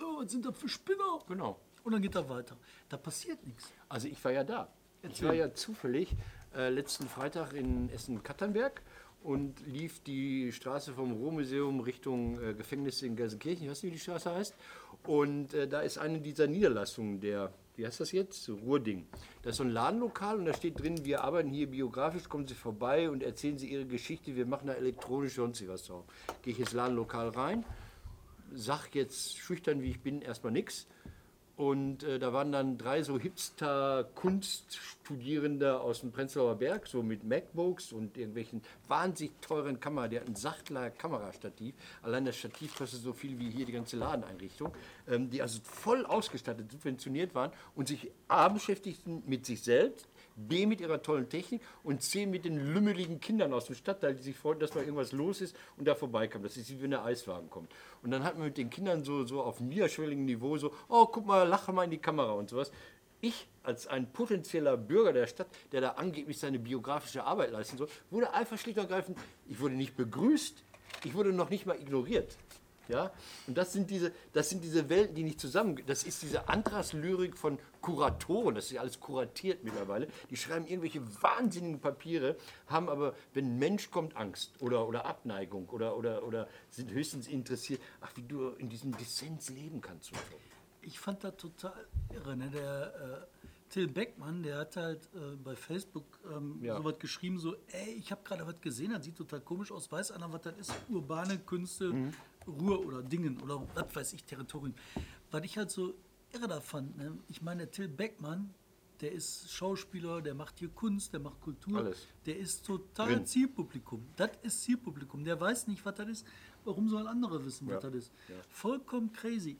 oh, 0.00 0.22
was 0.22 0.32
sind 0.32 0.44
das 0.44 0.58
für 0.58 0.68
Spinner? 0.68 1.20
Genau. 1.28 1.60
Und 1.84 1.92
dann 1.92 2.02
geht 2.02 2.16
er 2.16 2.28
weiter. 2.28 2.56
Da 2.88 2.96
passiert 2.96 3.46
nichts. 3.46 3.72
Also 3.88 4.08
ich 4.08 4.22
war 4.24 4.32
ja 4.32 4.42
da. 4.42 4.72
Ich 5.02 5.22
war 5.22 5.34
ja 5.34 5.52
zufällig 5.54 6.16
äh, 6.56 6.70
letzten 6.70 7.08
Freitag 7.08 7.52
in 7.52 7.90
Essen-Katternberg 7.90 8.82
und 9.24 9.66
lief 9.66 10.00
die 10.02 10.52
Straße 10.52 10.92
vom 10.92 11.12
Ruhrmuseum 11.12 11.80
Richtung 11.80 12.40
äh, 12.42 12.54
Gefängnis 12.54 13.02
in 13.02 13.16
Gelsenkirchen. 13.16 13.64
Ich 13.64 13.70
weiß 13.70 13.82
nicht, 13.82 13.92
wie 13.92 13.96
die 13.96 14.00
Straße 14.00 14.32
heißt. 14.32 14.54
Und 15.06 15.54
äh, 15.54 15.66
da 15.66 15.80
ist 15.80 15.98
eine 15.98 16.20
dieser 16.20 16.46
Niederlassungen 16.46 17.20
der, 17.20 17.50
wie 17.76 17.86
heißt 17.86 18.00
das 18.00 18.12
jetzt? 18.12 18.48
Ruhrding. 18.48 19.06
Da 19.42 19.50
ist 19.50 19.56
so 19.56 19.64
ein 19.64 19.70
Ladenlokal 19.70 20.38
und 20.38 20.44
da 20.44 20.52
steht 20.52 20.78
drin, 20.78 21.04
wir 21.04 21.24
arbeiten 21.24 21.50
hier 21.50 21.70
biografisch, 21.70 22.28
kommen 22.28 22.46
Sie 22.46 22.54
vorbei 22.54 23.10
und 23.10 23.22
erzählen 23.22 23.58
Sie 23.58 23.70
Ihre 23.70 23.86
Geschichte. 23.86 24.36
Wir 24.36 24.46
machen 24.46 24.66
da 24.66 24.74
elektronisch 24.74 25.34
sonst 25.34 25.66
was 25.68 25.84
drauf. 25.86 26.04
Gehe 26.42 26.52
ich 26.52 26.60
ins 26.60 26.72
Ladenlokal 26.72 27.30
rein, 27.30 27.64
sag 28.52 28.94
jetzt 28.94 29.38
schüchtern 29.38 29.82
wie 29.82 29.90
ich 29.90 30.00
bin 30.02 30.20
erstmal 30.20 30.52
nichts. 30.52 30.86
Und 31.56 32.02
äh, 32.02 32.18
da 32.18 32.32
waren 32.32 32.50
dann 32.50 32.76
drei 32.78 33.04
so 33.04 33.16
Hipster-Kunststudierende 33.18 35.80
aus 35.80 36.00
dem 36.00 36.10
Prenzlauer 36.10 36.56
Berg, 36.56 36.88
so 36.88 37.00
mit 37.02 37.22
MacBooks 37.22 37.92
und 37.92 38.18
irgendwelchen 38.18 38.60
wahnsinnig 38.88 39.34
teuren 39.40 39.78
Kameras. 39.78 40.10
Der 40.10 40.22
hat 40.22 40.28
ein 40.28 40.34
Sachtler 40.34 40.90
Kamerastativ. 40.90 41.76
Allein 42.02 42.24
das 42.24 42.36
Stativ 42.36 42.76
kostet 42.76 43.02
so 43.02 43.12
viel 43.12 43.38
wie 43.38 43.50
hier 43.50 43.66
die 43.66 43.72
ganze 43.72 43.96
Ladeneinrichtung. 43.96 44.72
Ähm, 45.08 45.30
die 45.30 45.42
also 45.42 45.60
voll 45.62 46.04
ausgestattet, 46.06 46.72
subventioniert 46.72 47.36
waren 47.36 47.52
und 47.76 47.86
sich 47.86 48.10
A 48.26 48.48
beschäftigten 48.48 49.22
mit 49.26 49.46
sich 49.46 49.62
selbst, 49.62 50.08
B 50.36 50.66
mit 50.66 50.80
ihrer 50.80 51.02
tollen 51.02 51.28
Technik 51.28 51.62
und 51.82 52.02
C 52.02 52.26
mit 52.26 52.44
den 52.44 52.74
lümmeligen 52.74 53.20
Kindern 53.20 53.52
aus 53.52 53.66
dem 53.66 53.74
Stadtteil, 53.74 54.14
die 54.14 54.22
sich 54.22 54.36
freuen, 54.36 54.58
dass 54.58 54.74
mal 54.74 54.82
irgendwas 54.82 55.12
los 55.12 55.40
ist 55.40 55.56
und 55.76 55.86
da 55.86 55.94
vorbeikamen, 55.94 56.42
dass 56.42 56.56
es 56.56 56.68
wie 56.70 56.82
wenn 56.82 56.90
der 56.90 57.04
Eiswagen 57.04 57.50
kommt. 57.50 57.72
Und 58.02 58.10
dann 58.10 58.24
hat 58.24 58.36
man 58.36 58.46
mit 58.48 58.58
den 58.58 58.70
Kindern 58.70 59.04
so, 59.04 59.24
so 59.24 59.42
auf 59.42 59.60
niederschwelligem 59.60 60.24
Niveau 60.24 60.56
so, 60.58 60.72
oh, 60.88 61.06
guck 61.06 61.26
mal, 61.26 61.46
lache 61.46 61.72
mal 61.72 61.84
in 61.84 61.90
die 61.90 61.98
Kamera 61.98 62.32
und 62.32 62.50
sowas. 62.50 62.70
Ich 63.20 63.48
als 63.62 63.86
ein 63.86 64.12
potenzieller 64.12 64.76
Bürger 64.76 65.12
der 65.12 65.26
Stadt, 65.26 65.48
der 65.72 65.80
da 65.80 65.90
angeblich 65.92 66.38
seine 66.38 66.58
biografische 66.58 67.24
Arbeit 67.24 67.52
leisten 67.52 67.78
soll, 67.78 67.88
wurde 68.10 68.32
einfach 68.34 68.58
schlicht 68.58 68.78
und 68.78 68.84
ergreifend, 68.84 69.18
ich 69.48 69.58
wurde 69.60 69.74
nicht 69.74 69.96
begrüßt, 69.96 70.62
ich 71.04 71.14
wurde 71.14 71.32
noch 71.32 71.48
nicht 71.48 71.64
mal 71.64 71.80
ignoriert. 71.80 72.36
Ja? 72.88 73.10
Und 73.46 73.56
das 73.56 73.72
sind, 73.72 73.90
diese, 73.90 74.12
das 74.32 74.50
sind 74.50 74.62
diese 74.62 74.88
Welten, 74.88 75.14
die 75.14 75.22
nicht 75.22 75.40
zusammen. 75.40 75.80
Das 75.86 76.04
ist 76.04 76.22
diese 76.22 76.48
Antragslyrik 76.48 77.36
von 77.36 77.58
Kuratoren, 77.80 78.54
das 78.54 78.66
ist 78.66 78.70
ja 78.72 78.80
alles 78.80 78.98
kuratiert 78.98 79.62
mittlerweile. 79.62 80.08
Die 80.30 80.36
schreiben 80.36 80.66
irgendwelche 80.66 81.02
wahnsinnigen 81.22 81.80
Papiere, 81.80 82.36
haben 82.66 82.88
aber, 82.88 83.14
wenn 83.34 83.44
ein 83.54 83.58
Mensch 83.58 83.90
kommt, 83.90 84.16
Angst 84.16 84.52
oder, 84.60 84.88
oder 84.88 85.04
Abneigung 85.04 85.68
oder, 85.68 85.96
oder, 85.96 86.24
oder 86.26 86.48
sind 86.70 86.90
höchstens 86.90 87.28
interessiert, 87.28 87.80
ach, 88.00 88.10
wie 88.16 88.22
du 88.22 88.50
in 88.58 88.68
diesem 88.70 88.96
Dissens 88.96 89.50
leben 89.50 89.80
kannst. 89.82 90.06
So. 90.10 90.16
Ich 90.80 90.98
fand 90.98 91.24
das 91.24 91.36
total 91.36 91.86
irre. 92.14 92.36
Ne? 92.36 92.48
Der 92.50 92.94
äh, 93.22 93.44
Till 93.70 93.88
Beckmann, 93.88 94.42
der 94.42 94.58
hat 94.58 94.76
halt 94.76 95.08
äh, 95.14 95.36
bei 95.42 95.56
Facebook 95.56 96.04
ähm, 96.32 96.60
Ja. 96.62 96.76
so 96.76 96.84
was 96.84 96.98
geschrieben, 96.98 97.38
so, 97.38 97.54
ey, 97.72 97.94
ich 97.98 98.10
habe 98.12 98.22
gerade 98.24 98.46
was 98.46 98.60
gesehen, 98.60 98.92
das 98.92 99.04
sieht 99.04 99.16
total 99.16 99.40
komisch 99.40 99.72
aus, 99.72 99.90
weiß 99.90 100.12
einer, 100.12 100.32
was 100.32 100.42
das 100.42 100.56
ist? 100.58 100.74
Urbane 100.88 101.38
Künste, 101.38 102.12
Ruhr 102.46 102.84
oder 102.84 103.02
Dingen 103.02 103.40
oder 103.40 103.66
was 103.74 103.94
weiß 103.94 104.12
ich, 104.14 104.24
Territorium. 104.24 104.74
Was 105.30 105.44
ich 105.44 105.56
halt 105.58 105.70
so 105.70 105.94
irre 106.32 106.48
da 106.48 106.60
fand, 106.60 106.96
ne? 106.96 107.16
ich 107.28 107.42
meine, 107.42 107.70
Till 107.70 107.88
Beckmann, 107.88 108.52
der 109.00 109.12
ist 109.12 109.50
Schauspieler, 109.50 110.22
der 110.22 110.34
macht 110.34 110.58
hier 110.58 110.68
Kunst, 110.68 111.12
der 111.12 111.20
macht 111.20 111.40
Kultur, 111.40 111.78
Alles. 111.78 112.06
der 112.26 112.36
ist 112.38 112.64
total 112.64 113.14
Drin. 113.14 113.26
Zielpublikum. 113.26 114.04
Das 114.16 114.30
ist 114.42 114.62
Zielpublikum. 114.62 115.24
Der 115.24 115.40
weiß 115.40 115.66
nicht, 115.66 115.84
was 115.84 115.94
das 115.96 116.08
ist. 116.08 116.26
Warum 116.64 116.88
sollen 116.88 117.06
andere 117.06 117.44
wissen, 117.44 117.66
was 117.66 117.82
Ja. 117.82 117.90
das 117.90 117.94
ist? 118.04 118.12
Vollkommen 118.48 119.12
crazy. 119.12 119.58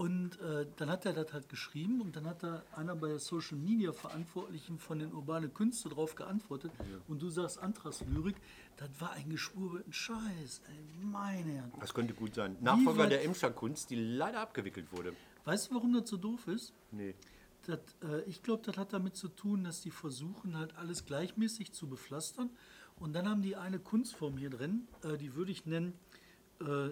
Und 0.00 0.40
äh, 0.40 0.64
dann 0.78 0.88
hat 0.88 1.04
er 1.04 1.12
das 1.12 1.30
halt 1.34 1.50
geschrieben 1.50 2.00
und 2.00 2.16
dann 2.16 2.24
hat 2.24 2.42
da 2.42 2.62
einer 2.74 2.96
bei 2.96 3.08
der 3.08 3.18
Social 3.18 3.58
Media 3.58 3.92
Verantwortlichen 3.92 4.78
von 4.78 4.98
den 4.98 5.12
Urbane 5.12 5.50
Künste 5.50 5.90
drauf 5.90 6.14
geantwortet. 6.14 6.72
Und 7.06 7.20
du 7.20 7.28
sagst 7.28 7.58
Antrax-Lyrik, 7.58 8.36
das 8.78 8.88
war 8.98 9.12
ein 9.12 9.28
geschwurbelten 9.28 9.92
Scheiß. 9.92 10.62
Ey, 10.70 11.04
meine 11.04 11.52
Herren. 11.52 11.72
Das 11.80 11.92
könnte 11.92 12.14
gut 12.14 12.34
sein. 12.34 12.56
Nachfolger 12.62 13.08
der 13.08 13.26
Emscher 13.26 13.50
Kunst, 13.50 13.90
die 13.90 13.96
leider 13.96 14.40
abgewickelt 14.40 14.90
wurde. 14.90 15.12
Weißt 15.44 15.70
du, 15.70 15.74
warum 15.74 15.92
das 15.92 16.08
so 16.08 16.16
doof 16.16 16.46
ist? 16.46 16.72
Nee. 16.92 17.14
Das, 17.66 17.80
äh, 18.02 18.22
ich 18.22 18.42
glaube, 18.42 18.62
das 18.64 18.78
hat 18.78 18.94
damit 18.94 19.16
zu 19.16 19.28
tun, 19.28 19.64
dass 19.64 19.82
die 19.82 19.90
versuchen, 19.90 20.56
halt 20.56 20.74
alles 20.78 21.04
gleichmäßig 21.04 21.72
zu 21.72 21.88
bepflastern. 21.88 22.48
Und 22.96 23.12
dann 23.12 23.28
haben 23.28 23.42
die 23.42 23.54
eine 23.54 23.78
Kunstform 23.78 24.38
hier 24.38 24.48
drin, 24.48 24.88
äh, 25.04 25.18
die 25.18 25.34
würde 25.34 25.52
ich 25.52 25.66
nennen, 25.66 25.92
äh, 26.62 26.88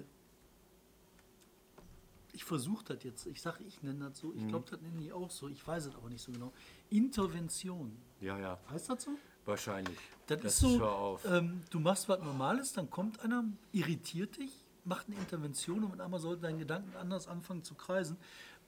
ich 2.38 2.44
versuche 2.44 2.84
das 2.84 3.02
jetzt, 3.02 3.26
ich 3.26 3.42
sage, 3.42 3.64
ich 3.64 3.82
nenne 3.82 4.10
das 4.10 4.18
so, 4.20 4.32
ich 4.32 4.46
glaube, 4.46 4.64
das 4.70 4.80
nennen 4.80 4.96
die 4.98 5.12
auch 5.12 5.28
so, 5.28 5.48
ich 5.48 5.66
weiß 5.66 5.86
es 5.86 5.94
aber 5.96 6.08
nicht 6.08 6.22
so 6.22 6.30
genau. 6.30 6.52
Intervention. 6.88 7.96
Ja, 8.20 8.38
ja, 8.38 8.56
Heißt 8.70 8.90
das 8.90 9.02
so? 9.02 9.10
wahrscheinlich. 9.44 9.98
Das, 10.28 10.40
Das 10.42 10.52
ist 10.52 10.60
so, 10.60 11.18
ähm, 11.24 11.62
du 11.70 11.80
machst 11.80 12.08
was 12.08 12.20
Normales, 12.20 12.72
dann 12.74 12.88
kommt 12.90 13.18
einer, 13.24 13.42
irritiert 13.72 14.36
dich, 14.36 14.52
macht 14.84 15.08
eine 15.08 15.16
Intervention 15.16 15.82
und 15.82 15.90
mit 15.90 16.00
einmal 16.00 16.20
sollten 16.20 16.42
deine 16.42 16.58
Gedanken 16.58 16.94
anders 16.96 17.26
anfangen 17.26 17.64
zu 17.64 17.74
kreisen. 17.74 18.16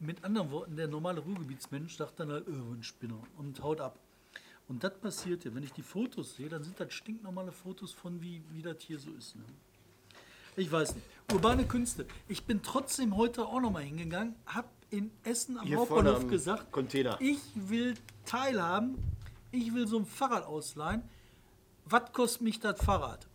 Mit 0.01 0.25
anderen 0.25 0.51
Worten, 0.51 0.75
der 0.75 0.89
normale 0.89 1.21
Ruhrgebietsmensch 1.21 1.97
sagt 1.97 2.19
dann 2.19 2.33
halt, 2.33 2.49
oh, 2.49 2.73
ein 2.75 2.83
Spinner 2.83 3.23
und 3.39 3.63
haut 3.63 3.81
ab. 3.81 4.01
Und 4.67 4.83
das 4.83 4.99
passiert 4.99 5.45
ja. 5.45 5.55
Wenn 5.55 5.63
ich 5.63 5.73
die 5.73 5.83
Fotos 5.83 6.35
sehe, 6.35 6.49
dann 6.49 6.65
sind 6.65 6.81
das 6.81 6.93
stinknormale 6.93 7.53
Fotos 7.53 7.93
von, 7.93 8.21
wie, 8.21 8.43
wie 8.51 8.63
das 8.63 8.81
hier 8.81 8.99
so 8.99 9.13
ist. 9.13 9.37
Ne? 9.37 9.45
Ich 10.57 10.71
weiß 10.71 10.95
nicht. 10.95 11.07
Urbane 11.33 11.65
Künste. 11.65 12.07
Ich 12.29 12.45
bin 12.45 12.63
trotzdem 12.63 13.17
heute 13.17 13.47
auch 13.47 13.61
nochmal 13.61 13.83
hingegangen, 13.83 14.35
habe 14.47 14.69
in 14.91 15.11
Essen 15.23 15.59
am 15.59 15.67
Hier 15.67 15.77
vorne 15.79 16.11
Hauptbahnhof 16.11 16.23
am 16.23 16.29
gesagt, 16.29 16.73
Container. 16.73 17.17
ich 17.21 17.39
will 17.55 17.95
teilhaben, 18.27 18.99
ich 19.53 19.73
will 19.73 19.87
so 19.87 19.99
ein 19.99 20.07
Fahrrad 20.07 20.45
ausleihen. 20.45 21.03
Was 21.85 22.13
kostet 22.13 22.43
mich 22.43 22.59
das 22.61 22.81
Fahrrad? 22.83 23.27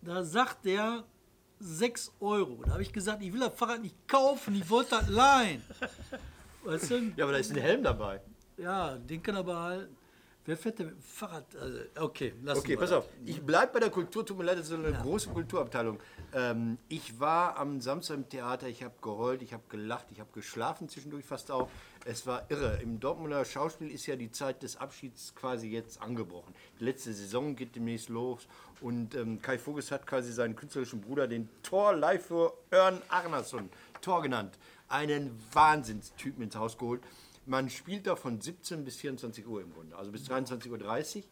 Da 0.00 0.24
sagt 0.24 0.64
der 0.64 1.04
6 1.60 2.12
Euro. 2.20 2.62
Da 2.64 2.72
habe 2.72 2.82
ich 2.82 2.92
gesagt, 2.92 3.22
ich 3.22 3.32
will 3.32 3.40
das 3.40 3.54
Fahrrad 3.54 3.82
nicht 3.82 3.96
kaufen, 4.08 4.54
ich 4.54 4.68
wollte 4.70 4.90
das 4.90 5.08
leihen. 5.08 5.62
Weißt 6.64 6.90
du? 6.90 7.12
Ja, 7.16 7.24
aber 7.24 7.32
da 7.32 7.38
ist 7.38 7.50
ein 7.50 7.58
Helm 7.58 7.82
dabei. 7.82 8.20
Ja, 8.56 8.96
den 8.96 9.22
kann 9.22 9.34
er 9.36 9.44
behalten. 9.44 9.96
Wer 10.44 10.56
fährt 10.56 10.80
denn 10.80 10.86
mit 10.86 10.96
dem 10.96 11.02
Fahrrad? 11.02 11.44
Also, 11.54 11.78
okay, 12.00 12.34
lass 12.42 12.58
Okay, 12.58 12.76
pass 12.76 12.90
auf. 12.90 13.06
Ich 13.24 13.40
bleibe 13.40 13.74
bei 13.74 13.80
der 13.80 13.90
Kultur. 13.90 14.26
Tut 14.26 14.36
mir 14.38 14.44
leid, 14.44 14.58
das 14.58 14.70
ist 14.70 14.74
eine 14.74 14.92
große 14.92 15.30
Kulturabteilung. 15.30 16.00
Ähm, 16.34 16.78
ich 16.88 17.20
war 17.20 17.56
am 17.58 17.80
Samstag 17.80 18.16
im 18.16 18.28
Theater. 18.28 18.66
Ich 18.66 18.82
habe 18.82 18.94
geheult, 19.00 19.42
ich 19.42 19.52
habe 19.52 19.62
gelacht, 19.68 20.06
ich 20.10 20.18
habe 20.18 20.30
geschlafen 20.32 20.88
zwischendurch 20.88 21.24
fast 21.24 21.52
auch. 21.52 21.68
Es 22.04 22.26
war 22.26 22.50
irre. 22.50 22.80
Im 22.82 22.98
Dortmunder 22.98 23.44
Schauspiel 23.44 23.88
ist 23.88 24.06
ja 24.06 24.16
die 24.16 24.32
Zeit 24.32 24.64
des 24.64 24.76
Abschieds 24.76 25.32
quasi 25.36 25.68
jetzt 25.68 26.02
angebrochen. 26.02 26.52
Die 26.80 26.84
letzte 26.84 27.12
Saison 27.12 27.54
geht 27.54 27.76
demnächst 27.76 28.08
los. 28.08 28.48
Und 28.80 29.14
ähm, 29.14 29.40
Kai 29.40 29.58
Voges 29.58 29.92
hat 29.92 30.08
quasi 30.08 30.32
seinen 30.32 30.56
künstlerischen 30.56 31.00
Bruder, 31.00 31.28
den 31.28 31.48
Thor 31.62 31.94
Leifur 31.94 32.58
Örn 32.72 33.00
Arnason, 33.08 33.70
Thor 34.00 34.22
genannt, 34.22 34.58
einen 34.88 35.40
Wahnsinnstypen 35.52 36.42
ins 36.42 36.56
Haus 36.56 36.76
geholt. 36.76 37.00
Man 37.46 37.70
spielt 37.70 38.06
da 38.06 38.16
von 38.16 38.40
17 38.40 38.84
bis 38.84 38.96
24 38.96 39.46
Uhr 39.46 39.60
im 39.62 39.72
Grunde, 39.72 39.96
also 39.96 40.12
bis 40.12 40.28
23.30 40.28 41.16
Uhr. 41.16 41.22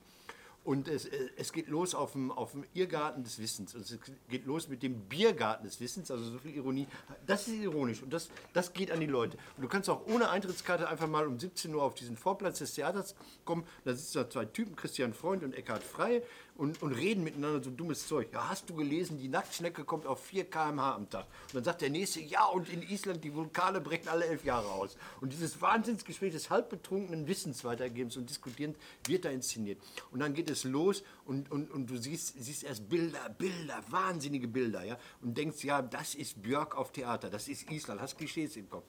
Und 0.63 0.89
es, 0.89 1.07
äh, 1.07 1.31
es 1.37 1.53
geht 1.53 1.69
los 1.69 1.95
auf 1.95 2.13
dem, 2.13 2.31
auf 2.31 2.53
dem 2.53 2.65
Irrgarten 2.75 3.25
des 3.25 3.39
Wissens. 3.39 3.75
Und 3.75 3.81
es 3.81 3.99
geht 4.29 4.45
los 4.45 4.69
mit 4.69 4.83
dem 4.83 5.01
Biergarten 5.09 5.65
des 5.65 5.81
Wissens. 5.81 6.11
Also 6.11 6.25
so 6.25 6.39
viel 6.39 6.55
Ironie. 6.55 6.87
Das 7.27 7.49
ist 7.49 7.55
ironisch 7.55 8.03
und 8.03 8.13
das, 8.13 8.29
das 8.53 8.75
geht 8.75 8.91
an 8.91 9.01
die 9.01 9.07
Leute. 9.07 9.39
Und 9.57 9.63
du 9.63 9.69
kannst 9.69 9.89
auch 9.89 10.07
ohne 10.07 10.29
Eintrittskarte 10.29 10.87
einfach 10.89 11.09
mal 11.09 11.27
um 11.27 11.41
17 11.41 11.75
Uhr 11.75 11.83
auf 11.83 11.95
diesen 11.95 12.17
Vorplatz 12.17 12.59
des 12.59 12.75
Theaters 12.75 13.15
kommen. 13.47 13.65
Da 13.85 13.95
sitzen 13.95 14.19
da 14.19 14.29
zwei 14.29 14.45
Typen, 14.45 14.77
Christian 14.77 15.15
Freund 15.15 15.45
und 15.45 15.55
Eckhard 15.55 15.83
Frey, 15.83 16.23
und, 16.61 16.83
und 16.83 16.93
reden 16.93 17.25
miteinander 17.25 17.63
so 17.63 17.71
dummes 17.71 18.07
Zeug. 18.07 18.29
Ja, 18.35 18.51
hast 18.51 18.69
du 18.69 18.75
gelesen, 18.75 19.19
die 19.19 19.29
Nacktschnecke 19.29 19.85
kommt 19.85 20.07
auf 20.07 20.23
4 20.27 20.51
km/h 20.51 20.95
am 20.95 21.09
Tag. 21.09 21.25
Und 21.47 21.55
dann 21.55 21.65
sagt 21.65 21.81
der 21.81 21.89
Nächste, 21.89 22.21
ja, 22.21 22.45
und 22.45 22.69
in 22.69 22.83
Island 22.83 23.25
die 23.25 23.35
Vulkane 23.35 23.81
brechen 23.81 24.09
alle 24.09 24.27
elf 24.27 24.45
Jahre 24.45 24.69
aus. 24.69 24.99
Und 25.23 25.33
dieses 25.33 25.63
Wahnsinnsgespräch 25.63 26.33
des 26.33 26.51
halbbetrunkenen 26.51 27.27
Wissens 27.27 27.65
weitergebens 27.65 28.19
und 28.19 28.29
diskutierens 28.29 28.77
wird 29.07 29.25
da 29.25 29.31
inszeniert. 29.31 29.81
Und 30.11 30.21
dann 30.21 30.35
geht 30.35 30.51
es 30.51 30.65
los 30.65 31.03
und, 31.25 31.51
und, 31.51 31.71
und 31.71 31.89
du 31.89 31.97
siehst, 31.97 32.35
siehst 32.39 32.65
erst 32.65 32.91
Bilder, 32.91 33.31
Bilder, 33.31 33.83
wahnsinnige 33.89 34.47
Bilder, 34.47 34.85
ja, 34.85 34.99
und 35.23 35.39
denkst, 35.39 35.65
ja, 35.65 35.81
das 35.81 36.15
ist 36.15 36.43
Björk 36.43 36.77
auf 36.77 36.93
Theater, 36.93 37.31
das 37.31 37.49
ist 37.49 37.71
Island, 37.71 38.03
hast 38.03 38.19
Klischees 38.19 38.57
im 38.57 38.69
Kopf. 38.69 38.85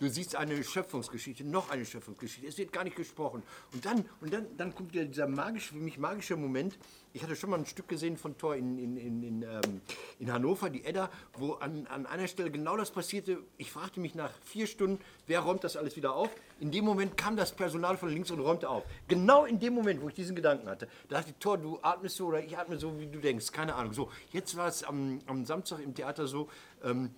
Du 0.00 0.08
siehst 0.08 0.34
eine 0.34 0.64
Schöpfungsgeschichte, 0.64 1.44
noch 1.44 1.70
eine 1.70 1.86
Schöpfungsgeschichte, 1.86 2.48
es 2.48 2.58
wird 2.58 2.72
gar 2.72 2.82
nicht 2.82 2.96
gesprochen. 2.96 3.44
Und 3.72 3.84
dann, 3.84 4.04
und 4.20 4.32
dann, 4.32 4.56
dann 4.56 4.74
kommt 4.74 4.92
wieder 4.92 5.04
dieser 5.04 5.28
magische, 5.28 5.74
für 5.74 5.80
mich 5.80 5.96
magische 5.96 6.36
Moment. 6.36 6.76
Ich 7.16 7.22
hatte 7.22 7.36
schon 7.36 7.50
mal 7.50 7.60
ein 7.60 7.64
Stück 7.64 7.86
gesehen 7.86 8.16
von 8.16 8.36
Thor 8.36 8.56
in, 8.56 8.76
in, 8.76 8.96
in, 8.96 9.22
in, 9.22 9.42
ähm, 9.42 9.80
in 10.18 10.32
Hannover, 10.32 10.68
die 10.68 10.84
Edda, 10.84 11.08
wo 11.38 11.52
an, 11.52 11.86
an 11.86 12.06
einer 12.06 12.26
Stelle 12.26 12.50
genau 12.50 12.76
das 12.76 12.90
passierte. 12.90 13.38
Ich 13.56 13.70
fragte 13.70 14.00
mich 14.00 14.16
nach 14.16 14.32
vier 14.44 14.66
Stunden, 14.66 14.98
wer 15.28 15.38
räumt 15.38 15.62
das 15.62 15.76
alles 15.76 15.94
wieder 15.94 16.12
auf? 16.12 16.28
In 16.58 16.72
dem 16.72 16.84
Moment 16.84 17.16
kam 17.16 17.36
das 17.36 17.52
Personal 17.52 17.96
von 17.96 18.08
links 18.08 18.32
und 18.32 18.40
räumte 18.40 18.68
auf. 18.68 18.82
Genau 19.06 19.44
in 19.44 19.60
dem 19.60 19.74
Moment, 19.74 20.02
wo 20.02 20.08
ich 20.08 20.14
diesen 20.14 20.34
Gedanken 20.34 20.68
hatte. 20.68 20.88
Da 21.08 21.18
dachte 21.18 21.30
ich, 21.30 21.36
Thor, 21.36 21.56
du 21.56 21.78
atmest 21.82 22.16
so 22.16 22.26
oder 22.26 22.42
ich 22.42 22.58
atme 22.58 22.80
so, 22.80 22.98
wie 22.98 23.06
du 23.06 23.20
denkst. 23.20 23.52
Keine 23.52 23.76
Ahnung. 23.76 23.92
So, 23.92 24.10
jetzt 24.32 24.56
war 24.56 24.66
es 24.66 24.82
am, 24.82 25.20
am 25.26 25.44
Samstag 25.44 25.78
im 25.78 25.94
Theater 25.94 26.26
so, 26.26 26.48
ähm, 26.82 27.10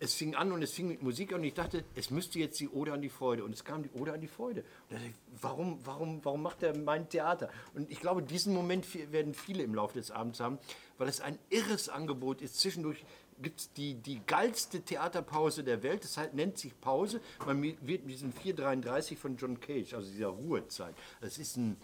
es 0.00 0.14
fing 0.14 0.34
an 0.34 0.50
und 0.50 0.62
es 0.62 0.72
fing 0.72 0.88
mit 0.88 1.02
Musik 1.02 1.32
an 1.32 1.40
und 1.40 1.44
ich 1.44 1.54
dachte, 1.54 1.84
es 1.94 2.10
müsste 2.10 2.38
jetzt 2.38 2.58
die 2.58 2.70
Ode 2.70 2.94
an 2.94 3.02
die 3.02 3.10
Freude. 3.10 3.44
Und 3.44 3.52
es 3.52 3.64
kam 3.64 3.82
die 3.82 3.90
Ode 3.90 4.14
an 4.14 4.20
die 4.20 4.28
Freude. 4.28 4.62
Und 4.88 4.92
da 4.92 4.96
dachte 4.96 5.12
warum, 5.40 5.78
warum, 5.84 6.24
warum 6.24 6.42
macht 6.42 6.62
er 6.62 6.76
mein 6.76 7.08
Theater? 7.10 7.50
Und 7.74 7.90
ich 7.90 8.00
glaube, 8.00 8.22
diesen 8.22 8.54
Moment 8.54 8.86
werden 9.12 9.34
viele 9.34 9.62
im 9.62 9.74
Laufe 9.74 9.94
des 9.94 10.10
Abends 10.10 10.40
haben, 10.40 10.58
weil 10.96 11.08
es 11.08 11.20
ein 11.20 11.38
irres 11.50 11.90
Angebot 11.90 12.40
ist. 12.40 12.58
Zwischendurch 12.58 13.04
gibt 13.42 13.60
es 13.60 13.72
die, 13.74 13.94
die 13.94 14.22
geilste 14.26 14.80
Theaterpause 14.80 15.64
der 15.64 15.82
Welt. 15.82 16.02
Das 16.02 16.16
halt, 16.16 16.32
nennt 16.32 16.56
sich 16.56 16.80
Pause. 16.80 17.20
Man 17.46 17.62
wird 17.62 17.82
mit 17.82 18.10
diesem 18.10 18.32
433 18.32 19.18
von 19.18 19.36
John 19.36 19.60
Cage, 19.60 19.92
also 19.92 20.10
dieser 20.10 20.28
Ruhezeit. 20.28 20.94
Das 21.20 21.36
ist 21.36 21.58
ein 21.58 21.76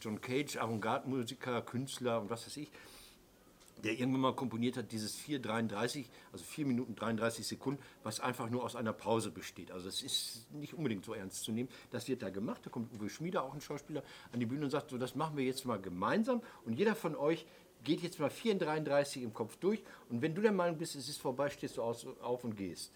John 0.00 0.20
Cage, 0.20 0.58
Avantgarde-Musiker, 0.58 1.62
Künstler 1.62 2.20
und 2.20 2.28
was 2.28 2.46
weiß 2.46 2.58
ich 2.58 2.70
der 3.82 3.92
irgendwann 3.92 4.20
mal 4.20 4.34
komponiert 4.34 4.76
hat, 4.76 4.92
dieses 4.92 5.18
4,33, 5.18 6.06
also 6.32 6.44
4 6.44 6.66
Minuten 6.66 6.94
33 6.94 7.46
Sekunden, 7.46 7.82
was 8.02 8.20
einfach 8.20 8.48
nur 8.48 8.62
aus 8.62 8.76
einer 8.76 8.92
Pause 8.92 9.30
besteht. 9.30 9.70
Also 9.72 9.88
es 9.88 10.02
ist 10.02 10.52
nicht 10.52 10.74
unbedingt 10.74 11.04
so 11.04 11.12
ernst 11.12 11.44
zu 11.44 11.52
nehmen. 11.52 11.68
Das 11.90 12.08
wird 12.08 12.22
da 12.22 12.30
gemacht. 12.30 12.64
Da 12.64 12.70
kommt 12.70 12.92
Uwe 12.92 13.10
Schmieder, 13.10 13.42
auch 13.42 13.54
ein 13.54 13.60
Schauspieler, 13.60 14.02
an 14.32 14.40
die 14.40 14.46
Bühne 14.46 14.64
und 14.64 14.70
sagt, 14.70 14.90
so, 14.90 14.98
das 14.98 15.14
machen 15.14 15.36
wir 15.36 15.44
jetzt 15.44 15.64
mal 15.64 15.80
gemeinsam. 15.80 16.40
Und 16.64 16.78
jeder 16.78 16.94
von 16.94 17.16
euch 17.16 17.46
geht 17.82 18.00
jetzt 18.00 18.18
mal 18.18 18.30
4,33 18.30 19.22
im 19.22 19.34
Kopf 19.34 19.56
durch. 19.56 19.82
Und 20.08 20.22
wenn 20.22 20.34
du 20.34 20.40
der 20.40 20.52
Meinung 20.52 20.78
bist, 20.78 20.94
es 20.94 21.08
ist 21.08 21.18
vorbei, 21.18 21.50
stehst 21.50 21.76
du 21.76 21.82
auf 21.82 22.44
und 22.44 22.56
gehst. 22.56 22.92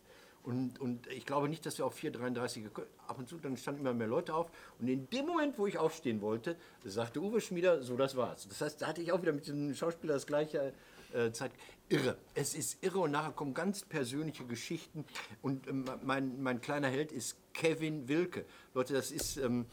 Und, 0.49 0.81
und 0.81 1.07
ich 1.09 1.27
glaube 1.27 1.47
nicht, 1.47 1.67
dass 1.67 1.77
wir 1.77 1.85
auf 1.85 1.95
4,33 1.95 2.63
gekommen 2.63 2.87
Ab 3.07 3.19
und 3.19 3.29
zu 3.29 3.37
dann 3.37 3.55
standen 3.59 3.83
immer 3.83 3.93
mehr 3.93 4.07
Leute 4.07 4.33
auf. 4.33 4.51
Und 4.79 4.89
in 4.89 5.07
dem 5.11 5.27
Moment, 5.27 5.59
wo 5.59 5.67
ich 5.67 5.77
aufstehen 5.77 6.23
wollte, 6.23 6.57
sagte 6.85 7.21
Uwe 7.21 7.43
Schmieder, 7.43 7.83
so, 7.83 7.99
das 7.99 8.17
war's. 8.17 8.49
Das 8.49 8.63
heißt, 8.63 8.81
da 8.81 8.87
hatte 8.87 9.03
ich 9.03 9.13
auch 9.13 9.21
wieder 9.21 9.35
mit 9.35 9.47
dem 9.47 9.75
Schauspieler 9.75 10.15
das 10.15 10.27
gleiche 10.27 10.73
äh, 11.13 11.33
Zeit. 11.33 11.53
Irre. 11.91 12.17
Es 12.35 12.55
ist 12.55 12.83
irre 12.83 13.01
und 13.01 13.11
nachher 13.11 13.33
kommen 13.33 13.53
ganz 13.53 13.85
persönliche 13.85 14.47
Geschichten. 14.47 15.05
Und 15.43 15.69
ähm, 15.69 15.85
mein, 16.03 16.41
mein 16.41 16.63
kleiner 16.63 16.89
Held 16.89 17.13
ist 17.13 17.37
Kevin 17.53 18.09
Wilke. 18.09 18.47
Leute, 18.73 18.95
das 18.95 19.11
ist. 19.11 19.37
Ähm, 19.37 19.67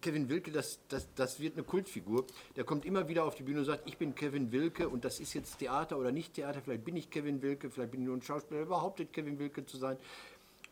Kevin 0.00 0.28
Wilke, 0.28 0.50
das, 0.50 0.80
das, 0.88 1.12
das 1.14 1.40
wird 1.40 1.54
eine 1.54 1.64
Kultfigur. 1.64 2.26
Der 2.56 2.64
kommt 2.64 2.84
immer 2.84 3.08
wieder 3.08 3.24
auf 3.24 3.34
die 3.34 3.42
Bühne 3.42 3.60
und 3.60 3.64
sagt, 3.64 3.88
ich 3.88 3.96
bin 3.96 4.14
Kevin 4.14 4.52
Wilke 4.52 4.88
und 4.88 5.04
das 5.04 5.20
ist 5.20 5.34
jetzt 5.34 5.58
Theater 5.58 5.98
oder 5.98 6.12
nicht 6.12 6.34
Theater. 6.34 6.60
Vielleicht 6.62 6.84
bin 6.84 6.96
ich 6.96 7.10
Kevin 7.10 7.42
Wilke, 7.42 7.70
vielleicht 7.70 7.90
bin 7.92 8.00
ich 8.00 8.06
nur 8.06 8.16
ein 8.16 8.22
Schauspieler, 8.22 8.60
der 8.60 8.66
behauptet, 8.66 9.12
Kevin 9.12 9.38
Wilke 9.38 9.64
zu 9.64 9.76
sein. 9.76 9.96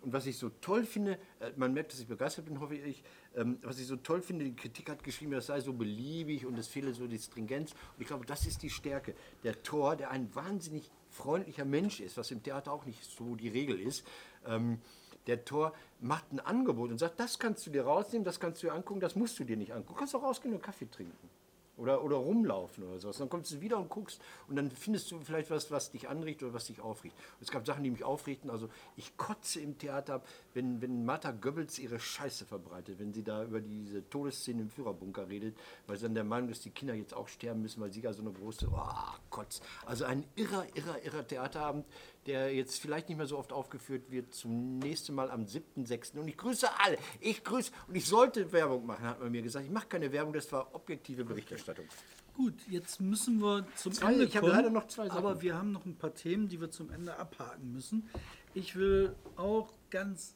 Und 0.05 0.13
was 0.13 0.27
ich 0.27 0.37
so 0.37 0.51
toll 0.61 0.85
finde, 0.85 1.19
äh, 1.41 1.51
man 1.57 1.73
merkt, 1.73 1.93
dass 1.93 2.01
ich 2.01 2.07
begeistert 2.07 2.45
bin, 2.45 2.61
hoffe 2.61 2.77
ich, 2.77 3.03
ähm, 3.37 3.59
was 3.63 3.79
ich 3.79 3.87
so 3.87 3.97
toll 3.97 4.21
finde, 4.21 4.45
die 4.45 4.55
Kritik 4.55 4.91
hat 4.91 5.03
geschrieben, 5.03 5.33
das 5.33 5.47
sei 5.47 5.61
so 5.61 5.73
beliebig 5.73 6.45
und 6.45 6.59
es 6.59 6.69
fehle 6.69 6.93
so 6.93 7.07
die 7.07 7.19
Stringenz. 7.19 7.73
Und 7.73 8.01
ich 8.01 8.07
glaube, 8.07 8.27
das 8.27 8.47
ist 8.47 8.63
die 8.63 8.69
Stärke. 8.69 9.15
Der 9.45 9.63
Thor, 9.63 9.97
der 9.97 10.11
ein 10.11 10.35
wahnsinnig 10.35 10.91
freundlicher 11.09 11.65
Mensch 11.65 12.01
ist, 12.01 12.19
was 12.19 12.31
im 12.31 12.43
Theater 12.43 12.73
auch 12.73 12.85
nicht 12.85 13.03
so 13.03 13.35
die 13.35 13.49
Regel 13.49 13.81
ist, 13.81 14.07
ähm, 14.47 14.79
der 15.27 15.45
Tor 15.45 15.73
macht 16.01 16.33
ein 16.33 16.41
Angebot 16.41 16.91
und 16.91 16.99
sagt, 16.99 17.19
das 17.19 17.39
kannst 17.39 17.67
du 17.67 17.71
dir 17.71 17.85
rausnehmen, 17.85 18.25
das 18.25 18.41
kannst 18.41 18.63
du 18.63 18.67
dir 18.67 18.73
angucken, 18.73 19.01
das 19.01 19.17
musst 19.17 19.39
du 19.39 19.45
dir 19.45 19.57
nicht 19.57 19.73
angucken. 19.73 19.95
Du 19.95 19.99
kannst 19.99 20.15
auch 20.15 20.23
rausgehen 20.23 20.55
und 20.55 20.63
Kaffee 20.63 20.91
trinken. 20.91 21.31
Oder, 21.77 22.05
oder 22.05 22.17
rumlaufen 22.17 22.85
oder 22.85 23.01
sowas. 23.01 23.19
Dann 23.19 23.29
kommst 23.29 23.51
du 23.51 23.61
wieder 23.61 23.79
und 23.79 23.89
guckst 23.89 24.21
und 24.47 24.55
dann 24.55 24.71
findest 24.71 25.11
du 25.11 25.19
vielleicht 25.21 25.51
was, 25.51 25.73
was 25.73 25.91
dich 25.91 26.09
anregt 26.09 26.43
oder 26.45 26.55
was 26.55 26.67
dich 26.67 26.81
aufregt. 26.81 27.17
Es 27.41 27.51
gab 27.51 27.67
Sachen, 27.67 27.83
die 27.83 27.91
mich 27.91 28.05
aufregten. 28.05 28.49
Also 28.49 28.69
ich 28.97 29.17
kotze 29.17 29.61
im 29.61 29.77
Theater 29.77 30.23
wenn, 30.55 30.81
wenn 30.81 31.05
Martha 31.05 31.33
Goebbels 31.33 31.79
ihre 31.79 31.99
Scheiße 31.99 32.45
verbreitet, 32.47 32.99
wenn 32.99 33.13
sie 33.13 33.23
da 33.23 33.45
über 33.45 33.61
diese 33.61 34.09
Todesszene 34.09 34.63
im 34.63 34.71
Führerbunker 34.71 35.29
redet, 35.29 35.57
weil 35.87 35.97
sie 35.97 36.05
dann 36.05 36.15
der 36.15 36.25
Meinung 36.25 36.49
ist, 36.49 36.65
die 36.65 36.71
Kinder 36.71 36.95
jetzt 36.95 37.13
auch 37.13 37.29
sterben 37.29 37.63
müssen, 37.63 37.81
weil 37.81 37.93
sie 37.93 38.01
gar 38.01 38.15
so 38.15 38.23
eine 38.23 38.33
große, 38.33 38.69
oh, 38.73 39.19
Kotz. 39.31 39.61
Also 39.85 40.05
ein 40.05 40.25
irrer, 40.37 40.65
irrer, 40.75 41.03
irrer 41.03 41.27
Theaterabend, 41.27 41.85
der 42.27 42.55
jetzt 42.55 42.81
vielleicht 42.81 43.09
nicht 43.09 43.19
mehr 43.19 43.27
so 43.27 43.39
oft 43.39 43.53
aufgeführt 43.53 44.11
wird, 44.11 44.33
zum 44.35 44.79
nächsten 44.79 45.15
Mal 45.15 45.31
am 45.31 45.45
7.6. 45.45 46.19
Und 46.19 46.29
ich 46.29 46.37
grüße 46.37 46.69
alle. 46.81 46.99
Ich 47.21 47.45
grüße, 47.45 47.71
und 47.89 47.95
ich 47.95 48.07
sollte 48.07 48.51
Werbung 48.53 48.87
machen, 48.87 49.05
hat 49.07 49.21
man 49.21 49.31
mir 49.31 49.43
gesagt. 49.43 49.67
Ich 49.67 49.71
mache 49.73 49.87
keine 49.89 50.11
Werbung, 50.13 50.33
das 50.33 50.51
war 50.53 50.75
objektive 50.75 51.25
Berichterstattung. 51.25 51.87
Gut, 52.35 52.55
jetzt 52.69 53.01
müssen 53.01 53.41
wir 53.41 53.67
zum 53.77 53.93
Zwei- 53.93 54.13
Ende 54.13 54.25
ich 54.25 54.37
habe 54.37 54.47
kommen. 54.49 54.57
leider 54.59 54.71
noch 54.71 54.89
zwei 54.89 55.07
Sachen. 55.07 55.19
Aber 55.19 55.41
wir 55.43 55.55
haben 55.57 55.71
noch 55.73 55.85
ein 55.85 55.95
paar 55.97 56.15
Themen, 56.15 56.49
die 56.49 56.61
wir 56.61 56.71
zum 56.71 56.91
Ende 56.91 57.17
abhaken 57.17 57.73
müssen. 57.73 58.09
Ich 58.55 58.75
will 58.75 59.15
auch 59.37 59.73
ganz 59.91 60.35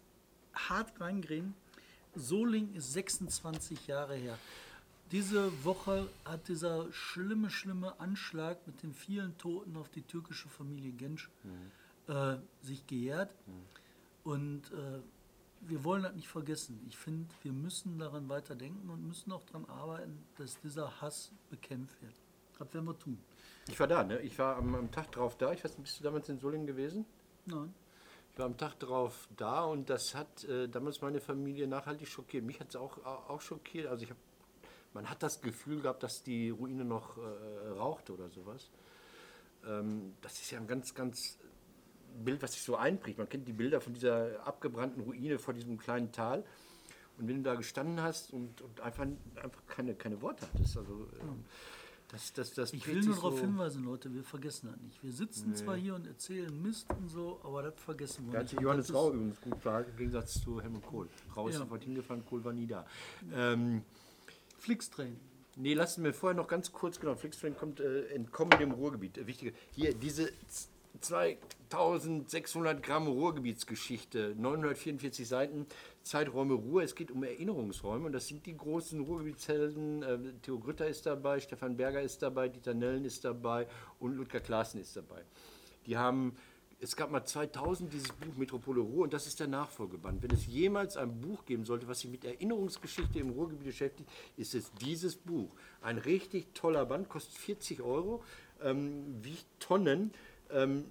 hart 0.54 1.00
reingehen. 1.00 1.54
Soling 2.14 2.72
ist 2.74 2.92
26 2.92 3.86
Jahre 3.86 4.14
her. 4.14 4.38
Diese 5.10 5.64
Woche 5.64 6.06
hat 6.24 6.48
dieser 6.48 6.92
schlimme, 6.92 7.48
schlimme 7.50 7.98
Anschlag 7.98 8.58
mit 8.66 8.82
den 8.82 8.92
vielen 8.92 9.36
Toten 9.38 9.76
auf 9.76 9.88
die 9.88 10.02
türkische 10.02 10.48
Familie 10.48 10.92
Gensch 10.92 11.30
Mhm. 11.44 11.70
Äh, 12.08 12.36
sich 12.62 12.86
gejährt. 12.86 13.34
Und 14.24 14.70
äh, 14.72 15.00
wir 15.60 15.84
wollen 15.84 16.02
das 16.02 16.14
nicht 16.14 16.28
vergessen. 16.28 16.80
Ich 16.88 16.96
finde, 16.96 17.28
wir 17.42 17.52
müssen 17.52 17.98
daran 17.98 18.28
weiterdenken 18.28 18.88
und 18.90 19.06
müssen 19.06 19.32
auch 19.32 19.44
daran 19.44 19.64
arbeiten, 19.66 20.24
dass 20.36 20.60
dieser 20.60 21.00
Hass 21.00 21.30
bekämpft 21.50 22.00
wird. 22.02 22.14
Das 22.58 22.72
werden 22.74 22.86
wir 22.86 22.98
tun. 22.98 23.18
Ich 23.68 23.78
war 23.78 23.86
da, 23.86 24.02
ne? 24.02 24.20
Ich 24.20 24.38
war 24.38 24.56
am, 24.56 24.74
am 24.74 24.90
Tag 24.90 25.12
drauf 25.12 25.36
da. 25.36 25.52
Ich 25.52 25.62
weiß 25.62 25.72
nicht, 25.72 25.84
bist 25.84 26.00
du 26.00 26.04
damals 26.04 26.28
in 26.28 26.38
Solingen 26.38 26.66
gewesen? 26.66 27.04
Nein. 27.46 27.74
Ich 28.32 28.38
war 28.38 28.46
am 28.46 28.56
Tag 28.56 28.78
drauf 28.78 29.28
da 29.36 29.64
und 29.64 29.90
das 29.90 30.14
hat 30.14 30.44
äh, 30.44 30.68
damals 30.68 31.00
meine 31.00 31.20
Familie 31.20 31.66
nachhaltig 31.66 32.08
schockiert. 32.08 32.44
Mich 32.44 32.60
hat 32.60 32.68
es 32.70 32.76
auch, 32.76 33.04
auch 33.04 33.40
schockiert. 33.40 33.86
Also 33.86 34.04
ich 34.04 34.10
habe, 34.10 34.20
man 34.94 35.10
hat 35.10 35.22
das 35.22 35.40
Gefühl 35.40 35.80
gehabt, 35.80 36.02
dass 36.02 36.22
die 36.22 36.50
Ruine 36.50 36.84
noch 36.84 37.18
äh, 37.18 37.68
rauchte 37.70 38.14
oder 38.14 38.28
sowas. 38.30 38.70
Ähm, 39.66 40.14
das 40.20 40.40
ist 40.40 40.50
ja 40.50 40.58
ein 40.58 40.66
ganz, 40.66 40.94
ganz 40.94 41.38
Bild, 42.18 42.42
was 42.42 42.52
sich 42.52 42.62
so 42.62 42.76
einprägt. 42.76 43.18
Man 43.18 43.28
kennt 43.28 43.46
die 43.48 43.52
Bilder 43.52 43.80
von 43.80 43.92
dieser 43.94 44.46
abgebrannten 44.46 45.02
Ruine 45.02 45.38
vor 45.38 45.54
diesem 45.54 45.78
kleinen 45.78 46.12
Tal. 46.12 46.44
Und 47.18 47.26
wenn 47.28 47.38
du 47.38 47.42
da 47.42 47.54
gestanden 47.56 48.00
hast 48.00 48.32
und, 48.32 48.60
und 48.60 48.80
einfach, 48.80 49.02
einfach 49.34 49.66
keine, 49.66 49.94
keine 49.94 50.22
Worte 50.22 50.46
hattest, 50.52 50.76
also 50.76 51.08
ähm, 51.20 51.44
das, 52.10 52.32
das, 52.32 52.54
das 52.54 52.72
Ich 52.72 52.86
will 52.86 53.02
nur 53.02 53.16
darauf 53.16 53.34
so- 53.34 53.40
hinweisen, 53.40 53.84
Leute, 53.84 54.14
wir 54.14 54.22
vergessen 54.22 54.68
das 54.72 54.80
nicht. 54.80 55.02
Wir 55.02 55.12
sitzen 55.12 55.54
zwar 55.54 55.76
hier 55.76 55.94
und 55.96 56.06
erzählen 56.06 56.62
Mist 56.62 56.86
und 56.98 57.08
so, 57.08 57.40
aber 57.42 57.62
das 57.64 57.74
vergessen 57.80 58.26
wir 58.26 58.32
Da 58.32 58.38
hat 58.38 58.44
nicht. 58.44 58.56
Und 58.56 58.62
Johannes 58.62 58.94
Rau 58.94 59.10
übrigens 59.12 59.40
gut 59.40 59.60
verhalten, 59.60 59.90
im 59.90 59.96
Gegensatz 59.96 60.40
zu 60.40 60.60
Helmut 60.62 60.86
Kohl. 60.86 61.08
Rau 61.36 61.48
ist 61.48 61.54
Ja. 61.54 61.60
sofort 61.60 61.82
hingefahren, 61.84 62.24
Kohl 62.24 62.44
war 62.44 62.52
nie 62.52 62.66
da. 62.66 62.86
Ähm, 63.34 63.82
Flixtrain. 64.58 65.18
nee, 65.56 65.74
lassen 65.74 66.04
wir 66.04 66.14
vorher 66.14 66.36
noch 66.36 66.48
ganz 66.48 66.72
kurz, 66.72 66.98
genau, 67.00 67.14
Flixtrain 67.14 67.56
kommt 67.56 67.80
äh, 67.80 68.06
entkommen 68.08 68.56
dem 68.58 68.70
Ruhrgebiet. 68.72 69.18
Äh, 69.18 69.26
wichtige, 69.26 69.52
hier 69.72 69.92
diese 69.94 70.30
2600 71.00 72.82
Gramm 72.82 73.06
Ruhrgebietsgeschichte, 73.06 74.34
944 74.36 75.28
Seiten, 75.28 75.66
Zeiträume 76.02 76.54
Ruhr. 76.54 76.82
Es 76.82 76.94
geht 76.94 77.10
um 77.10 77.22
Erinnerungsräume 77.22 78.06
und 78.06 78.12
das 78.12 78.26
sind 78.26 78.46
die 78.46 78.56
großen 78.56 79.00
Ruhrgebietshelden. 79.00 80.02
Äh, 80.02 80.18
Theo 80.42 80.58
Grütter 80.58 80.86
ist 80.86 81.06
dabei, 81.06 81.40
Stefan 81.40 81.76
Berger 81.76 82.02
ist 82.02 82.22
dabei, 82.22 82.48
Dieter 82.48 82.74
Nellen 82.74 83.04
ist 83.04 83.24
dabei 83.24 83.66
und 84.00 84.16
Ludger 84.16 84.40
Klaassen 84.40 84.80
ist 84.80 84.96
dabei. 84.96 85.22
Die 85.86 85.96
haben, 85.96 86.36
es 86.80 86.96
gab 86.96 87.10
mal 87.10 87.24
2000 87.24 87.92
dieses 87.92 88.12
Buch 88.12 88.36
Metropole 88.36 88.80
Ruhr 88.80 89.04
und 89.04 89.12
das 89.12 89.26
ist 89.26 89.40
der 89.40 89.48
Nachfolgeband. 89.48 90.22
Wenn 90.22 90.30
es 90.30 90.46
jemals 90.46 90.96
ein 90.96 91.20
Buch 91.20 91.44
geben 91.44 91.64
sollte, 91.64 91.88
was 91.88 92.00
sich 92.00 92.10
mit 92.10 92.24
Erinnerungsgeschichte 92.24 93.18
im 93.18 93.30
Ruhrgebiet 93.30 93.64
beschäftigt, 93.64 94.10
ist 94.36 94.54
es 94.54 94.72
dieses 94.80 95.16
Buch. 95.16 95.54
Ein 95.80 95.98
richtig 95.98 96.54
toller 96.54 96.86
Band, 96.86 97.08
kostet 97.08 97.36
40 97.36 97.82
Euro, 97.82 98.22
ähm, 98.62 99.22
wiegt 99.22 99.46
Tonnen. 99.60 100.12
Ähm, 100.50 100.84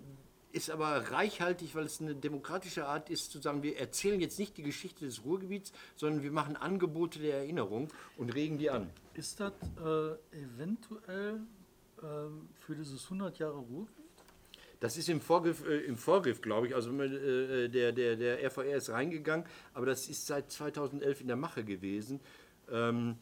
ist 0.52 0.72
aber 0.72 1.12
reichhaltig, 1.12 1.76
weil 1.76 1.86
es 1.86 2.02
eine 2.02 2.16
demokratische 2.16 2.88
Art 2.88 3.10
ist, 3.10 3.32
zu 3.32 3.40
sagen, 3.40 3.64
wir 3.64 3.78
erzählen 3.78 4.20
jetzt 4.20 4.40
nicht 4.40 4.58
die 4.58 4.64
Geschichte 4.64 5.06
des 5.06 5.24
Ruhrgebiets, 5.24 5.72
sondern 5.96 6.24
wir 6.24 6.32
machen 6.32 6.56
Angebote 6.56 7.20
der 7.20 7.38
Erinnerung 7.38 7.90
und 8.18 8.34
regen 8.34 8.58
die 8.58 8.70
an. 8.70 8.90
Ist 9.14 9.40
das 9.40 9.54
äh, 9.78 10.38
eventuell 10.38 11.42
ähm, 12.02 12.50
für 12.60 12.76
dieses 12.76 13.04
100 13.06 13.38
Jahre 13.40 13.58
Ruhr? 13.58 13.88
Das 14.80 14.96
ist 14.96 15.10
im 15.10 15.22
Vorgriff, 15.22 15.66
äh, 15.68 15.80
im 15.82 15.98
Vorgriff 15.98 16.42
glaube 16.42 16.68
ich. 16.68 16.76
Also 16.76 16.92
äh, 17.02 17.68
der, 17.68 17.92
der, 17.92 18.16
der 18.16 18.44
RVR 18.44 18.78
ist 18.78 18.90
reingegangen, 18.90 19.46
aber 19.74 19.86
das 19.86 20.08
ist 20.08 20.28
seit 20.28 20.52
2011 20.52 21.22
in 21.22 21.28
der 21.28 21.38
Mache 21.38 21.64
gewesen. 21.64 22.20
Ähm, 22.72 23.18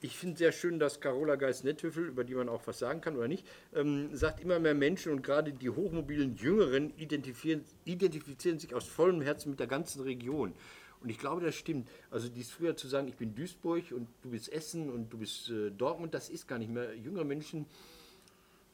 ich 0.00 0.16
finde 0.16 0.38
sehr 0.38 0.52
schön, 0.52 0.78
dass 0.78 1.00
Carola 1.00 1.36
Geis-Netthöfel, 1.36 2.06
über 2.06 2.24
die 2.24 2.34
man 2.34 2.48
auch 2.48 2.66
was 2.66 2.78
sagen 2.78 3.00
kann 3.00 3.16
oder 3.16 3.28
nicht, 3.28 3.46
ähm, 3.74 4.14
sagt, 4.14 4.40
immer 4.40 4.58
mehr 4.58 4.74
Menschen 4.74 5.12
und 5.12 5.22
gerade 5.22 5.52
die 5.52 5.70
hochmobilen 5.70 6.36
Jüngeren 6.36 6.92
identifizieren, 6.96 7.64
identifizieren 7.84 8.58
sich 8.58 8.74
aus 8.74 8.86
vollem 8.86 9.20
Herzen 9.20 9.50
mit 9.50 9.60
der 9.60 9.66
ganzen 9.66 10.02
Region. 10.02 10.54
Und 11.00 11.10
ich 11.10 11.18
glaube, 11.18 11.44
das 11.44 11.54
stimmt. 11.54 11.88
Also 12.10 12.28
dies 12.28 12.50
früher 12.50 12.76
zu 12.76 12.88
sagen, 12.88 13.08
ich 13.08 13.14
bin 13.14 13.34
Duisburg 13.34 13.92
und 13.92 14.08
du 14.22 14.30
bist 14.30 14.52
Essen 14.52 14.90
und 14.90 15.12
du 15.12 15.18
bist 15.18 15.50
äh, 15.50 15.70
Dortmund, 15.70 16.14
das 16.14 16.28
ist 16.28 16.48
gar 16.48 16.58
nicht 16.58 16.70
mehr. 16.70 16.94
Jüngere 16.96 17.24
Menschen 17.24 17.66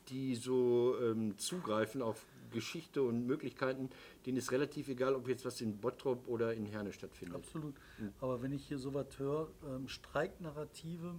die 0.09 0.35
so 0.35 0.97
ähm, 1.01 1.37
zugreifen 1.39 2.03
auf 2.03 2.27
Geschichte 2.55 3.03
und 3.03 3.27
Möglichkeiten, 3.27 3.91
denen 4.25 4.39
ist 4.39 4.51
relativ 4.53 4.89
egal, 4.89 5.15
ob 5.15 5.29
jetzt 5.29 5.45
was 5.45 5.61
in 5.61 5.77
Bottrop 5.79 6.27
oder 6.29 6.55
in 6.55 6.65
Herne 6.65 6.93
stattfindet. 6.93 7.37
Absolut. 7.37 7.75
Aber 8.21 8.41
wenn 8.41 8.53
ich 8.53 8.65
hier 8.67 8.79
sowas 8.79 9.07
höre, 9.19 9.49
ähm, 9.69 9.87
Streiknarrative, 9.89 11.15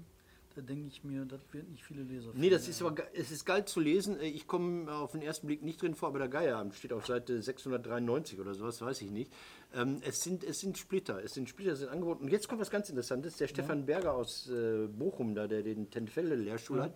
da 0.55 0.61
denke 0.61 0.87
ich 0.87 1.03
mir, 1.03 1.25
das 1.25 1.41
wird 1.51 1.69
nicht 1.69 1.83
viele 1.83 2.03
Leser 2.03 2.31
Nee, 2.33 2.49
das 2.49 2.63
finden. 2.63 2.71
ist 2.71 2.81
aber 2.81 3.03
es 3.13 3.29
ist 3.29 3.45
geil 3.45 3.65
zu 3.65 3.81
lesen. 3.81 4.17
Äh, 4.21 4.27
Ich 4.29 4.47
komme 4.47 4.89
auf 4.89 5.11
den 5.11 5.21
ersten 5.21 5.47
Blick 5.47 5.61
nicht 5.61 5.81
drin 5.81 5.95
vor, 5.95 6.07
aber 6.09 6.19
der 6.19 6.29
Geierabend 6.29 6.73
steht 6.75 6.93
auf 6.93 7.05
Seite 7.05 7.41
693 7.41 8.39
oder 8.39 8.53
sowas, 8.53 8.79
weiß 8.81 9.01
ich 9.01 9.11
nicht. 9.11 9.31
Ähm, 9.73 9.99
es, 10.05 10.15
sind, 10.23 10.45
es 10.45 10.59
sind 10.59 10.77
Splitter, 10.77 11.21
es 11.21 11.33
sind 11.33 11.49
Splitter, 11.49 11.73
es 11.73 11.79
sind 11.79 11.89
angeboten. 11.89 12.23
Und 12.23 12.31
jetzt 12.31 12.47
kommt 12.47 12.61
was 12.61 12.69
ganz 12.71 12.87
Interessantes. 12.89 13.35
Der 13.35 13.47
Stefan 13.49 13.85
Berger 13.85 14.13
aus 14.13 14.49
äh, 14.49 14.87
Bochum, 14.87 15.35
da, 15.35 15.45
der 15.47 15.61
den 15.61 15.89
Tenfelde-Lehrstuhl 15.91 16.81
hat, 16.81 16.93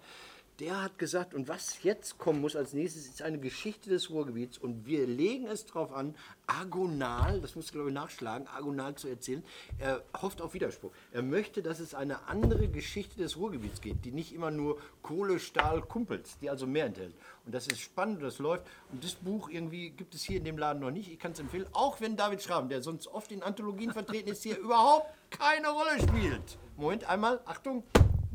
der 0.60 0.82
hat 0.82 0.98
gesagt, 0.98 1.34
und 1.34 1.48
was 1.48 1.84
jetzt 1.84 2.18
kommen 2.18 2.42
muss 2.42 2.56
als 2.56 2.74
nächstes, 2.74 3.08
ist 3.08 3.22
eine 3.22 3.40
Geschichte 3.40 3.90
des 3.90 4.10
Ruhrgebiets. 4.10 4.58
Und 4.58 4.86
wir 4.86 5.08
legen 5.08 5.48
es 5.48 5.66
darauf 5.66 5.94
an, 5.94 6.16
agonal, 6.48 7.40
das 7.40 7.56
musst 7.56 7.70
du 7.70 7.74
glaube 7.74 7.90
ich 7.90 7.96
nachschlagen, 7.96 8.48
agonal 8.48 8.96
zu 8.96 9.08
erzählen. 9.08 9.44
Er 9.78 10.04
hofft 10.22 10.42
auf 10.42 10.54
Widerspruch. 10.54 10.92
Er 11.14 11.22
möchte, 11.22 11.62
dass 11.62 11.80
es 11.80 11.96
eine 11.96 12.28
andere 12.28 12.68
Geschichte 12.68 13.18
des 13.20 13.38
Ruhrgebiets 13.38 13.80
gibt, 13.80 14.04
die 14.04 14.12
nicht 14.12 14.34
immer 14.34 14.52
nur 14.52 14.82
Kohle, 15.02 15.40
Stahl, 15.40 15.82
Kumpels, 15.82 16.38
die 16.42 16.50
also 16.50 16.68
mehr 16.68 16.88
enthält. 16.88 17.14
Und 17.46 17.56
das 17.56 17.68
ist 17.68 17.80
spannend, 17.80 18.22
das 18.22 18.40
läuft. 18.40 18.66
Und 18.92 19.04
das 19.04 19.16
Buch 19.16 19.50
irgendwie 19.50 19.92
gibt 19.92 20.14
es 20.14 20.24
hier 20.24 20.38
in 20.38 20.44
dem 20.44 20.58
Laden 20.58 20.82
noch 20.82 20.92
nicht. 20.92 21.10
Ich 21.10 21.20
kann 21.20 21.32
es 21.32 21.40
empfehlen, 21.40 21.68
auch 21.72 22.02
wenn 22.02 22.18
David 22.18 22.44
Schraben, 22.44 22.68
der 22.68 22.82
sonst 22.82 23.08
oft 23.08 23.32
in 23.32 23.44
Anthologien 23.44 23.94
vertreten 23.94 24.30
ist, 24.30 24.44
hier 24.44 24.58
überhaupt 24.58 25.08
keine 25.30 25.70
Rolle 25.70 26.02
spielt. 26.02 26.58
Moment, 26.76 27.06
einmal, 27.06 27.40
Achtung. 27.46 27.84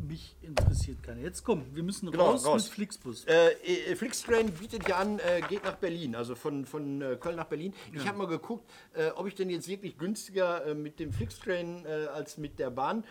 Mich 0.06 0.36
interessiert 0.42 1.02
keiner. 1.02 1.20
Jetzt 1.20 1.44
komm, 1.44 1.64
wir 1.74 1.82
müssen 1.82 2.10
Genau, 2.10 2.30
raus, 2.32 2.44
raus. 2.44 2.64
mit 2.64 2.72
Flixbus. 2.74 3.24
Äh, 3.24 3.52
äh, 3.52 3.96
Flixtrain 3.96 4.52
bietet 4.52 4.86
ja 4.88 4.96
an, 4.98 5.18
äh, 5.18 5.40
geht 5.48 5.64
nach 5.64 5.76
Berlin, 5.76 6.14
also 6.14 6.34
von, 6.34 6.66
von 6.66 7.00
äh, 7.00 7.16
Köln 7.16 7.36
nach 7.36 7.46
Berlin. 7.46 7.72
Ich 7.92 8.06
habe 8.06 8.18
mal 8.18 8.26
geguckt, 8.26 8.70
äh, 8.94 9.10
ob 9.10 9.26
ich 9.26 9.34
denn 9.34 9.48
jetzt 9.50 9.68
wirklich 9.68 9.96
günstiger 9.96 10.66
äh, 10.66 10.74
mit 10.74 11.00
dem 11.00 11.12
Flixtrain 11.12 11.86
als 11.86 12.38
mit 12.38 12.58
der 12.58 12.70
Bahn. 12.70 13.04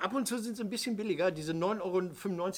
Ab 0.00 0.14
und 0.14 0.26
zu 0.28 0.38
sind 0.38 0.56
sie 0.56 0.62
ein 0.62 0.70
bisschen 0.70 0.96
billiger. 0.96 1.30
Diese 1.30 1.52
9,95 1.52 1.80
Euro 1.82 1.96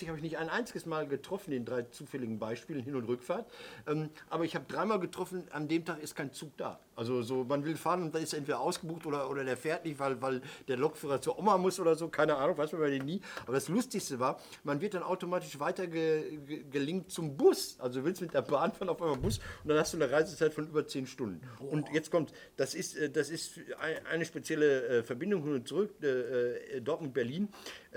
habe 0.09 0.17
ich 0.17 0.23
nicht 0.23 0.39
ein 0.39 0.49
einziges 0.49 0.87
Mal 0.87 1.07
getroffen, 1.07 1.53
in 1.53 1.65
drei 1.65 1.83
zufälligen 1.83 2.39
Beispielen, 2.39 2.83
Hin- 2.83 2.97
und 2.97 3.05
Rückfahrt. 3.05 3.51
Ähm, 3.87 4.11
aber 4.29 4.45
ich 4.45 4.55
habe 4.55 4.65
dreimal 4.69 4.99
getroffen, 5.01 5.45
an 5.53 5.69
dem 5.69 5.85
Tag 5.85 6.03
ist 6.03 6.15
kein 6.15 6.33
Zug 6.33 6.57
da. 6.57 6.81
Also 6.99 7.23
so, 7.23 7.45
man 7.45 7.65
will 7.65 7.77
fahren 7.77 8.03
und 8.03 8.13
dann 8.15 8.25
ist 8.25 8.33
er 8.33 8.39
entweder 8.41 8.59
ausgebucht 8.59 9.07
oder, 9.07 9.31
oder 9.31 9.45
der 9.45 9.57
fährt 9.57 9.85
nicht, 9.85 10.01
weil, 10.01 10.21
weil 10.21 10.43
der 10.67 10.77
Lokführer 10.77 11.21
zur 11.23 11.39
Oma 11.39 11.57
muss 11.57 11.79
oder 11.79 11.95
so, 11.95 12.09
keine 12.09 12.35
Ahnung, 12.37 12.59
weiß 12.59 12.73
man 12.73 12.81
bei 12.81 12.91
denen 12.91 13.07
nie. 13.07 13.21
Aber 13.45 13.53
das 13.53 13.69
Lustigste 13.69 14.19
war, 14.19 14.41
man 14.65 14.81
wird 14.81 14.95
dann 14.95 15.05
automatisch 15.05 15.61
weiter 15.61 15.87
ge, 15.87 16.39
ge, 16.45 16.65
gelinkt 16.69 17.13
zum 17.13 17.37
Bus. 17.37 17.77
Also 17.79 18.01
du 18.01 18.05
willst 18.05 18.21
mit 18.21 18.35
der 18.35 18.43
Bahn 18.43 18.73
fahren 18.73 18.89
auf 18.89 19.01
einmal 19.01 19.17
Bus 19.17 19.39
und 19.63 19.69
dann 19.71 19.79
hast 19.79 19.93
du 19.95 19.97
eine 19.99 20.11
Reisezeit 20.11 20.53
von 20.53 20.67
über 20.67 20.85
10 20.89 21.07
Stunden. 21.07 21.41
Und 21.61 21.89
jetzt 21.93 22.11
kommt, 22.11 22.33
das 22.57 22.75
ist, 22.75 22.97
äh, 22.97 23.09
das 23.09 23.31
ist 23.31 23.61
ein- 23.79 24.05
eine 24.07 24.25
spezielle 24.25 24.89
äh, 24.89 25.03
Verbindung 25.05 25.45
hin 25.45 25.55
und 25.55 25.69
zurück, 25.69 26.03
äh, 26.03 26.81
Dortmund-Berlin, 26.81 27.49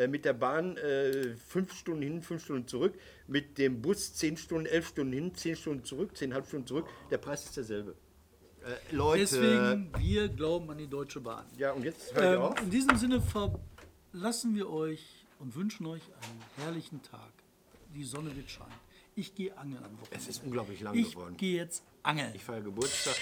mit 0.09 0.25
der 0.25 0.33
Bahn 0.33 0.77
fünf 1.47 1.73
Stunden 1.73 2.01
hin, 2.01 2.21
fünf 2.21 2.43
Stunden 2.43 2.67
zurück, 2.67 2.93
mit 3.27 3.57
dem 3.57 3.81
Bus 3.81 4.13
10 4.13 4.37
Stunden, 4.37 4.65
11 4.67 4.87
Stunden 4.87 5.13
hin, 5.13 5.33
10 5.35 5.55
Stunden 5.55 5.83
zurück, 5.83 6.11
10,5 6.15 6.45
Stunden 6.47 6.67
zurück. 6.67 6.85
Der 7.09 7.17
Preis 7.17 7.43
ist 7.45 7.57
derselbe. 7.57 7.95
Äh, 8.63 8.95
Leute, 8.95 9.19
Deswegen, 9.21 9.91
wir 9.97 10.27
glauben 10.29 10.69
an 10.69 10.77
die 10.77 10.87
Deutsche 10.87 11.19
Bahn. 11.19 11.45
ja, 11.57 11.71
und 11.71 11.83
jetzt 11.83 12.13
hör 12.13 12.23
ich 12.33 12.35
Ähm, 12.37 12.41
auf. 12.43 12.61
in 12.61 12.69
diesem 12.69 12.95
Sinne 12.97 13.21
verlassen 13.21 14.55
wir 14.55 14.69
euch 14.69 15.03
und 15.39 15.55
wünschen 15.55 15.85
euch 15.87 16.03
einen 16.21 16.41
herrlichen 16.57 17.01
Tag. 17.01 17.31
Die 17.95 18.03
Sonne 18.03 18.35
wird 18.35 18.49
scheinen. 18.49 18.71
Ich 19.15 19.33
gehe 19.35 19.57
angeln 19.57 19.83
am 19.83 19.93
Wochenende. 19.99 20.15
Es 20.15 20.27
ist 20.27 20.43
unglaublich 20.43 20.79
lang 20.81 20.95
ich 20.95 21.11
geworden. 21.11 21.35
gehe 21.37 21.57
jetzt 21.57 21.83
angeln. 22.03 22.31
Ich 22.35 22.43
feiere 22.43 22.61
Geburtstag, 22.61 23.15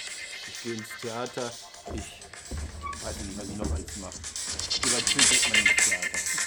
ich 0.47 0.61
gehe 0.63 0.73
ins 0.75 0.89
Theater, 1.01 1.51
ich 1.95 3.03
weiß 3.03 3.23
nicht, 3.25 3.37
was 3.37 3.49
ich 3.49 3.57
noch 3.57 3.71
alles 3.71 3.97
mache. 3.97 4.17
Über 4.85 4.97
geht 4.97 5.49
man 5.49 5.59
ins 5.59 5.89
Theater. 5.89 6.38